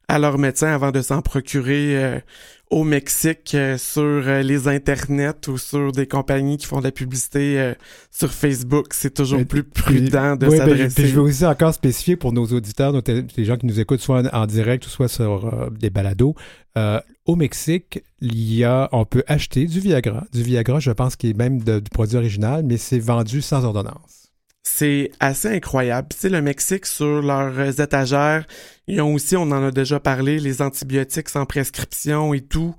à 0.07 0.19
leur 0.19 0.37
médecin 0.37 0.67
avant 0.67 0.91
de 0.91 1.01
s'en 1.01 1.21
procurer 1.21 2.21
au 2.69 2.83
Mexique 2.83 3.55
sur 3.77 4.21
les 4.21 4.67
internets 4.67 5.47
ou 5.47 5.57
sur 5.57 5.91
des 5.91 6.07
compagnies 6.07 6.57
qui 6.57 6.65
font 6.65 6.79
de 6.79 6.85
la 6.85 6.91
publicité 6.91 7.73
sur 8.11 8.31
Facebook. 8.31 8.87
C'est 8.91 9.13
toujours 9.13 9.45
plus 9.45 9.63
prudent 9.63 10.35
de 10.35 10.47
ben, 10.47 10.57
s'adresser. 10.57 11.07
je 11.07 11.15
veux 11.15 11.21
aussi 11.21 11.45
encore 11.45 11.73
spécifier 11.73 12.15
pour 12.15 12.33
nos 12.33 12.45
auditeurs, 12.47 12.93
les 13.37 13.45
gens 13.45 13.57
qui 13.57 13.67
nous 13.67 13.79
écoutent 13.79 14.01
soit 14.01 14.23
en 14.33 14.45
direct 14.47 14.85
ou 14.87 14.89
soit 14.89 15.07
sur 15.07 15.69
des 15.71 15.89
balados. 15.89 16.35
Au 16.75 17.35
Mexique, 17.35 18.03
il 18.21 18.53
y 18.53 18.63
a, 18.63 18.89
on 18.91 19.05
peut 19.05 19.23
acheter 19.27 19.65
du 19.65 19.79
Viagra. 19.79 20.25
Du 20.31 20.43
Viagra, 20.43 20.79
je 20.79 20.91
pense 20.91 21.15
qu'il 21.15 21.29
est 21.29 21.37
même 21.37 21.61
du 21.61 21.89
produit 21.91 22.17
original, 22.17 22.63
mais 22.63 22.77
c'est 22.77 22.99
vendu 22.99 23.41
sans 23.41 23.63
ordonnance. 23.63 24.23
C'est 24.63 25.11
assez 25.19 25.49
incroyable. 25.49 26.07
Tu 26.19 26.29
le 26.29 26.41
Mexique, 26.41 26.85
sur 26.85 27.21
leurs 27.21 27.79
étagères, 27.81 28.45
ils 28.87 29.01
ont 29.01 29.13
aussi, 29.13 29.35
on 29.35 29.43
en 29.43 29.67
a 29.67 29.71
déjà 29.71 29.99
parlé, 29.99 30.39
les 30.39 30.61
antibiotiques 30.61 31.29
sans 31.29 31.45
prescription 31.45 32.33
et 32.33 32.41
tout. 32.41 32.75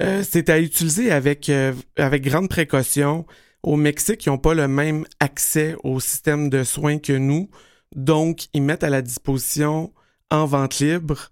Euh, 0.00 0.22
c'est 0.28 0.48
à 0.48 0.58
utiliser 0.58 1.10
avec, 1.10 1.48
euh, 1.48 1.72
avec 1.96 2.24
grande 2.24 2.48
précaution. 2.48 3.26
Au 3.62 3.76
Mexique, 3.76 4.26
ils 4.26 4.30
n'ont 4.30 4.38
pas 4.38 4.54
le 4.54 4.66
même 4.66 5.04
accès 5.20 5.76
au 5.84 6.00
système 6.00 6.48
de 6.48 6.64
soins 6.64 6.98
que 6.98 7.12
nous. 7.12 7.50
Donc, 7.94 8.46
ils 8.52 8.62
mettent 8.62 8.84
à 8.84 8.90
la 8.90 9.02
disposition 9.02 9.92
en 10.30 10.46
vente 10.46 10.78
libre 10.80 11.30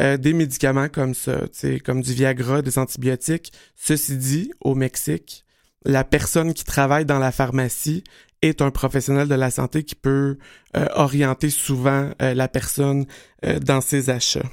euh, 0.00 0.16
des 0.16 0.32
médicaments 0.32 0.88
comme 0.88 1.14
ça, 1.14 1.40
comme 1.84 2.02
du 2.02 2.12
Viagra, 2.12 2.62
des 2.62 2.78
antibiotiques. 2.78 3.52
Ceci 3.76 4.16
dit, 4.16 4.52
au 4.60 4.74
Mexique, 4.74 5.44
la 5.84 6.04
personne 6.04 6.54
qui 6.54 6.64
travaille 6.64 7.04
dans 7.04 7.18
la 7.18 7.32
pharmacie 7.32 8.04
est 8.42 8.62
un 8.62 8.70
professionnel 8.70 9.28
de 9.28 9.34
la 9.34 9.50
santé 9.50 9.84
qui 9.84 9.94
peut 9.94 10.38
euh, 10.76 10.86
orienter 10.94 11.50
souvent 11.50 12.10
euh, 12.22 12.34
la 12.34 12.48
personne 12.48 13.06
euh, 13.44 13.58
dans 13.58 13.80
ses 13.80 14.10
achats. 14.10 14.48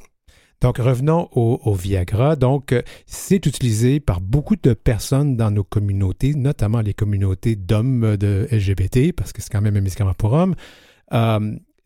Donc, 0.62 0.78
revenons 0.78 1.28
au, 1.32 1.74
Viagra. 1.74 2.36
Donc, 2.36 2.76
c'est 3.08 3.48
utilisé 3.48 4.00
par 4.00 4.22
beaucoup 4.22 4.56
de 4.56 4.74
personnes 4.74 5.36
dans 5.36 5.50
nos 5.50 5.64
communautés, 5.64 6.36
notamment 6.36 6.82
les 6.82 6.94
communautés 6.94 7.56
d'hommes 7.56 8.16
de 8.16 8.48
LGBT, 8.52 9.12
parce 9.12 9.34
que 9.34 9.42
c'est 9.42 9.50
quand 9.52 9.62
même 9.62 9.76
un 9.76 9.82
médicament 9.82 10.14
pour 10.14 10.34
hommes. 10.34 10.54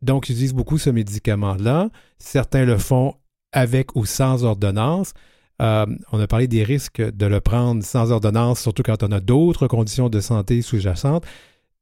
donc, 0.02 0.28
ils 0.28 0.34
utilisent 0.34 0.54
beaucoup 0.54 0.78
ce 0.78 0.90
médicament-là. 0.90 1.90
Certains 2.20 2.66
le 2.66 2.78
font 2.78 3.16
avec 3.52 3.96
ou 3.96 4.06
sans 4.06 4.44
ordonnance. 4.44 5.14
on 5.60 6.20
a 6.20 6.28
parlé 6.28 6.48
des 6.48 6.64
risques 6.64 7.02
de 7.02 7.26
le 7.26 7.40
prendre 7.42 7.84
sans 7.84 8.12
ordonnance, 8.12 8.62
surtout 8.62 8.84
quand 8.84 9.04
on 9.04 9.12
a 9.12 9.20
d'autres 9.20 9.68
conditions 9.68 10.10
de 10.10 10.20
santé 10.20 10.62
sous-jacentes. 10.62 11.26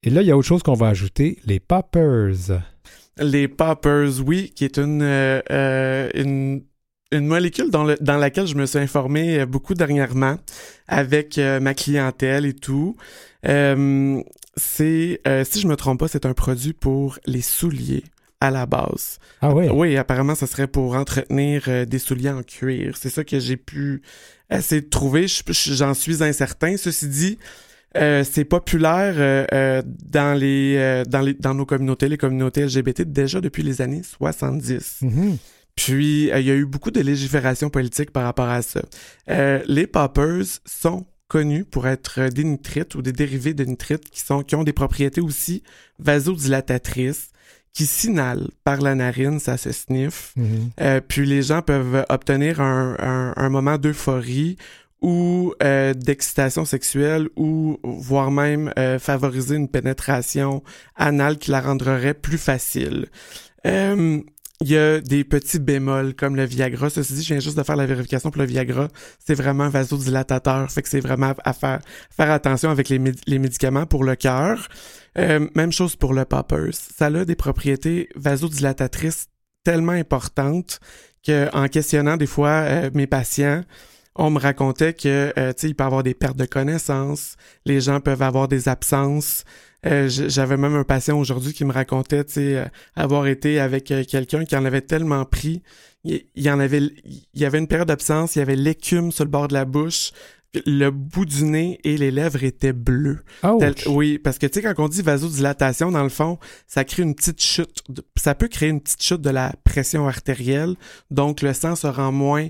Et 0.03 0.09
là, 0.09 0.21
il 0.21 0.27
y 0.27 0.31
a 0.31 0.37
autre 0.37 0.47
chose 0.47 0.63
qu'on 0.63 0.73
va 0.73 0.89
ajouter, 0.89 1.39
les 1.45 1.59
poppers. 1.59 2.61
Les 3.17 3.47
poppers, 3.47 4.19
oui, 4.25 4.51
qui 4.53 4.65
est 4.65 4.77
une, 4.77 5.01
euh, 5.01 5.41
euh, 5.49 6.09
une, 6.15 7.27
molécule 7.27 7.69
dans, 7.71 7.85
le, 7.85 7.95
dans, 8.01 8.17
laquelle 8.17 8.47
je 8.47 8.55
me 8.55 8.65
suis 8.65 8.79
informé 8.79 9.39
euh, 9.39 9.45
beaucoup 9.45 9.75
dernièrement 9.75 10.37
avec 10.87 11.37
ma 11.37 11.73
clientèle 11.73 12.45
et 12.45 12.53
tout. 12.53 12.97
c'est, 13.43 15.21
si 15.45 15.61
je 15.61 15.67
me 15.67 15.75
trompe 15.75 16.01
pas, 16.01 16.07
c'est 16.07 16.25
un 16.25 16.33
produit 16.33 16.73
pour 16.73 17.17
les 17.25 17.41
souliers 17.41 18.03
à 18.43 18.51
la 18.51 18.65
base. 18.65 19.19
Ah 19.41 19.53
oui? 19.53 19.67
Oui, 19.71 19.95
apparemment, 19.95 20.35
ça 20.35 20.47
serait 20.47 20.67
pour 20.67 20.95
entretenir 20.95 21.87
des 21.87 21.99
souliers 21.99 22.29
en 22.29 22.43
cuir. 22.43 22.97
C'est 22.97 23.09
ça 23.09 23.23
que 23.23 23.39
j'ai 23.39 23.57
pu 23.57 24.01
essayer 24.49 24.81
de 24.81 24.89
trouver. 24.89 25.27
J'en 25.27 25.93
suis 25.93 26.21
incertain. 26.21 26.75
Ceci 26.75 27.07
dit, 27.07 27.37
euh, 27.95 28.25
c'est 28.29 28.43
populaire 28.43 29.13
euh, 29.17 29.45
euh, 29.53 29.81
dans 29.85 30.37
les 30.37 31.03
dans 31.07 31.21
les 31.21 31.33
dans 31.35 31.53
nos 31.53 31.65
communautés, 31.65 32.09
les 32.09 32.17
communautés 32.17 32.65
LGBT 32.65 33.03
déjà 33.03 33.39
depuis 33.39 33.63
les 33.63 33.81
années 33.81 34.01
70. 34.03 34.99
Mm-hmm. 35.03 35.37
Puis 35.75 36.23
il 36.35 36.45
y 36.45 36.51
a 36.51 36.55
eu 36.55 36.65
beaucoup 36.65 36.91
de 36.91 36.99
légifération 36.99 37.69
politique 37.69 38.11
par 38.11 38.23
rapport 38.23 38.49
à 38.49 38.61
ça. 38.61 38.81
les 39.27 39.87
poppers 39.87 40.59
sont 40.65 41.05
connus 41.27 41.65
pour 41.65 41.87
être 41.87 42.29
des 42.29 42.43
nitrites 42.43 42.93
ou 42.95 43.01
des 43.01 43.13
dérivés 43.13 43.53
de 43.53 43.63
nitrites 43.63 44.09
qui 44.09 44.19
sont 44.19 44.43
qui 44.43 44.55
ont 44.55 44.63
des 44.63 44.73
propriétés 44.73 45.21
aussi 45.21 45.63
vasodilatatrices 45.99 47.29
qui 47.73 47.85
signalent 47.85 48.49
par 48.63 48.81
la 48.81 48.95
narine, 48.95 49.39
ça 49.39 49.57
se 49.57 49.71
sniffe. 49.71 50.33
Mm-hmm. 50.37 51.01
puis 51.01 51.25
les 51.25 51.41
gens 51.41 51.61
peuvent 51.61 52.05
obtenir 52.09 52.61
un, 52.61 52.95
un, 52.99 53.33
un 53.35 53.49
moment 53.49 53.77
d'euphorie 53.77 54.57
ou 55.03 55.53
euh, 55.61 55.93
d'excitation 55.93 56.63
sexuelle 56.65 57.27
ou 57.35 57.77
voire 57.83 58.31
même 58.31 58.71
euh, 58.79 58.97
favoriser 58.97 59.57
une 59.57 59.67
pénétration 59.67 60.63
anale 60.95 61.37
qui 61.37 61.51
la 61.51 61.59
rendrait 61.59 62.13
plus 62.13 62.37
facile. 62.37 63.07
Euh, 63.67 64.21
il 64.61 64.69
y 64.69 64.77
a 64.77 65.01
des 65.01 65.23
petits 65.23 65.59
bémols 65.59 66.13
comme 66.13 66.35
le 66.35 66.45
Viagra. 66.45 66.89
Ceci 66.89 67.13
dit, 67.13 67.23
je 67.23 67.33
viens 67.33 67.39
juste 67.39 67.57
de 67.57 67.63
faire 67.63 67.75
la 67.75 67.85
vérification 67.85 68.31
pour 68.31 68.41
le 68.41 68.47
Viagra. 68.47 68.87
C'est 69.19 69.33
vraiment 69.33 69.65
un 69.65 69.69
vasodilatateur. 69.69 70.71
Fait 70.71 70.81
que 70.81 70.89
c'est 70.89 70.99
vraiment 70.99 71.33
à 71.43 71.53
faire, 71.53 71.81
faire 72.09 72.31
attention 72.31 72.69
avec 72.69 72.89
les, 72.89 72.99
médicaments 72.99 73.85
pour 73.85 74.03
le 74.03 74.15
cœur. 74.15 74.69
même 75.17 75.71
chose 75.71 75.95
pour 75.95 76.13
le 76.13 76.25
poppers. 76.25 76.73
Ça 76.73 77.07
a 77.07 77.25
des 77.25 77.35
propriétés 77.35 78.09
vasodilatatrices 78.15 79.27
tellement 79.63 79.93
importante 79.93 80.79
que 81.25 81.49
en 81.53 81.67
questionnant 81.67 82.17
des 82.17 82.27
fois 82.27 82.89
mes 82.93 83.07
patients, 83.07 83.63
on 84.15 84.29
me 84.29 84.39
racontait 84.39 84.93
que 84.93 85.31
tu 85.35 85.53
sais 85.57 85.67
il 85.69 85.75
peut 85.75 85.83
avoir 85.83 86.03
des 86.03 86.13
pertes 86.13 86.37
de 86.37 86.45
connaissances, 86.45 87.35
les 87.65 87.81
gens 87.81 87.99
peuvent 87.99 88.21
avoir 88.21 88.47
des 88.47 88.67
absences, 88.67 89.43
euh, 89.85 90.07
j'avais 90.09 90.57
même 90.57 90.75
un 90.75 90.83
patient 90.83 91.19
aujourd'hui 91.19 91.53
qui 91.53 91.65
me 91.65 91.73
racontait, 91.73 92.23
tu 92.23 92.33
sais, 92.33 92.57
euh, 92.57 92.65
avoir 92.95 93.27
été 93.27 93.59
avec 93.59 93.91
euh, 93.91 94.03
quelqu'un 94.03 94.45
qui 94.45 94.55
en 94.55 94.63
avait 94.65 94.81
tellement 94.81 95.25
pris, 95.25 95.61
il, 96.05 96.23
y 96.35 96.49
en 96.49 96.59
avait, 96.59 96.79
il 96.79 97.41
y 97.41 97.45
avait 97.45 97.59
une 97.59 97.67
période 97.67 97.87
d'absence, 97.87 98.35
il 98.35 98.39
y 98.39 98.41
avait 98.41 98.55
l'écume 98.55 99.11
sur 99.11 99.25
le 99.25 99.29
bord 99.29 99.47
de 99.47 99.53
la 99.53 99.65
bouche, 99.65 100.11
le 100.65 100.89
bout 100.89 101.25
du 101.25 101.43
nez 101.43 101.79
et 101.83 101.97
les 101.97 102.11
lèvres 102.11 102.43
étaient 102.43 102.73
bleues. 102.73 103.23
oui, 103.87 104.19
parce 104.19 104.37
que 104.37 104.45
tu 104.45 104.61
sais 104.61 104.61
quand 104.61 104.85
on 104.85 104.87
dit 104.87 105.01
vasodilatation 105.01 105.91
dans 105.91 106.03
le 106.03 106.09
fond, 106.09 106.37
ça 106.67 106.83
crée 106.85 107.03
une 107.03 107.15
petite 107.15 107.41
chute, 107.41 107.83
ça 108.15 108.35
peut 108.35 108.47
créer 108.47 108.69
une 108.69 108.81
petite 108.81 109.01
chute 109.01 109.21
de 109.21 109.31
la 109.31 109.53
pression 109.63 110.07
artérielle, 110.07 110.75
donc 111.09 111.41
le 111.41 111.53
sang 111.53 111.75
se 111.75 111.87
rend 111.87 112.11
moins 112.11 112.49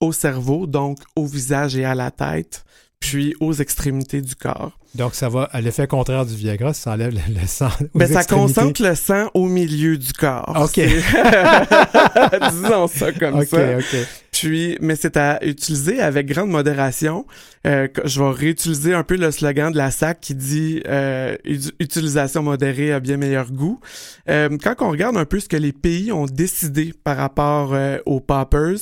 au 0.00 0.12
cerveau, 0.12 0.66
donc 0.66 0.98
au 1.14 1.26
visage 1.26 1.76
et 1.76 1.84
à 1.84 1.94
la 1.94 2.10
tête 2.10 2.64
puis 3.02 3.34
aux 3.40 3.52
extrémités 3.52 4.22
du 4.22 4.36
corps. 4.36 4.78
Donc, 4.94 5.14
ça 5.14 5.28
va 5.28 5.44
à 5.52 5.60
l'effet 5.60 5.86
contraire 5.86 6.24
du 6.24 6.36
Viagra, 6.36 6.72
ça 6.72 6.92
enlève 6.92 7.14
le, 7.14 7.46
sang. 7.46 7.70
Aux 7.94 7.98
ben, 7.98 8.06
ça 8.06 8.24
concentre 8.24 8.82
le 8.82 8.94
sang 8.94 9.28
au 9.34 9.46
milieu 9.46 9.96
du 9.98 10.12
corps. 10.12 10.54
OK. 10.54 10.78
Disons 12.52 12.86
ça 12.86 13.10
comme 13.12 13.44
ça. 13.44 13.78
OK, 13.78 13.96
Puis, 14.30 14.76
mais 14.80 14.94
c'est 14.94 15.16
à 15.16 15.44
utiliser 15.44 16.00
avec 16.00 16.26
grande 16.26 16.50
modération. 16.50 17.26
Euh, 17.66 17.88
je 18.04 18.22
vais 18.22 18.30
réutiliser 18.30 18.92
un 18.94 19.02
peu 19.02 19.16
le 19.16 19.30
slogan 19.30 19.72
de 19.72 19.78
la 19.78 19.90
SAC 19.90 20.20
qui 20.20 20.34
dit 20.34 20.82
euh, 20.86 21.36
utilisation 21.80 22.42
modérée 22.42 22.92
a 22.92 23.00
bien 23.00 23.16
meilleur 23.16 23.50
goût. 23.50 23.80
Euh, 24.28 24.56
quand 24.62 24.74
on 24.80 24.90
regarde 24.90 25.16
un 25.16 25.24
peu 25.24 25.40
ce 25.40 25.48
que 25.48 25.56
les 25.56 25.72
pays 25.72 26.12
ont 26.12 26.26
décidé 26.26 26.94
par 27.02 27.16
rapport 27.16 27.72
euh, 27.72 27.98
aux 28.06 28.20
poppers, 28.20 28.78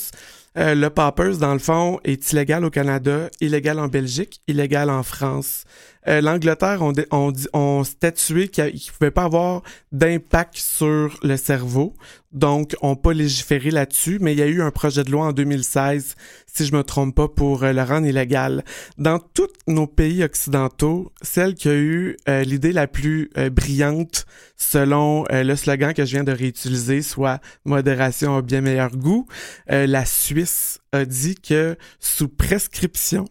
euh, 0.59 0.75
le 0.75 0.91
poppers, 0.91 1.39
dans 1.39 1.53
le 1.53 1.61
fond, 1.61 2.01
est 2.05 2.33
illégal 2.33 2.65
au 2.65 2.71
Canada, 2.71 3.31
illégal 3.41 3.79
en 3.79 3.89
Belgique, 3.89 4.43
illégal 4.49 4.91
en 4.91 5.03
France. 5.03 5.65
Euh, 6.09 6.21
L'Angleterre 6.21 6.83
ont, 6.83 6.93
on, 7.11 7.33
on 7.53 7.85
statué 7.85 8.49
qu'il 8.49 8.65
ne 8.65 8.93
pouvait 8.99 9.11
pas 9.11 9.25
avoir 9.25 9.63
d'impact 9.93 10.57
sur 10.57 11.19
le 11.23 11.37
cerveau, 11.37 11.95
donc 12.33 12.75
on 12.81 12.97
pas 12.97 13.13
légiféré 13.13 13.71
là-dessus, 13.71 14.19
mais 14.21 14.33
il 14.33 14.39
y 14.39 14.43
a 14.43 14.47
eu 14.47 14.63
un 14.63 14.71
projet 14.71 15.05
de 15.05 15.11
loi 15.11 15.27
en 15.27 15.33
2016, 15.33 16.15
si 16.47 16.67
je 16.67 16.75
me 16.75 16.83
trompe 16.83 17.15
pas, 17.15 17.29
pour 17.29 17.65
euh, 17.65 17.73
le 17.73 17.83
rendre 17.83 18.07
illégal. 18.07 18.65
Dans 18.99 19.19
tous 19.19 19.49
nos 19.67 19.87
pays 19.87 20.25
occidentaux, 20.25 21.13
celle 21.23 21.55
qui 21.55 21.69
a 21.69 21.75
eu 21.75 22.17
euh, 22.29 22.43
l'idée 22.45 22.73
la 22.73 22.87
plus 22.87 23.31
brillante, 23.53 24.27
selon 24.57 25.25
le 25.31 25.55
slogan 25.55 25.95
que 25.95 26.05
je 26.05 26.13
viens 26.13 26.25
de 26.25 26.33
réutiliser, 26.33 27.03
soit 27.03 27.41
modération 27.65 28.37
a 28.37 28.43
bien 28.43 28.61
meilleur 28.61 28.91
goût, 28.91 29.27
la 29.69 30.05
Suisse 30.05 30.81
a 30.93 31.05
dit 31.05 31.37
que 31.37 31.77
sous 31.99 32.29
prescription, 32.29 33.27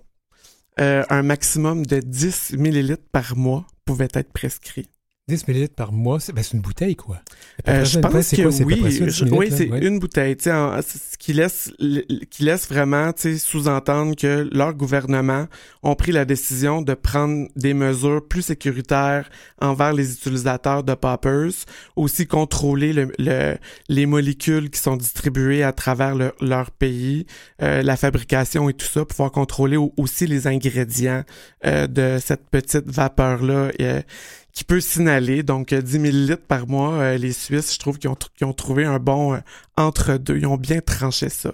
euh, 0.80 1.04
un 1.10 1.24
maximum 1.24 1.86
de 1.86 2.00
10 2.00 2.54
millilitres 2.58 3.08
par 3.12 3.36
mois 3.36 3.66
pouvait 3.86 4.08
être 4.14 4.32
prescrit. 4.32 4.90
10 5.30 5.48
millilitres 5.48 5.76
par 5.76 5.92
mois, 5.92 6.20
c'est 6.20 6.34
ben, 6.34 6.44
une 6.54 6.60
bouteille, 6.60 6.96
quoi. 6.96 7.22
Euh, 7.68 7.86
je 7.86 8.00
pense 8.00 8.32
que 8.32 8.64
oui. 8.64 8.82
oui, 9.32 9.50
c'est 9.52 9.66
une 9.66 10.00
bouteille. 10.00 10.36
En, 10.48 10.82
ce 10.82 11.18
qui 11.18 11.34
laisse, 11.34 11.72
qui 12.30 12.44
laisse 12.44 12.68
vraiment 12.68 13.12
sous-entendre 13.16 14.16
que 14.16 14.50
leur 14.52 14.74
gouvernement 14.74 15.46
ont 15.84 15.96
pris 15.96 16.12
la 16.12 16.26
décision 16.26 16.82
de 16.82 16.94
prendre 16.94 17.48
des 17.56 17.74
mesures 17.74 18.28
plus 18.28 18.42
sécuritaires 18.42 19.30
envers 19.62 19.94
les 19.94 20.14
utilisateurs 20.14 20.84
de 20.84 20.96
poppers, 20.96 21.66
aussi 21.96 22.26
contrôler 22.26 22.94
le, 22.94 23.58
les 23.88 24.06
molécules 24.06 24.70
qui 24.70 24.80
sont 24.80 24.98
distribuées 24.98 25.64
à 25.64 25.72
travers 25.72 26.16
leur 26.42 26.72
pays, 26.72 27.26
euh, 27.62 27.84
la 27.84 27.96
fabrication 27.96 28.70
et 28.70 28.74
tout 28.74 28.88
ça, 28.88 29.06
pouvoir 29.06 29.32
contrôler 29.32 29.78
aussi 29.98 30.26
les 30.26 30.48
ingrédients 30.48 31.24
euh, 31.66 31.88
de 31.88 32.18
cette 32.20 32.50
petite 32.50 32.90
vapeur-là 32.90 33.72
qui 34.54 34.64
peut 34.64 34.82
signaler. 34.82 35.44
Donc, 35.44 35.74
10 35.74 35.96
euh, 35.96 36.00
millilitres 36.00 36.46
par 36.46 36.68
mois, 36.68 36.94
euh, 36.94 37.18
les 37.18 37.34
Suisses, 37.34 37.74
je 37.74 37.80
trouve 37.80 37.98
qu'ils 37.98 38.10
ont, 38.10 38.54
trouvé 38.54 38.86
un 38.86 39.00
bon 39.00 39.34
euh, 39.34 39.40
entre-deux. 39.78 40.38
Ils 40.38 40.48
ont 40.48 40.58
bien 40.58 40.82
tranché 40.82 41.30
ça. 41.30 41.54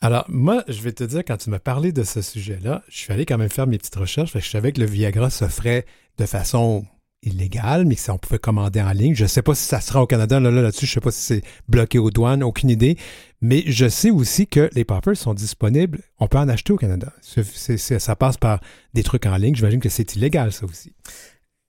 Alors, 0.00 0.24
moi, 0.28 0.62
je 0.68 0.80
vais 0.82 0.92
te 0.92 1.02
dire, 1.04 1.24
quand 1.26 1.36
tu 1.36 1.50
m'as 1.50 1.58
parlé 1.58 1.90
de 1.90 2.04
ce 2.04 2.22
sujet-là, 2.22 2.82
je 2.88 2.96
suis 2.96 3.12
allé 3.12 3.26
quand 3.26 3.38
même 3.38 3.48
faire 3.48 3.66
mes 3.66 3.78
petites 3.78 3.96
recherches. 3.96 4.32
je 4.34 4.48
savais 4.48 4.72
que 4.72 4.80
le 4.80 4.86
Viagra 4.86 5.30
s'offrait 5.30 5.86
de 6.18 6.26
façon 6.26 6.84
illégale, 7.24 7.84
mais 7.84 7.96
que 7.96 8.10
on 8.12 8.18
pouvait 8.18 8.38
commander 8.38 8.80
en 8.80 8.92
ligne. 8.92 9.16
Je 9.16 9.24
ne 9.24 9.28
sais 9.28 9.42
pas 9.42 9.56
si 9.56 9.64
ça 9.64 9.80
sera 9.80 10.00
au 10.00 10.06
Canada, 10.06 10.38
là, 10.38 10.52
là, 10.52 10.62
là-dessus. 10.62 10.86
je 10.86 10.92
ne 10.92 10.94
sais 10.94 11.00
pas 11.00 11.10
si 11.10 11.20
c'est 11.20 11.42
bloqué 11.68 11.98
aux 11.98 12.12
douanes, 12.12 12.44
aucune 12.44 12.70
idée. 12.70 12.96
Mais 13.40 13.64
je 13.66 13.88
sais 13.88 14.10
aussi 14.10 14.46
que 14.46 14.70
les 14.74 14.84
poppers 14.84 15.16
sont 15.16 15.34
disponibles. 15.34 16.00
On 16.20 16.28
peut 16.28 16.38
en 16.38 16.48
acheter 16.48 16.72
au 16.72 16.76
Canada. 16.76 17.12
ça 17.20 18.16
passe 18.16 18.36
par 18.36 18.60
des 18.94 19.02
trucs 19.02 19.26
en 19.26 19.36
ligne. 19.36 19.56
J'imagine 19.56 19.80
que 19.80 19.88
c'est 19.88 20.14
illégal, 20.14 20.52
ça 20.52 20.64
aussi 20.64 20.92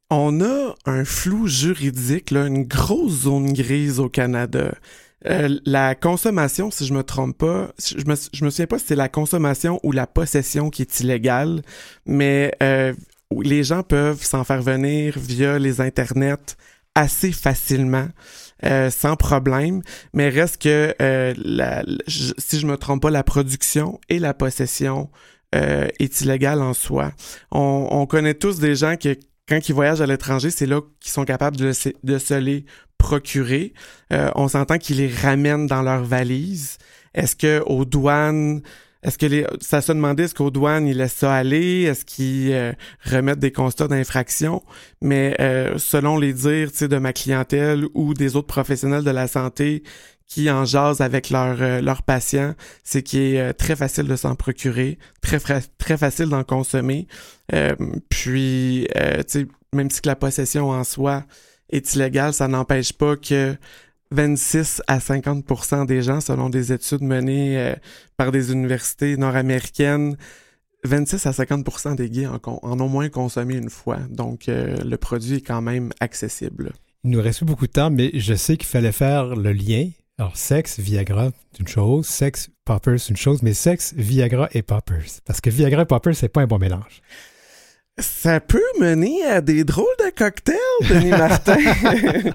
on 0.09 0.41
a 0.41 0.75
un 0.85 1.05
flou 1.05 1.47
juridique, 1.47 2.31
une 2.31 2.63
grosse 2.63 3.23
zone 3.23 3.53
grise 3.53 3.99
au 3.99 4.09
Canada. 4.09 4.73
Euh, 5.27 5.59
la 5.65 5.95
consommation, 5.95 6.71
si 6.71 6.85
je 6.85 6.93
me 6.93 7.03
trompe 7.03 7.37
pas, 7.37 7.71
je 7.77 8.05
me, 8.05 8.15
je 8.33 8.45
me 8.45 8.49
souviens 8.49 8.67
pas 8.67 8.79
si 8.79 8.85
c'est 8.87 8.95
la 8.95 9.09
consommation 9.09 9.79
ou 9.83 9.91
la 9.91 10.07
possession 10.07 10.69
qui 10.69 10.81
est 10.83 10.99
illégale, 11.01 11.61
mais 12.05 12.53
euh, 12.63 12.93
les 13.41 13.63
gens 13.63 13.83
peuvent 13.83 14.23
s'en 14.23 14.43
faire 14.43 14.61
venir 14.61 15.15
via 15.17 15.59
les 15.59 15.81
internets 15.81 16.55
assez 16.95 17.31
facilement. 17.31 18.07
Euh, 18.65 18.89
sans 18.89 19.15
problème, 19.15 19.81
mais 20.13 20.27
reste 20.27 20.61
que 20.61 20.93
la, 20.99 21.83
si 22.07 22.59
je 22.59 22.67
me 22.67 22.75
trompe 22.75 23.03
pas, 23.03 23.09
la 23.09 23.23
production 23.23 24.01
et 24.09 24.19
la 24.19 24.33
possession 24.33 25.09
est 25.53 26.21
illégale 26.21 26.61
en 26.61 26.73
soi. 26.73 27.11
On, 27.51 28.05
connaît 28.05 28.33
tous 28.33 28.59
des 28.59 28.75
gens 28.75 28.97
qui, 28.97 29.17
quand 29.49 29.67
ils 29.67 29.73
voyagent 29.73 30.01
à 30.01 30.05
l'étranger, 30.05 30.51
c'est 30.51 30.67
là 30.67 30.81
qu'ils 30.99 31.11
sont 31.11 31.25
capables 31.25 31.57
de, 31.57 31.71
se 31.71 32.33
les 32.39 32.65
procurer. 32.97 33.73
Euh, 34.13 34.29
on 34.35 34.47
s'entend 34.47 34.77
qu'ils 34.77 34.97
les 34.97 35.13
ramènent 35.13 35.65
dans 35.65 35.81
leur 35.81 36.03
valise. 36.03 36.77
Est-ce 37.15 37.35
que 37.35 37.63
aux 37.65 37.83
douanes, 37.83 38.61
est-ce 39.01 39.17
que 39.17 39.25
les, 39.25 39.47
ça 39.59 39.81
se 39.81 39.91
demandait 39.91 40.23
est-ce 40.23 40.35
qu'aux 40.35 40.51
douanes 40.51 40.85
ils 40.87 40.97
laissent 40.97 41.13
ça 41.13 41.33
aller, 41.33 41.83
est-ce 41.83 42.05
qu'ils 42.05 42.51
euh, 42.51 42.73
remettent 43.05 43.39
des 43.39 43.51
constats 43.51 43.87
d'infraction? 43.87 44.61
Mais 45.01 45.35
euh, 45.39 45.77
selon 45.77 46.17
les 46.17 46.33
dires 46.33 46.69
de 46.79 46.97
ma 46.97 47.13
clientèle 47.13 47.85
ou 47.95 48.13
des 48.13 48.35
autres 48.35 48.47
professionnels 48.47 49.03
de 49.03 49.11
la 49.11 49.27
santé 49.27 49.83
qui 50.29 50.49
en 50.49 50.63
jasent 50.63 51.01
avec 51.01 51.31
leurs 51.31 51.61
euh, 51.61 51.81
leurs 51.81 52.03
patients, 52.03 52.53
c'est 52.83 53.03
qu'il 53.03 53.19
est 53.19 53.41
euh, 53.41 53.51
très 53.51 53.75
facile 53.75 54.05
de 54.05 54.15
s'en 54.15 54.35
procurer, 54.35 54.99
très 55.21 55.39
très 55.39 55.97
facile 55.97 56.29
d'en 56.29 56.43
consommer. 56.43 57.07
Euh, 57.53 57.75
puis, 58.09 58.87
tu 59.29 59.49
même 59.73 59.89
si 59.89 60.01
la 60.05 60.15
possession 60.15 60.69
en 60.69 60.83
soi 60.83 61.23
est 61.69 61.93
illégale, 61.93 62.33
ça 62.33 62.47
n'empêche 62.47 62.93
pas 62.93 63.15
que 63.15 63.55
26 64.11 64.81
à 64.87 64.97
50% 64.97 65.85
des 65.85 66.01
gens, 66.01 66.21
selon 66.21 66.49
des 66.49 66.73
études 66.73 67.03
menées 67.03 67.75
par 68.17 68.31
des 68.31 68.51
universités 68.51 69.15
nord-américaines, 69.15 70.17
26 70.85 71.27
à 71.27 71.31
50% 71.31 71.95
des 71.95 72.09
gays 72.09 72.25
en, 72.25 72.39
en, 72.43 72.79
ont 72.79 72.89
moins 72.89 73.09
consommé 73.09 73.55
une 73.55 73.69
fois. 73.69 73.97
Donc, 74.09 74.45
le 74.47 74.95
produit 74.95 75.35
est 75.35 75.41
quand 75.41 75.61
même 75.61 75.91
accessible. 75.99 76.71
Il 77.03 77.11
nous 77.11 77.21
reste 77.21 77.43
beaucoup 77.43 77.67
de 77.67 77.71
temps, 77.71 77.91
mais 77.91 78.09
je 78.15 78.33
sais 78.33 78.57
qu'il 78.57 78.67
fallait 78.67 78.91
faire 78.91 79.35
le 79.35 79.53
lien 79.53 79.89
alors, 80.19 80.35
sexe, 80.35 80.79
Viagra, 80.79 81.31
c'est 81.53 81.61
une 81.61 81.67
chose. 81.69 82.05
Sexe, 82.05 82.49
poppers, 82.65 82.99
c'est 82.99 83.11
une 83.11 83.15
chose. 83.15 83.41
Mais 83.41 83.53
sexe, 83.53 83.93
Viagra 83.95 84.49
et 84.51 84.61
poppers. 84.61 85.21
Parce 85.23 85.39
que 85.39 85.49
Viagra 85.49 85.83
et 85.83 85.85
poppers, 85.85 86.13
c'est 86.13 86.27
pas 86.27 86.41
un 86.41 86.45
bon 86.45 86.59
mélange. 86.59 87.01
Ça 87.97 88.41
peut 88.41 88.59
mener 88.81 89.23
à 89.23 89.39
des 89.39 89.63
drôles 89.63 89.85
de 89.99 90.09
cocktails, 90.09 90.57
Denis 90.89 91.09
Martin. 91.11 91.57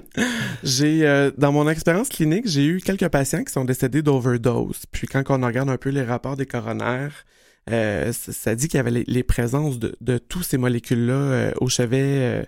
j'ai, 0.63 1.05
euh, 1.05 1.29
dans 1.37 1.51
mon 1.51 1.69
expérience 1.69 2.09
clinique, 2.09 2.47
j'ai 2.47 2.65
eu 2.65 2.81
quelques 2.81 3.07
patients 3.09 3.43
qui 3.43 3.53
sont 3.53 3.65
décédés 3.65 4.01
d'overdose. 4.01 4.85
Puis 4.91 5.05
quand 5.05 5.23
on 5.29 5.45
regarde 5.45 5.69
un 5.69 5.77
peu 5.77 5.89
les 5.89 6.03
rapports 6.03 6.37
des 6.37 6.47
coronaires, 6.47 7.23
euh, 7.69 8.11
ça, 8.13 8.55
dit 8.55 8.67
qu'il 8.67 8.79
y 8.79 8.81
avait 8.81 9.03
les, 9.05 9.23
présences 9.23 9.77
de, 9.77 9.95
de 10.01 10.17
tous 10.17 10.41
ces 10.41 10.57
molécules-là 10.57 11.13
euh, 11.13 11.51
au 11.61 11.69
chevet 11.69 12.47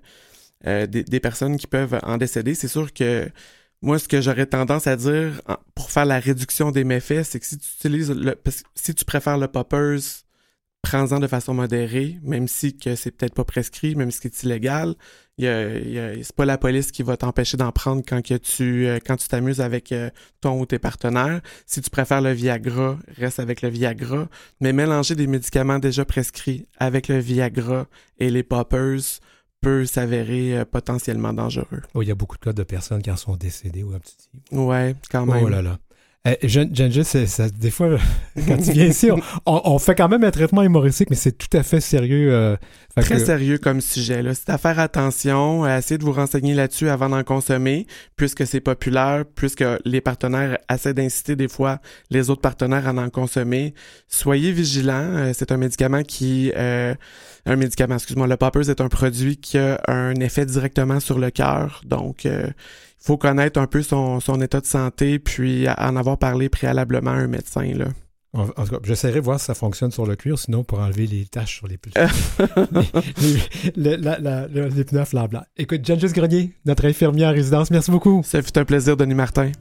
des, 0.65 0.87
des, 0.87 1.19
personnes 1.19 1.57
qui 1.57 1.67
peuvent 1.67 1.99
en 2.01 2.17
décéder. 2.17 2.55
C'est 2.55 2.67
sûr 2.67 2.91
que 2.91 3.29
moi, 3.81 3.99
ce 3.99 4.07
que 4.07 4.21
j'aurais 4.21 4.47
tendance 4.47 4.87
à 4.87 4.95
dire 4.95 5.41
pour 5.75 5.91
faire 5.91 6.05
la 6.05 6.19
réduction 6.19 6.71
des 6.71 6.83
méfaits, 6.83 7.23
c'est 7.23 7.39
que 7.39 7.45
si 7.45 7.57
tu 7.57 7.67
utilises 7.77 8.11
le, 8.11 8.35
si 8.75 8.95
tu 8.95 9.05
préfères 9.05 9.37
le 9.37 9.47
poppers, 9.47 9.99
prends-en 10.81 11.19
de 11.19 11.27
façon 11.27 11.53
modérée, 11.53 12.17
même 12.23 12.47
si 12.47 12.77
que 12.77 12.95
c'est 12.95 13.11
peut-être 13.11 13.33
pas 13.33 13.43
prescrit, 13.43 13.95
même 13.95 14.09
si 14.09 14.19
c'est 14.23 14.43
illégal. 14.43 14.95
C'est 15.37 16.35
pas 16.35 16.45
la 16.45 16.57
police 16.57 16.91
qui 16.91 17.03
va 17.03 17.17
t'empêcher 17.17 17.57
d'en 17.57 17.71
prendre 17.71 18.01
quand 18.07 18.21
tu 18.21 18.87
euh, 18.87 18.97
quand 19.05 19.17
tu 19.17 19.27
t'amuses 19.27 19.61
avec 19.61 19.91
euh, 19.91 20.09
ton 20.41 20.59
ou 20.59 20.65
tes 20.65 20.79
partenaires. 20.79 21.41
Si 21.67 21.81
tu 21.81 21.91
préfères 21.91 22.21
le 22.21 22.31
Viagra, 22.31 22.97
reste 23.17 23.39
avec 23.39 23.61
le 23.61 23.69
Viagra, 23.69 24.27
mais 24.59 24.73
mélanger 24.73 25.13
des 25.13 25.27
médicaments 25.27 25.77
déjà 25.77 26.05
prescrits 26.05 26.65
avec 26.79 27.09
le 27.09 27.19
Viagra 27.19 27.85
et 28.17 28.31
les 28.31 28.41
poppers 28.43 29.19
peut 29.61 29.85
s'avérer 29.85 30.63
potentiellement 30.65 31.33
dangereux. 31.33 31.81
Oh, 31.93 32.01
il 32.01 32.07
y 32.07 32.11
a 32.11 32.15
beaucoup 32.15 32.37
de 32.37 32.41
cas 32.41 32.53
de 32.53 32.63
personnes 32.63 33.01
qui 33.01 33.11
en 33.11 33.17
sont 33.17 33.35
décédées 33.35 33.83
ou 33.83 33.93
un 33.93 33.99
petit. 33.99 34.29
Ouais, 34.51 34.95
quand 35.09 35.25
même. 35.25 35.43
Oh 35.43 35.49
là 35.49 35.61
là. 35.61 35.79
Eh, 36.27 36.47
des 37.59 37.71
fois, 37.71 37.97
quand 38.47 38.57
tu 38.57 38.71
viens 38.71 38.85
ici, 38.85 39.09
on, 39.45 39.79
fait 39.79 39.95
quand 39.95 40.09
même 40.09 40.23
un 40.23 40.31
traitement 40.31 40.61
humoristique, 40.61 41.09
mais 41.09 41.15
c'est 41.15 41.37
tout 41.37 41.55
à 41.55 41.63
fait 41.63 41.79
sérieux. 41.79 42.33
Euh, 42.33 42.57
Très 42.97 43.19
sérieux 43.19 43.59
comme 43.59 43.79
sujet. 43.79 44.23
C'est 44.33 44.49
à 44.49 44.57
faire 44.57 44.79
attention, 44.79 45.63
à 45.63 45.77
essayer 45.77 45.99
de 45.99 46.03
vous 46.03 46.11
renseigner 46.11 46.55
là-dessus 46.55 46.89
avant 46.89 47.09
d'en 47.09 47.23
consommer, 47.23 47.85
puisque 48.15 48.45
c'est 48.47 48.59
populaire, 48.59 49.23
puisque 49.35 49.63
les 49.85 50.01
partenaires 50.01 50.57
essaient 50.69 50.95
d'inciter 50.95 51.35
des 51.35 51.47
fois 51.47 51.79
les 52.09 52.31
autres 52.31 52.41
partenaires 52.41 52.87
à 52.87 52.91
en 52.91 53.09
consommer. 53.09 53.75
Soyez 54.07 54.51
vigilants. 54.51 55.15
Euh, 55.15 55.31
c'est 55.33 55.51
un 55.51 55.57
médicament 55.57 56.01
qui... 56.01 56.51
Euh, 56.57 56.95
un 57.45 57.55
médicament, 57.55 57.95
excuse-moi, 57.95 58.27
le 58.27 58.35
poppers 58.35 58.69
est 58.69 58.81
un 58.81 58.89
produit 58.89 59.37
qui 59.37 59.57
a 59.57 59.79
un 59.87 60.15
effet 60.15 60.45
directement 60.45 60.99
sur 60.99 61.17
le 61.17 61.29
cœur. 61.29 61.81
Donc, 61.85 62.25
il 62.25 62.53
faut 62.97 63.17
connaître 63.17 63.59
un 63.59 63.67
peu 63.67 63.81
son, 63.81 64.19
état 64.41 64.59
de 64.59 64.65
santé, 64.65 65.19
puis 65.19 65.67
en 65.69 65.95
avoir 65.95 66.17
parlé 66.17 66.49
préalablement 66.49 67.11
à 67.11 67.15
un 67.15 67.27
médecin. 67.27 67.71
Là. 67.73 67.87
En, 68.33 68.45
tout 68.45 68.71
cas, 68.71 68.77
j'essaierai 68.83 69.19
de 69.19 69.25
voir 69.25 69.39
si 69.39 69.45
ça 69.45 69.55
fonctionne 69.55 69.91
sur 69.91 70.05
le 70.05 70.15
cuir, 70.15 70.37
sinon 70.37 70.63
pour 70.63 70.79
enlever 70.79 71.07
les 71.07 71.25
taches 71.25 71.57
sur 71.57 71.67
les 71.67 71.77
pulsions. 71.77 72.01
les, 73.75 73.97
les, 73.97 74.83
pneus 74.83 75.05
flammes 75.05 75.27
blancs. 75.27 75.45
Écoute, 75.55 75.85
Jengis 75.85 76.13
Grenier, 76.13 76.53
notre 76.65 76.85
infirmière 76.85 77.29
en 77.29 77.33
résidence, 77.33 77.71
merci 77.71 77.89
beaucoup. 77.89 78.21
Ça 78.23 78.41
fut 78.41 78.57
un 78.57 78.65
plaisir, 78.65 78.95
Denis 78.97 79.15
Martin. 79.15 79.51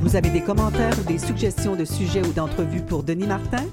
Vous 0.00 0.16
avez 0.16 0.30
des 0.30 0.40
commentaires 0.40 0.98
ou 0.98 1.06
des 1.06 1.18
suggestions 1.18 1.76
de 1.76 1.84
sujets 1.84 2.26
ou 2.26 2.32
d'entrevues 2.32 2.80
pour 2.80 3.02
Denis 3.02 3.26
Martin? 3.26 3.66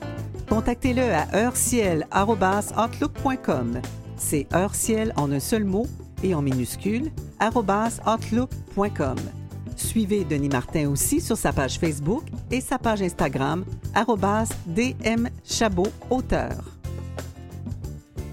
Contactez-le 0.49 1.13
à 1.13 1.27
heurciel.outlook.com. 1.35 3.81
C'est 4.17 4.47
heurciel 4.53 5.13
en 5.15 5.31
un 5.31 5.39
seul 5.39 5.63
mot 5.63 5.87
et 6.23 6.35
en 6.35 6.41
minuscule, 6.41 7.11
outlook.com. 7.41 9.15
Suivez 9.75 10.23
Denis 10.23 10.49
Martin 10.49 10.89
aussi 10.89 11.19
sur 11.19 11.37
sa 11.37 11.51
page 11.51 11.79
Facebook 11.79 12.23
et 12.49 12.61
sa 12.61 12.79
page 12.79 13.01
Instagram, 13.01 13.65
dmchabot 14.65 15.87
auteur. 16.09 16.75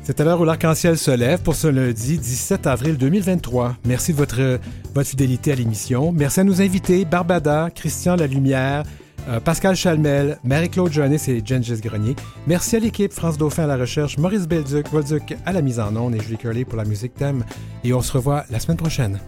C'est 0.04 0.20
à 0.20 0.24
l'heure 0.24 0.40
où 0.40 0.44
l'arc-en-ciel 0.44 0.98
se 0.98 1.12
lève 1.12 1.42
pour 1.42 1.54
ce 1.54 1.68
lundi 1.68 2.18
17 2.18 2.66
avril 2.66 2.96
2023. 2.96 3.76
Merci 3.84 4.12
de 4.12 4.18
votre, 4.18 4.58
votre 4.94 5.08
fidélité 5.08 5.52
à 5.52 5.54
l'émission. 5.54 6.10
Merci 6.10 6.40
à 6.40 6.44
nos 6.44 6.60
invités, 6.60 7.04
Barbada, 7.04 7.68
Christian 7.72 8.16
Lalumière, 8.16 8.82
euh, 9.28 9.40
Pascal 9.40 9.76
Chalmel, 9.76 10.38
Marie-Claude 10.44 10.92
Joannis 10.92 11.22
et 11.28 11.42
Gengis 11.44 11.80
Grenier. 11.80 12.16
Merci 12.46 12.76
à 12.76 12.78
l'équipe, 12.78 13.12
France 13.12 13.38
Dauphin 13.38 13.64
à 13.64 13.66
la 13.66 13.76
recherche, 13.76 14.18
Maurice 14.18 14.46
Belduc, 14.46 14.88
Volduc 14.88 15.36
à 15.46 15.52
la 15.52 15.62
mise 15.62 15.80
en 15.80 15.94
onde 15.96 16.14
et 16.14 16.20
Julie 16.20 16.38
Curley 16.38 16.64
pour 16.64 16.76
la 16.76 16.84
musique 16.84 17.14
thème. 17.14 17.44
Et 17.84 17.92
on 17.92 18.02
se 18.02 18.12
revoit 18.12 18.44
la 18.50 18.58
semaine 18.58 18.76
prochaine. 18.78 19.20